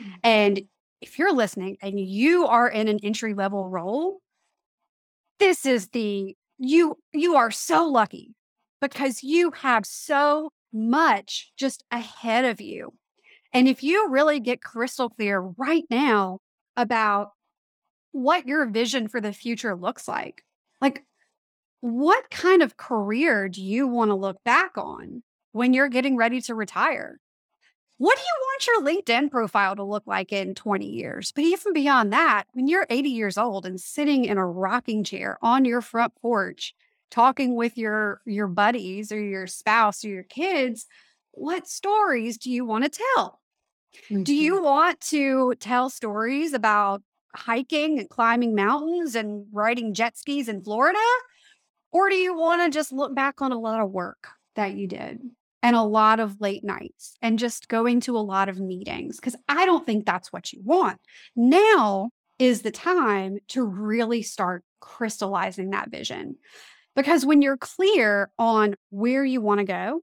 Mm-hmm. 0.00 0.12
And 0.22 0.62
if 1.00 1.18
you're 1.18 1.34
listening 1.34 1.76
and 1.82 1.98
you 1.98 2.46
are 2.46 2.68
in 2.68 2.88
an 2.88 3.00
entry 3.02 3.34
level 3.34 3.68
role, 3.68 4.20
this 5.38 5.66
is 5.66 5.88
the 5.88 6.36
you 6.58 6.96
you 7.12 7.34
are 7.34 7.50
so 7.50 7.86
lucky 7.86 8.34
because 8.80 9.22
you 9.22 9.50
have 9.50 9.84
so 9.84 10.50
much 10.72 11.52
just 11.56 11.84
ahead 11.90 12.44
of 12.44 12.60
you. 12.60 12.92
And 13.52 13.68
if 13.68 13.82
you 13.82 14.08
really 14.08 14.40
get 14.40 14.62
crystal 14.62 15.10
clear 15.10 15.40
right 15.40 15.84
now 15.90 16.38
about 16.76 17.30
what 18.12 18.46
your 18.46 18.66
vision 18.66 19.08
for 19.08 19.20
the 19.20 19.32
future 19.32 19.76
looks 19.76 20.08
like, 20.08 20.42
like 20.80 21.04
what 21.84 22.30
kind 22.30 22.62
of 22.62 22.76
career 22.76 23.48
do 23.48 23.62
you 23.62 23.86
want 23.86 24.10
to 24.10 24.14
look 24.14 24.42
back 24.44 24.78
on 24.78 25.22
when 25.52 25.72
you're 25.72 25.88
getting 25.88 26.16
ready 26.16 26.40
to 26.42 26.54
retire? 26.54 27.20
what 27.98 28.16
do 28.16 28.22
you 28.22 28.36
want 28.40 28.66
your 28.66 29.02
LinkedIn 29.02 29.30
profile 29.30 29.76
to 29.76 29.84
look 29.84 30.02
like 30.06 30.32
in 30.32 30.54
20 30.54 30.86
years? 30.86 31.32
But 31.32 31.44
even 31.44 31.72
beyond 31.72 32.12
that, 32.12 32.44
when 32.52 32.66
you're 32.66 32.86
80 32.90 33.08
years 33.08 33.38
old 33.38 33.66
and 33.66 33.80
sitting 33.80 34.24
in 34.24 34.36
a 34.36 34.46
rocking 34.46 35.04
chair 35.04 35.38
on 35.42 35.64
your 35.64 35.80
front 35.80 36.14
porch, 36.16 36.74
talking 37.10 37.54
with 37.54 37.78
your 37.78 38.20
your 38.26 38.48
buddies 38.48 39.12
or 39.12 39.20
your 39.20 39.46
spouse 39.46 40.04
or 40.04 40.08
your 40.08 40.24
kids, 40.24 40.86
what 41.30 41.68
stories 41.68 42.36
do 42.36 42.50
you 42.50 42.64
want 42.64 42.84
to 42.84 43.00
tell? 43.14 43.40
Mm-hmm. 44.10 44.24
Do 44.24 44.34
you 44.34 44.60
want 44.60 45.00
to 45.02 45.54
tell 45.60 45.88
stories 45.88 46.52
about 46.52 47.02
hiking 47.32 48.00
and 48.00 48.08
climbing 48.08 48.56
mountains 48.56 49.14
and 49.14 49.46
riding 49.52 49.94
jet 49.94 50.18
skis 50.18 50.48
in 50.48 50.62
Florida? 50.62 50.98
Or 51.94 52.10
do 52.10 52.16
you 52.16 52.36
want 52.36 52.60
to 52.60 52.76
just 52.76 52.92
look 52.92 53.14
back 53.14 53.40
on 53.40 53.52
a 53.52 53.58
lot 53.58 53.80
of 53.80 53.88
work 53.88 54.28
that 54.56 54.74
you 54.74 54.88
did 54.88 55.20
and 55.62 55.76
a 55.76 55.82
lot 55.82 56.18
of 56.18 56.40
late 56.40 56.64
nights 56.64 57.16
and 57.22 57.38
just 57.38 57.68
going 57.68 58.00
to 58.00 58.18
a 58.18 58.18
lot 58.18 58.48
of 58.48 58.58
meetings? 58.58 59.16
Because 59.16 59.36
I 59.48 59.64
don't 59.64 59.86
think 59.86 60.04
that's 60.04 60.32
what 60.32 60.52
you 60.52 60.60
want. 60.64 60.98
Now 61.36 62.10
is 62.40 62.62
the 62.62 62.72
time 62.72 63.38
to 63.48 63.64
really 63.64 64.22
start 64.22 64.64
crystallizing 64.80 65.70
that 65.70 65.88
vision. 65.88 66.34
Because 66.96 67.24
when 67.24 67.42
you're 67.42 67.56
clear 67.56 68.28
on 68.40 68.74
where 68.90 69.24
you 69.24 69.40
want 69.40 69.58
to 69.58 69.64
go, 69.64 70.00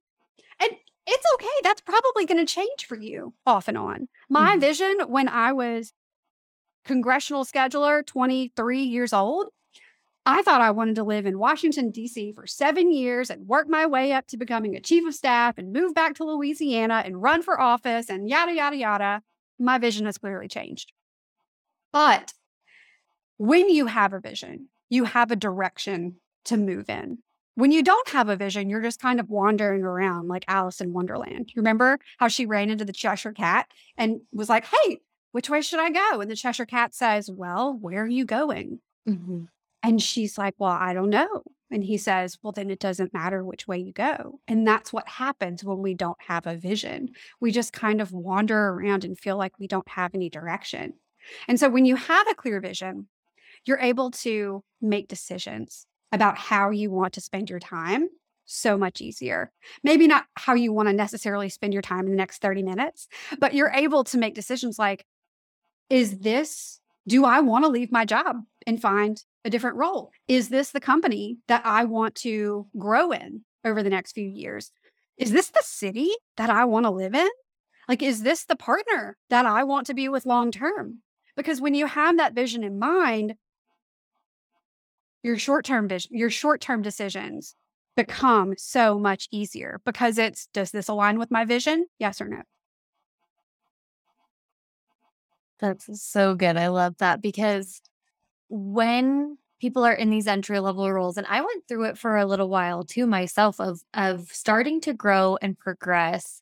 and 0.62 0.72
it's 1.06 1.26
okay, 1.36 1.48
that's 1.62 1.82
probably 1.82 2.26
going 2.26 2.46
to 2.46 2.54
change 2.54 2.86
for 2.88 2.98
you 2.98 3.34
off 3.46 3.68
and 3.68 3.78
on. 3.78 4.08
My 4.30 4.52
mm-hmm. 4.52 4.62
vision 4.62 4.98
when 5.08 5.28
I 5.28 5.52
was 5.52 5.92
congressional 6.86 7.44
scheduler, 7.44 8.06
23 8.06 8.84
years 8.84 9.12
old, 9.12 9.48
I 10.26 10.44
thought 10.44 10.62
I 10.62 10.72
wanted 10.72 10.96
to 10.96 11.04
live 11.04 11.26
in 11.26 11.40
Washington, 11.40 11.90
D.C. 11.90 12.34
for 12.34 12.46
seven 12.46 12.92
years 12.92 13.32
and 13.32 13.48
work 13.48 13.68
my 13.68 13.88
way 13.88 14.12
up 14.12 14.28
to 14.28 14.38
becoming 14.38 14.76
a 14.76 14.80
chief 14.80 15.06
of 15.08 15.16
staff 15.16 15.58
and 15.58 15.74
move 15.74 15.96
back 15.96 16.14
to 16.16 16.24
Louisiana 16.24 17.02
and 17.04 17.22
run 17.22 17.42
for 17.42 17.60
office 17.60 18.10
and 18.10 18.30
yada, 18.30 18.54
yada, 18.54 18.76
yada. 18.76 19.22
My 19.58 19.80
vision 19.80 20.06
has 20.06 20.20
clearly 20.20 20.48
changed. 20.48 20.92
But 21.92 22.34
when 23.38 23.70
you 23.70 23.88
have 23.88 24.14
a 24.14 24.20
vision, 24.20 24.68
you 24.90 25.06
have 25.06 25.32
a 25.32 25.36
direction 25.36 26.18
to 26.46 26.58
move 26.58 26.90
in. 26.90 27.20
When 27.56 27.72
you 27.72 27.84
don't 27.84 28.10
have 28.10 28.30
a 28.30 28.36
vision, 28.36 28.70
you're 28.70 28.82
just 28.82 29.02
kind 29.02 29.20
of 29.20 29.30
wandering 29.30 29.84
around 29.84 30.28
like 30.28 30.46
Alice 30.48 30.82
in 30.82 30.94
Wonderland. 30.94 31.52
You 31.54 31.62
remember 31.62 32.00
how 32.18 32.28
she 32.28 32.46
ran 32.46 32.70
into 32.70 32.86
the 32.86 32.94
Cheshire 32.94 33.34
Cat 33.34 33.68
and 33.98 34.22
was 34.32 34.50
like, 34.50 34.66
Hey, 34.66 35.00
which 35.32 35.50
way 35.50 35.62
should 35.62 35.80
I 35.80 35.90
go? 35.90 36.22
And 36.22 36.30
the 36.30 36.36
Cheshire 36.36 36.66
Cat 36.66 36.94
says, 36.94 37.30
Well, 37.30 37.74
where 37.74 38.04
are 38.04 38.08
you 38.08 38.26
going? 38.26 38.80
Mm-hmm. 39.08 39.46
And 39.84 40.02
she's 40.02 40.38
like, 40.38 40.56
Well, 40.58 40.72
I 40.72 40.94
don't 40.94 41.10
know. 41.10 41.44
And 41.72 41.84
he 41.84 41.98
says, 41.98 42.38
Well, 42.42 42.52
then 42.52 42.70
it 42.70 42.80
doesn't 42.80 43.14
matter 43.14 43.44
which 43.44 43.68
way 43.68 43.80
you 43.80 43.94
go. 43.94 44.40
And 44.48 44.68
that's 44.68 44.92
what 44.92 45.08
happens 45.08 45.64
when 45.64 45.80
we 45.80 45.94
don't 45.94 46.22
have 46.28 46.46
a 46.46 46.58
vision. 46.58 47.10
We 47.40 47.52
just 47.52 47.74
kind 47.74 48.02
of 48.02 48.12
wander 48.12 48.70
around 48.70 49.04
and 49.04 49.18
feel 49.18 49.38
like 49.38 49.58
we 49.60 49.68
don't 49.68 49.88
have 49.90 50.14
any 50.14 50.30
direction. 50.30 50.94
And 51.48 51.60
so 51.60 51.70
when 51.70 51.86
you 51.86 51.96
have 51.96 52.28
a 52.30 52.36
clear 52.36 52.60
vision, 52.60 53.08
you're 53.66 53.80
able 53.80 54.12
to 54.12 54.64
make 54.82 55.08
decisions 55.08 55.86
about 56.12 56.38
how 56.38 56.72
you 56.72 56.92
want 56.92 57.14
to 57.14 57.22
spend 57.22 57.50
your 57.50 57.60
time 57.60 58.10
so 58.46 58.78
much 58.78 59.02
easier. 59.02 59.52
Maybe 59.84 60.08
not 60.08 60.26
how 60.36 60.56
you 60.56 60.74
want 60.74 60.90
to 60.90 60.94
necessarily 60.94 61.48
spend 61.48 61.74
your 61.74 61.82
time 61.82 62.06
in 62.06 62.12
the 62.12 62.18
next 62.18 62.42
30 62.42 62.64
minutes, 62.64 63.08
but 63.40 63.54
you're 63.54 63.72
able 63.72 64.04
to 64.06 64.18
make 64.18 64.36
decisions 64.36 64.78
like, 64.78 65.06
is 65.90 66.20
this, 66.20 66.80
do 67.08 67.24
I 67.24 67.40
want 67.40 67.66
to 67.66 67.70
leave 67.70 67.92
my 67.92 68.04
job 68.04 68.38
and 68.68 68.82
find 68.82 69.24
a 69.44 69.50
different 69.50 69.78
role? 69.78 70.12
Is 70.28 70.50
this 70.50 70.72
the 70.72 70.80
company 70.80 71.38
that 71.48 71.66
I 71.66 71.86
want 71.86 72.16
to 72.16 72.68
grow 72.78 73.12
in 73.12 73.42
over 73.64 73.84
the 73.84 73.90
next 73.90 74.14
few 74.14 74.28
years? 74.28 74.72
Is 75.18 75.32
this 75.32 75.50
the 75.50 75.64
city 75.64 76.12
that 76.38 76.50
I 76.50 76.66
want 76.66 76.86
to 76.86 76.92
live 76.92 77.16
in? 77.16 77.30
Like, 77.88 78.02
is 78.02 78.24
this 78.24 78.46
the 78.46 78.56
partner 78.56 79.18
that 79.30 79.46
I 79.46 79.64
want 79.64 79.88
to 79.88 79.94
be 79.94 80.08
with 80.10 80.26
long 80.26 80.52
term? 80.52 81.00
Because 81.36 81.62
when 81.62 81.74
you 81.74 81.88
have 81.88 82.18
that 82.18 82.34
vision 82.34 82.64
in 82.64 82.80
mind, 82.80 83.36
your 85.24 85.38
short 85.38 85.66
term 85.66 85.88
vision, 85.88 86.12
your 86.14 86.30
short 86.30 86.62
term 86.62 86.82
decisions 86.82 87.56
become 87.96 88.54
so 88.58 88.98
much 88.98 89.28
easier 89.32 89.82
because 89.86 90.18
it's 90.18 90.48
does 90.54 90.72
this 90.72 90.88
align 90.88 91.20
with 91.20 91.32
my 91.32 91.46
vision? 91.46 91.86
Yes 92.00 92.22
or 92.22 92.28
no? 92.28 92.42
That's 95.60 96.02
so 96.02 96.34
good. 96.34 96.58
I 96.58 96.68
love 96.70 96.96
that 96.98 97.22
because 97.22 97.82
when 98.52 99.38
people 99.60 99.84
are 99.86 99.94
in 99.94 100.10
these 100.10 100.28
entry 100.28 100.60
level 100.60 100.92
roles 100.92 101.18
and 101.18 101.26
I 101.28 101.42
went 101.42 101.68
through 101.68 101.86
it 101.86 101.98
for 101.98 102.18
a 102.18 102.26
little 102.26 102.50
while 102.50 102.84
too 102.84 103.08
myself 103.08 103.60
of 103.60 103.82
of 103.94 104.28
starting 104.32 104.82
to 104.82 104.94
grow 104.94 105.38
and 105.42 105.58
progress 105.58 106.42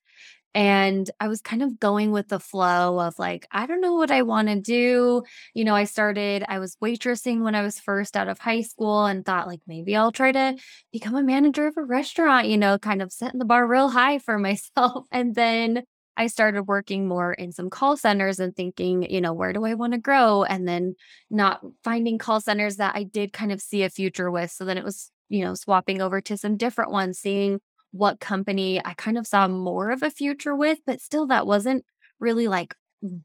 and 0.55 1.09
I 1.19 1.27
was 1.27 1.41
kind 1.41 1.61
of 1.61 1.79
going 1.79 2.11
with 2.11 2.29
the 2.29 2.39
flow 2.39 2.99
of 2.99 3.19
like, 3.19 3.47
I 3.51 3.67
don't 3.67 3.81
know 3.81 3.93
what 3.93 4.09
I 4.09 4.23
want 4.23 4.47
to 4.47 4.59
do. 4.59 5.23
You 5.53 5.63
know, 5.63 5.75
I 5.75 5.83
started, 5.83 6.43
I 6.47 6.57
was 6.57 6.75
waitressing 6.83 7.43
when 7.43 7.53
I 7.53 7.61
was 7.61 7.79
first 7.79 8.17
out 8.17 8.27
of 8.27 8.39
high 8.39 8.61
school 8.61 9.05
and 9.05 9.23
thought 9.23 9.47
like 9.47 9.61
maybe 9.67 9.95
I'll 9.95 10.11
try 10.11 10.31
to 10.31 10.57
become 10.91 11.15
a 11.15 11.23
manager 11.23 11.67
of 11.67 11.77
a 11.77 11.83
restaurant, 11.83 12.47
you 12.47 12.57
know, 12.57 12.79
kind 12.79 13.01
of 13.01 13.11
setting 13.11 13.37
the 13.39 13.45
bar 13.45 13.67
real 13.67 13.89
high 13.89 14.17
for 14.17 14.39
myself. 14.39 15.05
And 15.11 15.35
then 15.35 15.83
I 16.19 16.27
started 16.27 16.63
working 16.63 17.07
more 17.07 17.31
in 17.31 17.53
some 17.53 17.69
call 17.69 17.95
centers 17.95 18.41
and 18.41 18.53
thinking, 18.53 19.09
you 19.09 19.21
know, 19.21 19.31
where 19.31 19.53
do 19.53 19.63
I 19.63 19.73
want 19.75 19.93
to 19.93 19.99
grow? 19.99 20.43
And 20.43 20.67
then 20.67 20.95
not 21.29 21.61
finding 21.81 22.17
call 22.17 22.41
centers 22.41 22.75
that 22.75 22.93
I 22.93 23.03
did 23.03 23.31
kind 23.31 23.53
of 23.53 23.61
see 23.61 23.83
a 23.83 23.89
future 23.89 24.29
with. 24.29 24.51
So 24.51 24.65
then 24.65 24.77
it 24.77 24.83
was, 24.83 25.11
you 25.29 25.45
know, 25.45 25.53
swapping 25.53 26.01
over 26.01 26.19
to 26.19 26.35
some 26.35 26.57
different 26.57 26.91
ones, 26.91 27.19
seeing 27.19 27.61
what 27.91 28.19
company 28.19 28.85
I 28.85 28.95
kind 28.95 29.17
of 29.17 29.27
saw 29.27 29.47
more 29.47 29.91
of 29.91 30.03
a 30.03 30.11
future 30.11 30.53
with, 30.53 30.79
but 30.85 30.99
still 30.99 31.25
that 31.27 31.47
wasn't 31.47 31.85
really 32.19 32.49
like 32.49 32.75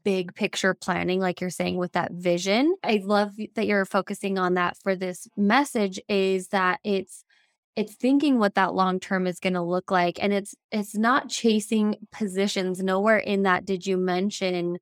big 0.05 0.33
picture 0.33 0.73
planning 0.73 1.19
like 1.19 1.41
you're 1.41 1.49
saying 1.49 1.75
with 1.75 1.91
that 1.91 2.13
vision. 2.13 2.75
I 2.81 3.01
love 3.03 3.31
that 3.55 3.67
you're 3.67 3.83
focusing 3.83 4.37
on 4.37 4.53
that 4.53 4.77
for 4.81 4.95
this 4.95 5.27
message 5.35 5.99
is 6.07 6.47
that 6.47 6.79
it's 6.85 7.24
it's 7.75 7.95
thinking 7.95 8.39
what 8.39 8.55
that 8.55 8.73
long 8.73 8.99
term 8.99 9.27
is 9.27 9.39
going 9.39 9.53
to 9.53 9.61
look 9.61 9.91
like 9.91 10.21
and 10.21 10.33
it's 10.33 10.55
it's 10.71 10.95
not 10.95 11.29
chasing 11.29 11.95
positions 12.11 12.81
nowhere 12.81 13.17
in 13.17 13.43
that 13.43 13.65
did 13.65 13.85
you 13.85 13.97
mention 13.97 14.77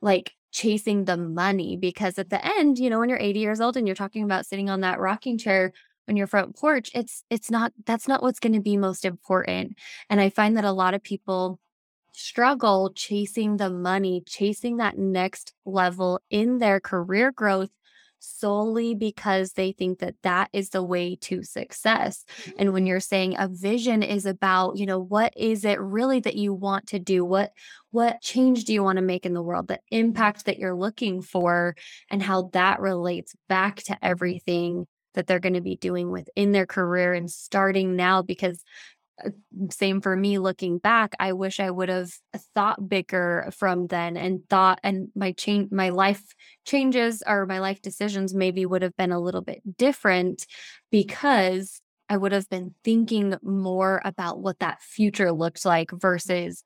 like 0.00 0.32
chasing 0.52 1.04
the 1.04 1.16
money? 1.16 1.76
Because 1.76 2.18
at 2.18 2.30
the 2.30 2.44
end 2.44 2.78
you 2.78 2.90
know 2.90 2.98
when 3.00 3.08
you're 3.08 3.18
80 3.18 3.40
years 3.40 3.60
old 3.60 3.76
and 3.76 3.86
you're 3.86 3.96
talking 3.96 4.24
about 4.24 4.46
sitting 4.46 4.70
on 4.70 4.80
that 4.80 5.00
rocking 5.00 5.38
chair 5.38 5.72
on 6.08 6.16
your 6.16 6.26
front 6.26 6.54
porch 6.56 6.90
it's 6.94 7.24
it's 7.30 7.50
not 7.50 7.72
that's 7.86 8.06
not 8.06 8.22
what's 8.22 8.40
going 8.40 8.52
to 8.54 8.60
be 8.60 8.76
most 8.76 9.04
important. 9.04 9.76
And 10.08 10.20
i 10.20 10.30
find 10.30 10.56
that 10.56 10.64
a 10.64 10.72
lot 10.72 10.94
of 10.94 11.02
people 11.02 11.60
struggle 12.12 12.92
chasing 12.94 13.56
the 13.56 13.70
money 13.70 14.22
chasing 14.26 14.76
that 14.76 14.96
next 14.96 15.52
level 15.64 16.20
in 16.30 16.58
their 16.58 16.78
career 16.78 17.32
growth 17.32 17.70
solely 18.24 18.94
because 18.94 19.52
they 19.52 19.72
think 19.72 19.98
that 19.98 20.14
that 20.22 20.48
is 20.52 20.70
the 20.70 20.82
way 20.82 21.16
to 21.22 21.42
success. 21.42 22.24
And 22.46 22.54
mm-hmm. 22.54 22.72
when 22.72 22.86
you're 22.86 23.00
saying 23.00 23.36
a 23.38 23.48
vision 23.48 24.02
is 24.02 24.26
about, 24.26 24.76
you 24.76 24.86
know, 24.86 24.98
what 24.98 25.32
is 25.36 25.64
it 25.64 25.80
really 25.80 26.20
that 26.20 26.36
you 26.36 26.54
want 26.54 26.88
to 26.88 26.98
do? 26.98 27.24
What 27.24 27.52
what 27.90 28.20
change 28.20 28.64
do 28.64 28.72
you 28.72 28.82
want 28.82 28.96
to 28.96 29.04
make 29.04 29.24
in 29.24 29.34
the 29.34 29.42
world? 29.42 29.68
The 29.68 29.78
impact 29.90 30.46
that 30.46 30.58
you're 30.58 30.74
looking 30.74 31.22
for 31.22 31.76
and 32.10 32.20
how 32.20 32.50
that 32.52 32.80
relates 32.80 33.36
back 33.48 33.76
to 33.84 33.96
everything 34.02 34.86
that 35.14 35.28
they're 35.28 35.38
going 35.38 35.54
to 35.54 35.60
be 35.60 35.76
doing 35.76 36.10
within 36.10 36.50
their 36.50 36.66
career 36.66 37.14
and 37.14 37.30
starting 37.30 37.94
now 37.94 38.20
because 38.20 38.64
Uh, 39.22 39.30
same 39.70 40.00
for 40.00 40.16
me 40.16 40.38
looking 40.38 40.76
back 40.78 41.14
i 41.20 41.32
wish 41.32 41.60
i 41.60 41.70
would 41.70 41.88
have 41.88 42.10
uh, 42.34 42.38
thought 42.52 42.88
bigger 42.88 43.48
from 43.56 43.86
then 43.86 44.16
and 44.16 44.40
thought 44.50 44.80
and 44.82 45.08
my 45.14 45.30
change 45.30 45.70
my 45.70 45.90
life 45.90 46.34
changes 46.64 47.22
or 47.24 47.46
my 47.46 47.60
life 47.60 47.80
decisions 47.80 48.34
maybe 48.34 48.66
would 48.66 48.82
have 48.82 48.96
been 48.96 49.12
a 49.12 49.20
little 49.20 49.40
bit 49.40 49.62
different 49.76 50.44
because 50.90 51.80
i 52.08 52.16
would 52.16 52.32
have 52.32 52.48
been 52.48 52.74
thinking 52.82 53.36
more 53.40 54.02
about 54.04 54.40
what 54.40 54.58
that 54.58 54.82
future 54.82 55.30
looked 55.30 55.64
like 55.64 55.92
versus 55.92 56.64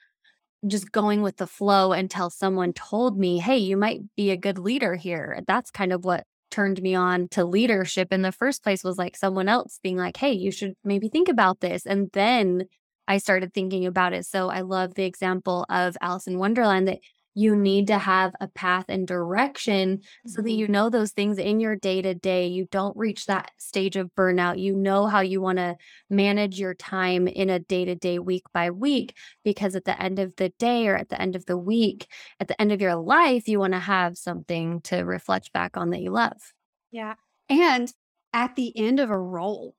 just 0.66 0.90
going 0.90 1.22
with 1.22 1.36
the 1.36 1.46
flow 1.46 1.92
until 1.92 2.30
someone 2.30 2.72
told 2.72 3.18
me 3.18 3.38
hey 3.38 3.58
you 3.58 3.76
might 3.76 4.00
be 4.16 4.30
a 4.30 4.36
good 4.36 4.58
leader 4.58 4.94
here. 4.94 5.42
That's 5.46 5.70
kind 5.70 5.92
of 5.92 6.04
what 6.04 6.24
turned 6.50 6.80
me 6.82 6.94
on 6.94 7.28
to 7.28 7.44
leadership 7.44 8.12
in 8.12 8.22
the 8.22 8.32
first 8.32 8.62
place 8.62 8.84
was 8.84 8.98
like 8.98 9.16
someone 9.16 9.48
else 9.48 9.78
being 9.82 9.96
like, 9.96 10.16
hey, 10.16 10.32
you 10.32 10.50
should 10.50 10.74
maybe 10.84 11.08
think 11.08 11.28
about 11.28 11.60
this. 11.60 11.86
And 11.86 12.10
then 12.12 12.64
I 13.06 13.18
started 13.18 13.54
thinking 13.54 13.86
about 13.86 14.12
it. 14.12 14.26
So 14.26 14.50
I 14.50 14.60
love 14.60 14.94
the 14.94 15.04
example 15.04 15.64
of 15.70 15.96
Alice 16.00 16.26
in 16.26 16.38
Wonderland 16.38 16.88
that 16.88 16.98
you 17.34 17.54
need 17.54 17.86
to 17.86 17.98
have 17.98 18.34
a 18.40 18.48
path 18.48 18.86
and 18.88 19.06
direction 19.06 20.00
so 20.26 20.42
that 20.42 20.48
mm-hmm. 20.48 20.58
you 20.58 20.68
know 20.68 20.90
those 20.90 21.12
things 21.12 21.38
in 21.38 21.60
your 21.60 21.76
day 21.76 22.02
to 22.02 22.14
day. 22.14 22.46
You 22.46 22.66
don't 22.70 22.96
reach 22.96 23.26
that 23.26 23.52
stage 23.58 23.96
of 23.96 24.10
burnout. 24.14 24.58
You 24.58 24.74
know 24.74 25.06
how 25.06 25.20
you 25.20 25.40
want 25.40 25.58
to 25.58 25.76
manage 26.10 26.58
your 26.58 26.74
time 26.74 27.28
in 27.28 27.48
a 27.50 27.58
day 27.58 27.84
to 27.84 27.94
day, 27.94 28.18
week 28.18 28.44
by 28.52 28.70
week, 28.70 29.14
because 29.44 29.76
at 29.76 29.84
the 29.84 30.00
end 30.00 30.18
of 30.18 30.34
the 30.36 30.48
day 30.58 30.88
or 30.88 30.96
at 30.96 31.10
the 31.10 31.20
end 31.20 31.36
of 31.36 31.46
the 31.46 31.56
week, 31.58 32.06
at 32.40 32.48
the 32.48 32.60
end 32.60 32.72
of 32.72 32.80
your 32.80 32.96
life, 32.96 33.46
you 33.46 33.60
want 33.60 33.74
to 33.74 33.78
have 33.78 34.18
something 34.18 34.80
to 34.82 34.98
reflect 34.98 35.52
back 35.52 35.76
on 35.76 35.90
that 35.90 36.00
you 36.00 36.10
love. 36.10 36.52
Yeah. 36.90 37.14
And 37.48 37.92
at 38.32 38.56
the 38.56 38.76
end 38.76 39.00
of 39.00 39.10
a 39.10 39.18
role, 39.18 39.74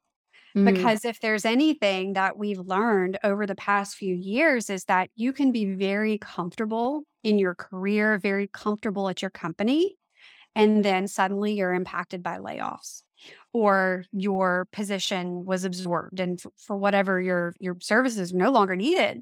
Mm. 0.56 0.74
Because 0.74 1.06
if 1.06 1.20
there's 1.20 1.46
anything 1.46 2.14
that 2.14 2.38
we've 2.38 2.60
learned 2.60 3.20
over 3.24 3.46
the 3.46 3.56
past 3.56 3.96
few 3.96 4.16
years 4.16 4.70
is 4.70 4.86
that 4.86 5.10
you 5.16 5.32
can 5.32 5.52
be 5.52 5.66
very 5.76 6.18
comfortable 6.18 7.04
in 7.24 7.40
your 7.40 7.56
career, 7.56 8.18
very 8.18 8.48
comfortable 8.48 9.10
at 9.10 9.22
your 9.22 9.32
company, 9.32 9.96
and 10.56 10.84
then 10.84 11.08
suddenly 11.08 11.54
you're 11.54 11.74
impacted 11.74 12.24
by 12.24 12.38
layoffs 12.38 13.02
or 13.54 14.06
your 14.12 14.68
position 14.72 15.46
was 15.46 15.66
absorbed 15.66 16.20
and 16.20 16.40
f- 16.40 16.52
for 16.58 16.78
whatever 16.78 17.20
your 17.20 17.54
your 17.60 17.78
services 17.82 18.34
no 18.34 18.52
longer 18.52 18.76
needed. 18.76 19.22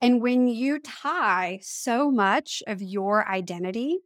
And 0.00 0.22
when 0.22 0.48
you 0.48 0.78
tie 0.80 1.58
so 1.62 2.10
much 2.10 2.62
of 2.66 2.80
your 2.80 3.28
identity 3.28 3.98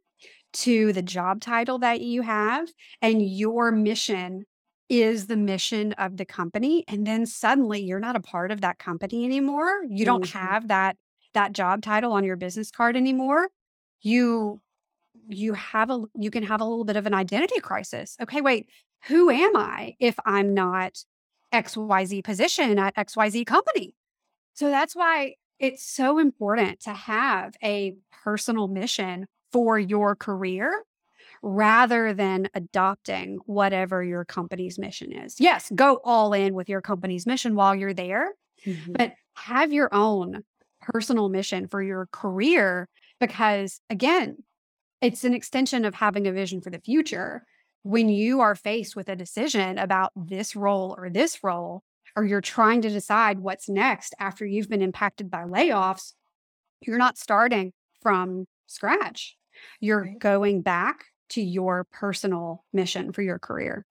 to 0.53 0.93
the 0.93 1.01
job 1.01 1.41
title 1.41 1.79
that 1.79 2.01
you 2.01 2.21
have 2.21 2.67
and 3.01 3.21
your 3.21 3.71
mission 3.71 4.45
is 4.89 5.27
the 5.27 5.37
mission 5.37 5.93
of 5.93 6.17
the 6.17 6.25
company 6.25 6.83
and 6.87 7.07
then 7.07 7.25
suddenly 7.25 7.81
you're 7.81 7.99
not 7.99 8.15
a 8.15 8.19
part 8.19 8.51
of 8.51 8.61
that 8.61 8.77
company 8.77 9.25
anymore 9.25 9.81
you 9.89 10.05
don't 10.05 10.25
mm-hmm. 10.25 10.37
have 10.37 10.67
that 10.67 10.95
that 11.33 11.53
job 11.53 11.81
title 11.81 12.11
on 12.11 12.23
your 12.23 12.35
business 12.35 12.71
card 12.71 12.95
anymore 12.95 13.49
you 14.01 14.61
you 15.27 15.53
have 15.53 15.89
a 15.89 16.03
you 16.15 16.31
can 16.31 16.43
have 16.43 16.61
a 16.61 16.65
little 16.65 16.85
bit 16.85 16.95
of 16.95 17.05
an 17.05 17.13
identity 17.13 17.59
crisis 17.59 18.17
okay 18.21 18.41
wait 18.41 18.67
who 19.07 19.29
am 19.29 19.55
i 19.55 19.95
if 19.99 20.15
i'm 20.25 20.53
not 20.53 21.03
xyz 21.53 22.23
position 22.23 22.79
at 22.79 22.95
xyz 22.95 23.45
company 23.45 23.95
so 24.53 24.69
that's 24.69 24.95
why 24.95 25.35
it's 25.59 25.85
so 25.85 26.19
important 26.19 26.79
to 26.81 26.93
have 26.93 27.55
a 27.63 27.95
personal 28.23 28.67
mission 28.67 29.27
for 29.51 29.77
your 29.79 30.15
career 30.15 30.83
rather 31.41 32.13
than 32.13 32.49
adopting 32.53 33.37
whatever 33.45 34.03
your 34.03 34.25
company's 34.25 34.79
mission 34.79 35.11
is. 35.11 35.39
Yes, 35.39 35.71
go 35.75 35.99
all 36.03 36.33
in 36.33 36.53
with 36.53 36.69
your 36.69 36.81
company's 36.81 37.25
mission 37.25 37.53
while 37.53 37.75
you're 37.75 37.93
there, 37.93 38.31
mm-hmm. 38.65 38.93
but 38.93 39.13
have 39.35 39.73
your 39.73 39.93
own 39.93 40.43
personal 40.91 41.29
mission 41.29 41.67
for 41.67 41.81
your 41.81 42.07
career 42.11 42.89
because, 43.19 43.79
again, 43.89 44.37
it's 45.01 45.23
an 45.23 45.33
extension 45.33 45.85
of 45.85 45.95
having 45.95 46.27
a 46.27 46.31
vision 46.31 46.61
for 46.61 46.69
the 46.69 46.79
future. 46.79 47.43
When 47.83 48.07
you 48.09 48.41
are 48.41 48.55
faced 48.55 48.95
with 48.95 49.09
a 49.09 49.15
decision 49.15 49.77
about 49.77 50.11
this 50.15 50.55
role 50.55 50.95
or 50.97 51.09
this 51.09 51.43
role, 51.43 51.83
or 52.15 52.23
you're 52.23 52.41
trying 52.41 52.81
to 52.81 52.89
decide 52.89 53.39
what's 53.39 53.67
next 53.67 54.13
after 54.19 54.45
you've 54.45 54.69
been 54.69 54.81
impacted 54.81 55.29
by 55.29 55.43
layoffs, 55.43 56.13
you're 56.81 56.97
not 56.97 57.17
starting 57.17 57.73
from 58.01 58.45
scratch. 58.67 59.35
You're 59.79 60.03
right. 60.03 60.19
going 60.19 60.61
back 60.61 61.05
to 61.29 61.41
your 61.41 61.85
personal 61.91 62.63
mission 62.71 63.11
for 63.11 63.21
your 63.21 63.39
career. 63.39 63.85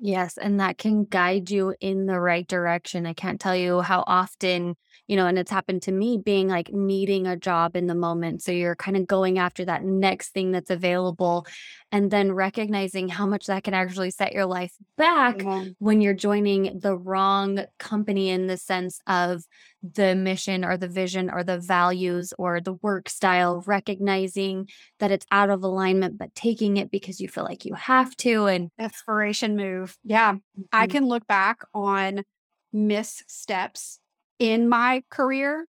Yes, 0.00 0.38
and 0.38 0.60
that 0.60 0.78
can 0.78 1.04
guide 1.04 1.50
you 1.50 1.74
in 1.80 2.06
the 2.06 2.18
right 2.18 2.46
direction. 2.46 3.06
I 3.06 3.12
can't 3.12 3.40
tell 3.40 3.56
you 3.56 3.80
how 3.80 4.04
often, 4.06 4.76
you 5.10 5.16
know, 5.16 5.26
and 5.26 5.40
it's 5.40 5.50
happened 5.50 5.82
to 5.82 5.90
me 5.90 6.18
being 6.24 6.46
like 6.46 6.72
needing 6.72 7.26
a 7.26 7.36
job 7.36 7.74
in 7.74 7.88
the 7.88 7.96
moment. 7.96 8.44
So 8.44 8.52
you're 8.52 8.76
kind 8.76 8.96
of 8.96 9.08
going 9.08 9.40
after 9.40 9.64
that 9.64 9.82
next 9.82 10.28
thing 10.28 10.52
that's 10.52 10.70
available 10.70 11.48
and 11.90 12.12
then 12.12 12.30
recognizing 12.30 13.08
how 13.08 13.26
much 13.26 13.46
that 13.46 13.64
can 13.64 13.74
actually 13.74 14.12
set 14.12 14.32
your 14.32 14.46
life 14.46 14.72
back 14.96 15.42
when 15.80 16.00
you're 16.00 16.14
joining 16.14 16.78
the 16.78 16.96
wrong 16.96 17.58
company 17.80 18.28
in 18.28 18.46
the 18.46 18.56
sense 18.56 19.00
of 19.08 19.42
the 19.82 20.14
mission 20.14 20.64
or 20.64 20.76
the 20.76 20.86
vision 20.86 21.28
or 21.28 21.42
the 21.42 21.58
values 21.58 22.32
or 22.38 22.60
the 22.60 22.74
work 22.74 23.08
style, 23.08 23.64
recognizing 23.66 24.68
that 25.00 25.10
it's 25.10 25.26
out 25.32 25.50
of 25.50 25.64
alignment, 25.64 26.18
but 26.18 26.32
taking 26.36 26.76
it 26.76 26.88
because 26.88 27.20
you 27.20 27.26
feel 27.26 27.42
like 27.42 27.64
you 27.64 27.74
have 27.74 28.16
to. 28.18 28.46
And 28.46 28.70
desperation 28.78 29.56
move. 29.56 29.98
Yeah. 30.04 30.34
Mm-hmm. 30.34 30.62
I 30.72 30.86
can 30.86 31.08
look 31.08 31.26
back 31.26 31.62
on 31.74 32.22
missteps 32.72 33.98
in 34.40 34.68
my 34.68 35.04
career 35.10 35.66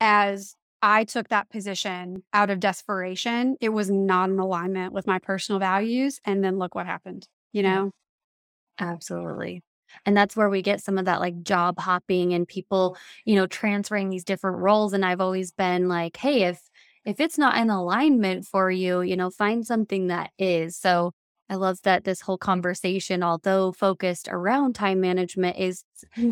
as 0.00 0.56
I 0.82 1.04
took 1.04 1.28
that 1.30 1.50
position 1.50 2.24
out 2.34 2.50
of 2.50 2.60
desperation. 2.60 3.56
It 3.60 3.70
was 3.70 3.90
not 3.90 4.30
in 4.30 4.38
alignment 4.40 4.92
with 4.94 5.06
my 5.06 5.20
personal 5.20 5.60
values. 5.60 6.20
And 6.26 6.44
then 6.44 6.58
look 6.58 6.74
what 6.76 6.86
happened, 6.86 7.28
you 7.52 7.62
know? 7.64 7.92
Absolutely. 8.78 9.62
And 10.06 10.16
that's 10.16 10.36
where 10.36 10.48
we 10.48 10.62
get 10.62 10.80
some 10.82 10.98
of 10.98 11.04
that 11.06 11.20
like 11.20 11.42
job 11.42 11.78
hopping 11.78 12.32
and 12.32 12.46
people, 12.46 12.96
you 13.24 13.34
know, 13.34 13.46
transferring 13.46 14.08
these 14.10 14.24
different 14.24 14.58
roles. 14.58 14.92
And 14.92 15.04
I've 15.04 15.20
always 15.20 15.52
been 15.52 15.88
like, 15.88 16.16
hey, 16.16 16.44
if 16.44 16.62
if 17.04 17.18
it's 17.20 17.38
not 17.38 17.56
in 17.56 17.70
alignment 17.70 18.46
for 18.46 18.70
you, 18.70 19.00
you 19.02 19.16
know, 19.16 19.30
find 19.30 19.66
something 19.66 20.08
that 20.08 20.30
is. 20.38 20.76
So 20.76 21.12
I 21.50 21.56
love 21.56 21.82
that 21.82 22.04
this 22.04 22.20
whole 22.20 22.38
conversation, 22.38 23.24
although 23.24 23.72
focused 23.72 24.28
around 24.30 24.76
time 24.76 25.00
management, 25.00 25.58
is 25.58 25.82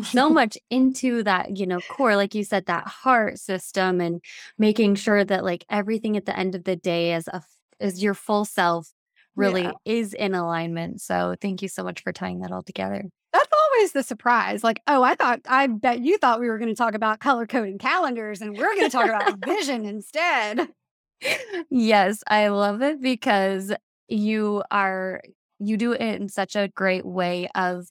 so 0.03 0.29
much 0.31 0.57
into 0.69 1.23
that, 1.23 1.57
you 1.57 1.67
know, 1.67 1.81
core, 1.89 2.15
like 2.15 2.33
you 2.33 2.45
said, 2.45 2.67
that 2.67 2.87
heart 2.87 3.37
system 3.37 3.99
and 3.99 4.21
making 4.57 4.95
sure 4.95 5.25
that 5.25 5.43
like 5.43 5.65
everything 5.69 6.15
at 6.15 6.25
the 6.25 6.37
end 6.37 6.55
of 6.55 6.63
the 6.63 6.77
day 6.77 7.13
is 7.13 7.27
a 7.27 7.43
is 7.81 8.01
your 8.01 8.13
full 8.13 8.45
self 8.45 8.93
really 9.35 9.63
yeah. 9.63 9.71
is 9.85 10.13
in 10.13 10.35
alignment. 10.35 11.01
So 11.01 11.35
thank 11.41 11.61
you 11.61 11.67
so 11.67 11.83
much 11.83 12.01
for 12.01 12.13
tying 12.13 12.39
that 12.39 12.51
all 12.51 12.63
together. 12.63 13.03
That's 13.33 13.49
always 13.51 13.91
the 13.91 14.03
surprise. 14.03 14.63
Like, 14.63 14.81
oh, 14.87 15.03
I 15.03 15.15
thought, 15.15 15.41
I 15.47 15.67
bet 15.67 15.99
you 15.99 16.17
thought 16.17 16.39
we 16.39 16.47
were 16.47 16.57
going 16.57 16.69
to 16.69 16.75
talk 16.75 16.93
about 16.93 17.19
color 17.19 17.45
coding 17.45 17.77
calendars 17.77 18.41
and 18.41 18.57
we're 18.57 18.75
going 18.75 18.89
to 18.89 18.89
talk 18.89 19.05
about 19.05 19.37
vision 19.45 19.85
instead. 19.85 20.69
Yes, 21.69 22.23
I 22.27 22.47
love 22.47 22.81
it 22.81 23.01
because 23.01 23.73
you 24.09 24.63
are 24.71 25.21
you 25.59 25.77
do 25.77 25.93
it 25.93 26.01
in 26.01 26.29
such 26.29 26.55
a 26.55 26.69
great 26.69 27.05
way 27.05 27.49
of 27.55 27.87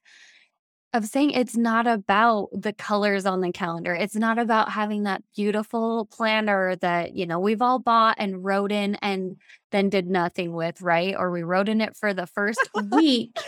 of 0.95 1.05
saying 1.05 1.33
it's 1.33 1.57
not 1.57 1.87
about 1.87 2.49
the 2.53 2.73
colors 2.73 3.27
on 3.27 3.43
the 3.43 3.53
calendar. 3.53 3.95
It's 3.95 4.17
not 4.17 4.39
about 4.39 4.71
having 4.71 5.03
that 5.03 5.23
beautiful 5.37 6.07
planner 6.07 6.77
that, 6.77 7.15
you 7.15 7.27
know, 7.27 7.39
we've 7.39 7.61
all 7.61 7.79
bought 7.79 8.17
and 8.19 8.43
wrote 8.43 8.73
in 8.73 8.95
and 8.97 9.37
then 9.71 9.91
did 9.91 10.07
nothing 10.07 10.55
with, 10.55 10.81
right? 10.81 11.15
Or 11.17 11.31
we 11.31 11.43
wrote 11.43 11.69
in 11.69 11.83
it 11.83 11.95
for 11.95 12.15
the 12.15 12.27
first 12.27 12.67
week 12.91 13.39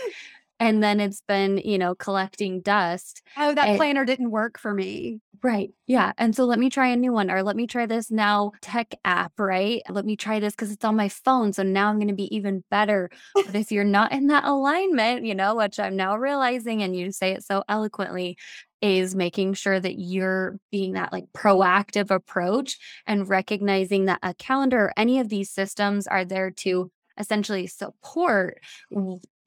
and 0.61 0.83
then 0.83 1.01
it's 1.01 1.23
been, 1.27 1.59
you 1.59 1.79
know, 1.79 1.95
collecting 1.95 2.61
dust. 2.61 3.23
Oh, 3.37 3.55
that 3.55 3.69
and, 3.69 3.77
planner 3.77 4.05
didn't 4.05 4.31
work 4.31 4.59
for 4.59 4.75
me. 4.75 5.21
Right. 5.43 5.71
Yeah. 5.87 6.13
And 6.19 6.37
so 6.37 6.45
let 6.45 6.59
me 6.59 6.69
try 6.69 6.89
a 6.89 6.97
new 6.97 7.13
one 7.13 7.31
or 7.31 7.43
let 7.43 7.57
me 7.57 7.67
try 7.67 7.87
this 7.87 8.11
now 8.11 8.53
tech 8.61 8.95
app, 9.07 9.33
right? 9.39 9.81
Let 9.89 10.05
me 10.05 10.15
try 10.15 10.39
this 10.39 10.55
because 10.55 10.71
it's 10.71 10.85
on 10.85 10.97
my 10.97 11.09
phone. 11.09 11.55
So 11.55 11.63
now 11.63 11.89
I'm 11.89 11.97
going 11.97 12.09
to 12.09 12.15
be 12.15 12.35
even 12.35 12.63
better. 12.71 13.11
But 13.35 13.55
if 13.55 13.73
you're 13.73 13.83
not 13.83 14.13
in 14.13 14.27
that 14.27 14.45
alignment, 14.45 15.25
you 15.25 15.35
know, 15.35 15.57
which 15.57 15.81
I'm 15.81 15.97
now 15.97 16.17
realizing, 16.17 16.83
and 16.83 16.95
you 16.95 17.11
say 17.11 17.33
it 17.33 17.43
so 17.43 17.65
eloquently, 17.69 18.37
is 18.83 19.15
making 19.15 19.55
sure 19.55 19.81
that 19.81 19.99
you're 19.99 20.59
being 20.71 20.93
that 20.93 21.13
like 21.13 21.25
proactive 21.35 22.11
approach 22.11 22.79
and 23.07 23.29
recognizing 23.29 24.07
that 24.07 24.19
a 24.23 24.35
calendar 24.35 24.87
or 24.87 24.93
any 24.97 25.21
of 25.21 25.31
these 25.31 25.51
systems 25.51 26.07
are 26.07 26.25
there 26.25 26.51
to 26.51 26.91
essentially 27.19 27.67
support 27.67 28.59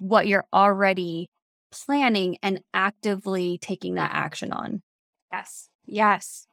what 0.03 0.27
you're 0.27 0.45
already 0.53 1.29
planning 1.71 2.37
and 2.43 2.59
actively 2.73 3.57
taking 3.57 3.95
that 3.95 4.11
action 4.13 4.51
on. 4.51 4.81
Yes. 5.31 5.69
Yes. 5.85 6.45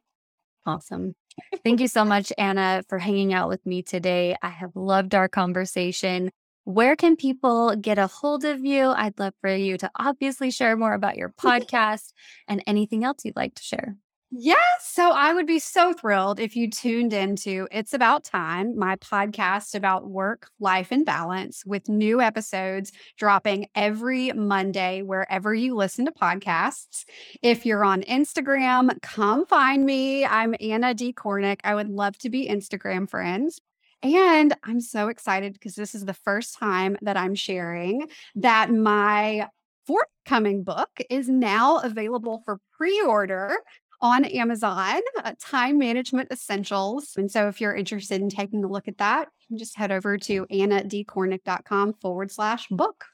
Awesome. 0.65 1.15
Thank 1.63 1.81
you 1.81 1.87
so 1.87 2.05
much, 2.05 2.31
Anna, 2.37 2.83
for 2.87 2.97
hanging 2.97 3.33
out 3.33 3.49
with 3.49 3.65
me 3.65 3.83
today. 3.83 4.35
I 4.41 4.49
have 4.49 4.71
loved 4.75 5.13
our 5.13 5.27
conversation. 5.27 6.31
Where 6.63 6.95
can 6.95 7.15
people 7.15 7.75
get 7.75 7.97
a 7.97 8.07
hold 8.07 8.45
of 8.45 8.63
you? 8.63 8.89
I'd 8.89 9.19
love 9.19 9.33
for 9.41 9.53
you 9.53 9.77
to 9.79 9.91
obviously 9.97 10.49
share 10.49 10.77
more 10.77 10.93
about 10.93 11.17
your 11.17 11.29
podcast 11.39 12.13
and 12.47 12.63
anything 12.65 13.03
else 13.03 13.25
you'd 13.25 13.35
like 13.35 13.55
to 13.55 13.63
share. 13.63 13.97
Yes. 14.33 14.59
So 14.79 15.11
I 15.11 15.33
would 15.33 15.45
be 15.45 15.59
so 15.59 15.91
thrilled 15.91 16.39
if 16.39 16.55
you 16.55 16.69
tuned 16.69 17.11
into 17.11 17.67
It's 17.69 17.93
About 17.93 18.23
Time, 18.23 18.77
my 18.77 18.95
podcast 18.95 19.75
about 19.75 20.09
work, 20.09 20.49
life, 20.57 20.87
and 20.91 21.05
balance, 21.05 21.65
with 21.65 21.89
new 21.89 22.21
episodes 22.21 22.93
dropping 23.17 23.67
every 23.75 24.31
Monday 24.31 25.01
wherever 25.01 25.53
you 25.53 25.75
listen 25.75 26.05
to 26.05 26.13
podcasts. 26.13 27.03
If 27.41 27.65
you're 27.65 27.83
on 27.83 28.03
Instagram, 28.03 29.01
come 29.01 29.45
find 29.45 29.85
me. 29.85 30.23
I'm 30.25 30.55
Anna 30.61 30.93
D. 30.93 31.11
Kornick. 31.11 31.59
I 31.65 31.75
would 31.75 31.89
love 31.89 32.17
to 32.19 32.29
be 32.29 32.47
Instagram 32.47 33.09
friends. 33.09 33.59
And 34.01 34.55
I'm 34.63 34.79
so 34.79 35.09
excited 35.09 35.53
because 35.53 35.75
this 35.75 35.93
is 35.93 36.05
the 36.05 36.13
first 36.13 36.57
time 36.57 36.95
that 37.01 37.17
I'm 37.17 37.35
sharing 37.35 38.07
that 38.35 38.71
my 38.71 39.49
forthcoming 39.85 40.63
book 40.63 40.89
is 41.09 41.27
now 41.27 41.79
available 41.79 42.41
for 42.45 42.59
pre 42.77 43.01
order 43.01 43.57
on 44.01 44.25
Amazon, 44.25 45.01
uh, 45.23 45.33
Time 45.39 45.77
Management 45.77 46.31
Essentials. 46.31 47.13
And 47.17 47.31
so 47.31 47.47
if 47.47 47.61
you're 47.61 47.75
interested 47.75 48.21
in 48.21 48.29
taking 48.29 48.63
a 48.63 48.67
look 48.67 48.87
at 48.87 48.97
that, 48.97 49.29
just 49.55 49.77
head 49.77 49.91
over 49.91 50.17
to 50.17 50.45
annadkornick.com 50.47 51.93
forward 52.01 52.31
slash 52.31 52.67
book. 52.69 53.05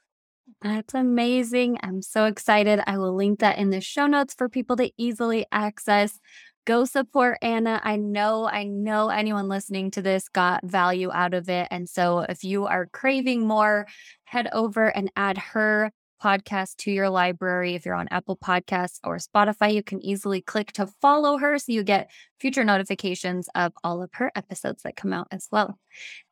That's 0.62 0.94
amazing. 0.94 1.78
I'm 1.82 2.00
so 2.00 2.24
excited. 2.24 2.80
I 2.86 2.98
will 2.98 3.14
link 3.14 3.40
that 3.40 3.58
in 3.58 3.70
the 3.70 3.80
show 3.80 4.06
notes 4.06 4.34
for 4.34 4.48
people 4.48 4.76
to 4.76 4.90
easily 4.96 5.46
access. 5.52 6.18
Go 6.64 6.84
support 6.84 7.38
Anna. 7.42 7.80
I 7.82 7.96
know, 7.96 8.46
I 8.46 8.64
know 8.64 9.08
anyone 9.08 9.48
listening 9.48 9.90
to 9.92 10.02
this 10.02 10.28
got 10.28 10.64
value 10.64 11.10
out 11.12 11.34
of 11.34 11.48
it. 11.48 11.68
And 11.70 11.88
so 11.88 12.20
if 12.20 12.44
you 12.44 12.66
are 12.66 12.86
craving 12.86 13.46
more, 13.46 13.86
head 14.24 14.48
over 14.52 14.86
and 14.86 15.10
add 15.16 15.38
her 15.38 15.92
podcast 16.18 16.76
to 16.78 16.90
your 16.90 17.10
library. 17.10 17.74
If 17.74 17.86
you're 17.86 17.94
on 17.94 18.08
Apple 18.10 18.36
Podcasts 18.36 18.98
or 19.04 19.18
Spotify, 19.18 19.72
you 19.72 19.82
can 19.82 20.04
easily 20.04 20.40
click 20.40 20.72
to 20.72 20.86
follow 20.86 21.38
her 21.38 21.58
so 21.58 21.72
you 21.72 21.82
get 21.82 22.10
future 22.40 22.64
notifications 22.64 23.48
of 23.54 23.72
all 23.82 24.02
of 24.02 24.10
her 24.14 24.32
episodes 24.34 24.82
that 24.82 24.96
come 24.96 25.12
out 25.12 25.28
as 25.30 25.48
well. 25.50 25.78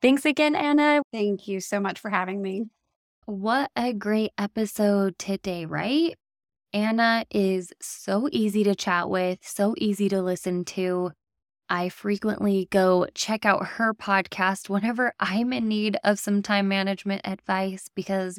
Thanks 0.03 0.25
again, 0.25 0.55
Anna. 0.55 1.03
Thank 1.13 1.49
you 1.49 1.61
so 1.61 1.81
much 1.81 1.99
for 1.99 2.11
having 2.11 2.43
me. 2.43 2.65
What 3.27 3.71
a 3.75 3.93
great 3.93 4.33
episode 4.39 5.19
today, 5.19 5.67
right? 5.67 6.15
Anna 6.73 7.25
is 7.31 7.73
so 7.81 8.29
easy 8.33 8.63
to 8.65 8.75
chat 8.75 9.09
with, 9.09 9.39
so 9.43 9.75
easy 9.79 10.09
to 10.11 10.23
listen 10.23 10.65
to. 10.67 11.11
I 11.69 11.89
frequently 11.89 12.69
go 12.71 13.07
check 13.15 13.45
out 13.45 13.67
her 13.67 13.93
podcast 13.93 14.69
whenever 14.69 15.13
I'm 15.19 15.53
in 15.53 15.67
need 15.67 15.97
of 16.05 16.19
some 16.19 16.43
time 16.43 16.69
management 16.69 17.23
advice 17.25 17.89
because, 17.95 18.39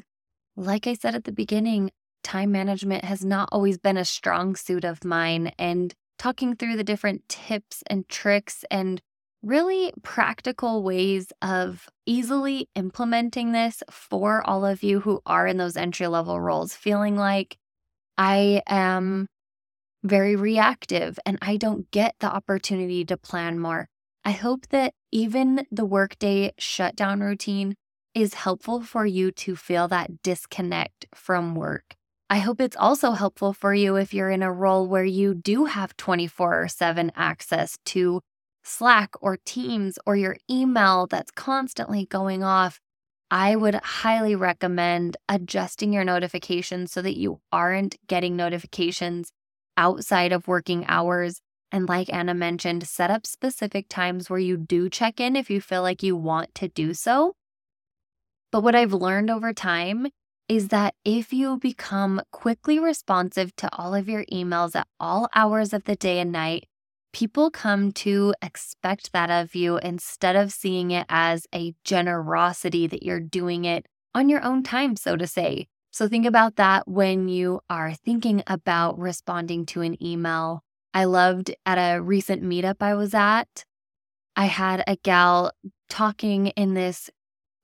like 0.57 0.87
I 0.87 0.93
said 0.93 1.15
at 1.15 1.23
the 1.23 1.31
beginning, 1.31 1.91
time 2.23 2.51
management 2.51 3.05
has 3.05 3.23
not 3.23 3.47
always 3.51 3.77
been 3.77 3.95
a 3.95 4.03
strong 4.03 4.55
suit 4.55 4.83
of 4.83 5.05
mine. 5.05 5.51
And 5.57 5.93
talking 6.17 6.55
through 6.55 6.75
the 6.75 6.83
different 6.83 7.29
tips 7.29 7.83
and 7.87 8.09
tricks 8.09 8.65
and 8.71 8.99
really 9.43 9.93
practical 10.01 10.81
ways 10.83 11.31
of 11.43 11.87
easily 12.07 12.67
implementing 12.75 13.51
this 13.51 13.83
for 13.89 14.41
all 14.49 14.65
of 14.65 14.81
you 14.81 14.99
who 14.99 15.21
are 15.27 15.45
in 15.45 15.57
those 15.57 15.77
entry 15.77 16.07
level 16.07 16.41
roles, 16.41 16.73
feeling 16.73 17.15
like 17.15 17.57
I 18.17 18.63
am 18.67 19.27
very 20.03 20.35
reactive 20.35 21.19
and 21.23 21.37
I 21.41 21.57
don't 21.57 21.89
get 21.91 22.15
the 22.19 22.33
opportunity 22.33 23.05
to 23.05 23.15
plan 23.15 23.59
more. 23.59 23.87
I 24.25 24.31
hope 24.31 24.67
that 24.69 24.93
even 25.11 25.67
the 25.71 25.85
workday 25.85 26.51
shutdown 26.57 27.19
routine 27.19 27.75
is 28.17 28.33
helpful 28.33 28.81
for 28.81 29.05
you 29.05 29.31
to 29.31 29.55
feel 29.55 29.87
that 29.87 30.23
disconnect 30.23 31.05
from 31.13 31.53
work. 31.53 31.93
I 32.31 32.39
hope 32.39 32.59
it's 32.59 32.75
also 32.75 33.11
helpful 33.11 33.53
for 33.53 33.75
you 33.75 33.95
if 33.95 34.11
you're 34.11 34.31
in 34.31 34.41
a 34.41 34.51
role 34.51 34.87
where 34.87 35.05
you 35.05 35.35
do 35.35 35.65
have 35.65 35.95
24 35.97 36.63
or 36.63 36.67
7 36.67 37.11
access 37.15 37.77
to 37.85 38.21
Slack 38.63 39.13
or 39.21 39.37
Teams 39.45 39.99
or 40.07 40.15
your 40.15 40.35
email 40.49 41.05
that's 41.05 41.29
constantly 41.29 42.07
going 42.07 42.43
off. 42.43 42.79
I 43.29 43.55
would 43.55 43.75
highly 43.75 44.35
recommend 44.35 45.15
adjusting 45.29 45.93
your 45.93 46.03
notifications 46.03 46.91
so 46.91 47.03
that 47.03 47.17
you 47.17 47.39
aren't 47.51 47.97
getting 48.07 48.35
notifications 48.35 49.31
outside 49.77 50.31
of 50.31 50.47
working 50.47 50.85
hours. 50.87 51.39
And 51.71 51.87
like 51.87 52.11
Anna 52.11 52.33
mentioned, 52.33 52.87
set 52.87 53.11
up 53.11 53.27
specific 53.27 53.89
times 53.89 54.27
where 54.27 54.39
you 54.39 54.57
do 54.57 54.89
check 54.89 55.19
in 55.19 55.35
if 55.35 55.51
you 55.51 55.61
feel 55.61 55.83
like 55.83 56.01
you 56.01 56.15
want 56.15 56.55
to 56.55 56.67
do 56.67 56.95
so. 56.95 57.35
But 58.51 58.61
what 58.61 58.75
I've 58.75 58.93
learned 58.93 59.29
over 59.29 59.53
time 59.53 60.07
is 60.47 60.69
that 60.69 60.95
if 61.03 61.33
you 61.33 61.57
become 61.57 62.21
quickly 62.31 62.79
responsive 62.79 63.55
to 63.57 63.69
all 63.77 63.93
of 63.93 64.07
your 64.07 64.23
emails 64.31 64.75
at 64.75 64.87
all 64.99 65.27
hours 65.35 65.73
of 65.73 65.83
the 65.83 65.95
day 65.95 66.19
and 66.19 66.31
night, 66.31 66.65
people 67.11 67.51
come 67.51 67.91
to 67.91 68.33
expect 68.41 69.11
that 69.11 69.29
of 69.29 69.55
you 69.55 69.77
instead 69.77 70.35
of 70.35 70.53
seeing 70.53 70.91
it 70.91 71.05
as 71.09 71.47
a 71.53 71.73
generosity 71.83 72.87
that 72.87 73.03
you're 73.03 73.19
doing 73.19 73.65
it 73.65 73.85
on 74.15 74.29
your 74.29 74.43
own 74.43 74.63
time, 74.63 74.95
so 74.95 75.15
to 75.15 75.27
say. 75.27 75.67
So 75.91 76.07
think 76.07 76.25
about 76.25 76.55
that 76.55 76.87
when 76.87 77.27
you 77.27 77.59
are 77.69 77.93
thinking 77.93 78.43
about 78.47 78.97
responding 78.99 79.65
to 79.67 79.81
an 79.81 80.01
email. 80.03 80.63
I 80.93 81.05
loved 81.05 81.51
at 81.65 81.77
a 81.77 82.01
recent 82.01 82.43
meetup 82.43 82.81
I 82.81 82.93
was 82.93 83.13
at, 83.13 83.65
I 84.35 84.45
had 84.45 84.83
a 84.87 84.95
gal 84.97 85.51
talking 85.89 86.47
in 86.47 86.75
this 86.75 87.09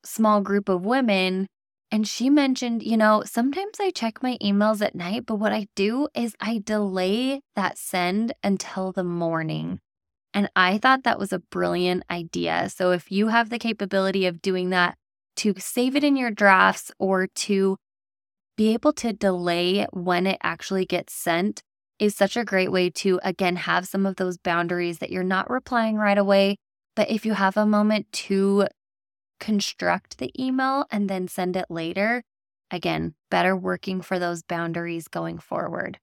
small 0.05 0.41
group 0.41 0.69
of 0.69 0.85
women. 0.85 1.47
And 1.91 2.07
she 2.07 2.29
mentioned, 2.29 2.81
you 2.83 2.97
know, 2.97 3.23
sometimes 3.25 3.77
I 3.79 3.91
check 3.91 4.23
my 4.23 4.37
emails 4.41 4.81
at 4.81 4.95
night, 4.95 5.25
but 5.27 5.35
what 5.35 5.53
I 5.53 5.67
do 5.75 6.07
is 6.15 6.35
I 6.39 6.61
delay 6.63 7.41
that 7.55 7.77
send 7.77 8.33
until 8.43 8.91
the 8.91 9.03
morning. 9.03 9.79
And 10.33 10.49
I 10.55 10.79
thought 10.79 11.03
that 11.03 11.19
was 11.19 11.31
a 11.31 11.39
brilliant 11.39 12.03
idea. 12.09 12.69
So 12.69 12.91
if 12.91 13.11
you 13.11 13.27
have 13.27 13.49
the 13.49 13.59
capability 13.59 14.25
of 14.25 14.41
doing 14.41 14.71
that, 14.71 14.95
to 15.35 15.53
save 15.57 15.95
it 15.95 16.03
in 16.03 16.15
your 16.15 16.31
drafts 16.31 16.91
or 16.99 17.27
to 17.27 17.77
be 18.55 18.73
able 18.73 18.93
to 18.93 19.13
delay 19.13 19.85
when 19.91 20.27
it 20.27 20.37
actually 20.43 20.85
gets 20.85 21.13
sent 21.13 21.61
is 21.99 22.15
such 22.15 22.37
a 22.37 22.45
great 22.45 22.71
way 22.71 22.89
to, 22.89 23.19
again, 23.23 23.55
have 23.55 23.87
some 23.87 24.05
of 24.05 24.17
those 24.17 24.37
boundaries 24.37 24.99
that 24.99 25.09
you're 25.09 25.23
not 25.23 25.49
replying 25.49 25.95
right 25.95 26.17
away. 26.17 26.57
But 26.95 27.09
if 27.09 27.25
you 27.25 27.33
have 27.33 27.57
a 27.57 27.65
moment 27.65 28.11
to 28.11 28.67
construct 29.43 30.19
the 30.19 30.31
email 30.41 30.85
and 30.89 31.09
then 31.09 31.27
send 31.27 31.57
it 31.57 31.65
later, 31.69 32.23
again, 32.71 33.13
better 33.29 33.57
working 33.57 34.01
for 34.01 34.17
those 34.17 34.41
boundaries 34.41 35.09
going 35.09 35.37
forward. 35.37 35.99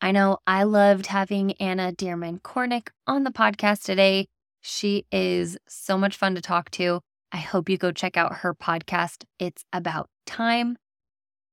I 0.00 0.12
know 0.12 0.38
I 0.46 0.62
loved 0.62 1.08
having 1.08 1.52
Anna 1.60 1.92
Dearmon 1.92 2.40
Kornick 2.40 2.88
on 3.06 3.24
the 3.24 3.30
podcast 3.30 3.82
today. 3.82 4.28
She 4.62 5.04
is 5.12 5.58
so 5.68 5.98
much 5.98 6.16
fun 6.16 6.34
to 6.36 6.40
talk 6.40 6.70
to. 6.72 7.00
I 7.30 7.36
hope 7.36 7.68
you 7.68 7.76
go 7.76 7.92
check 7.92 8.16
out 8.16 8.38
her 8.38 8.54
podcast. 8.54 9.24
It's 9.38 9.62
about 9.74 10.08
time. 10.24 10.78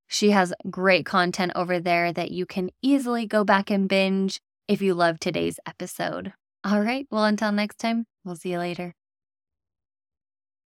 She 0.08 0.32
has 0.32 0.54
great 0.70 1.06
content 1.06 1.52
over 1.56 1.82
there 1.82 2.14
that 2.14 2.32
you 2.32 2.46
can 2.46 2.70
easily 2.82 3.26
go 3.26 3.44
back 3.44 3.70
and 3.70 3.90
binge 3.90 4.40
if 4.70 4.82
you 4.82 4.94
love 4.94 5.20
today's 5.20 5.60
episode. 5.68 6.32
All 6.64 6.82
right, 6.82 7.06
well, 7.12 7.26
until 7.26 7.52
next 7.52 7.80
time, 7.80 8.06
we'll 8.24 8.38
see 8.38 8.52
you 8.52 8.60
later. 8.60 8.97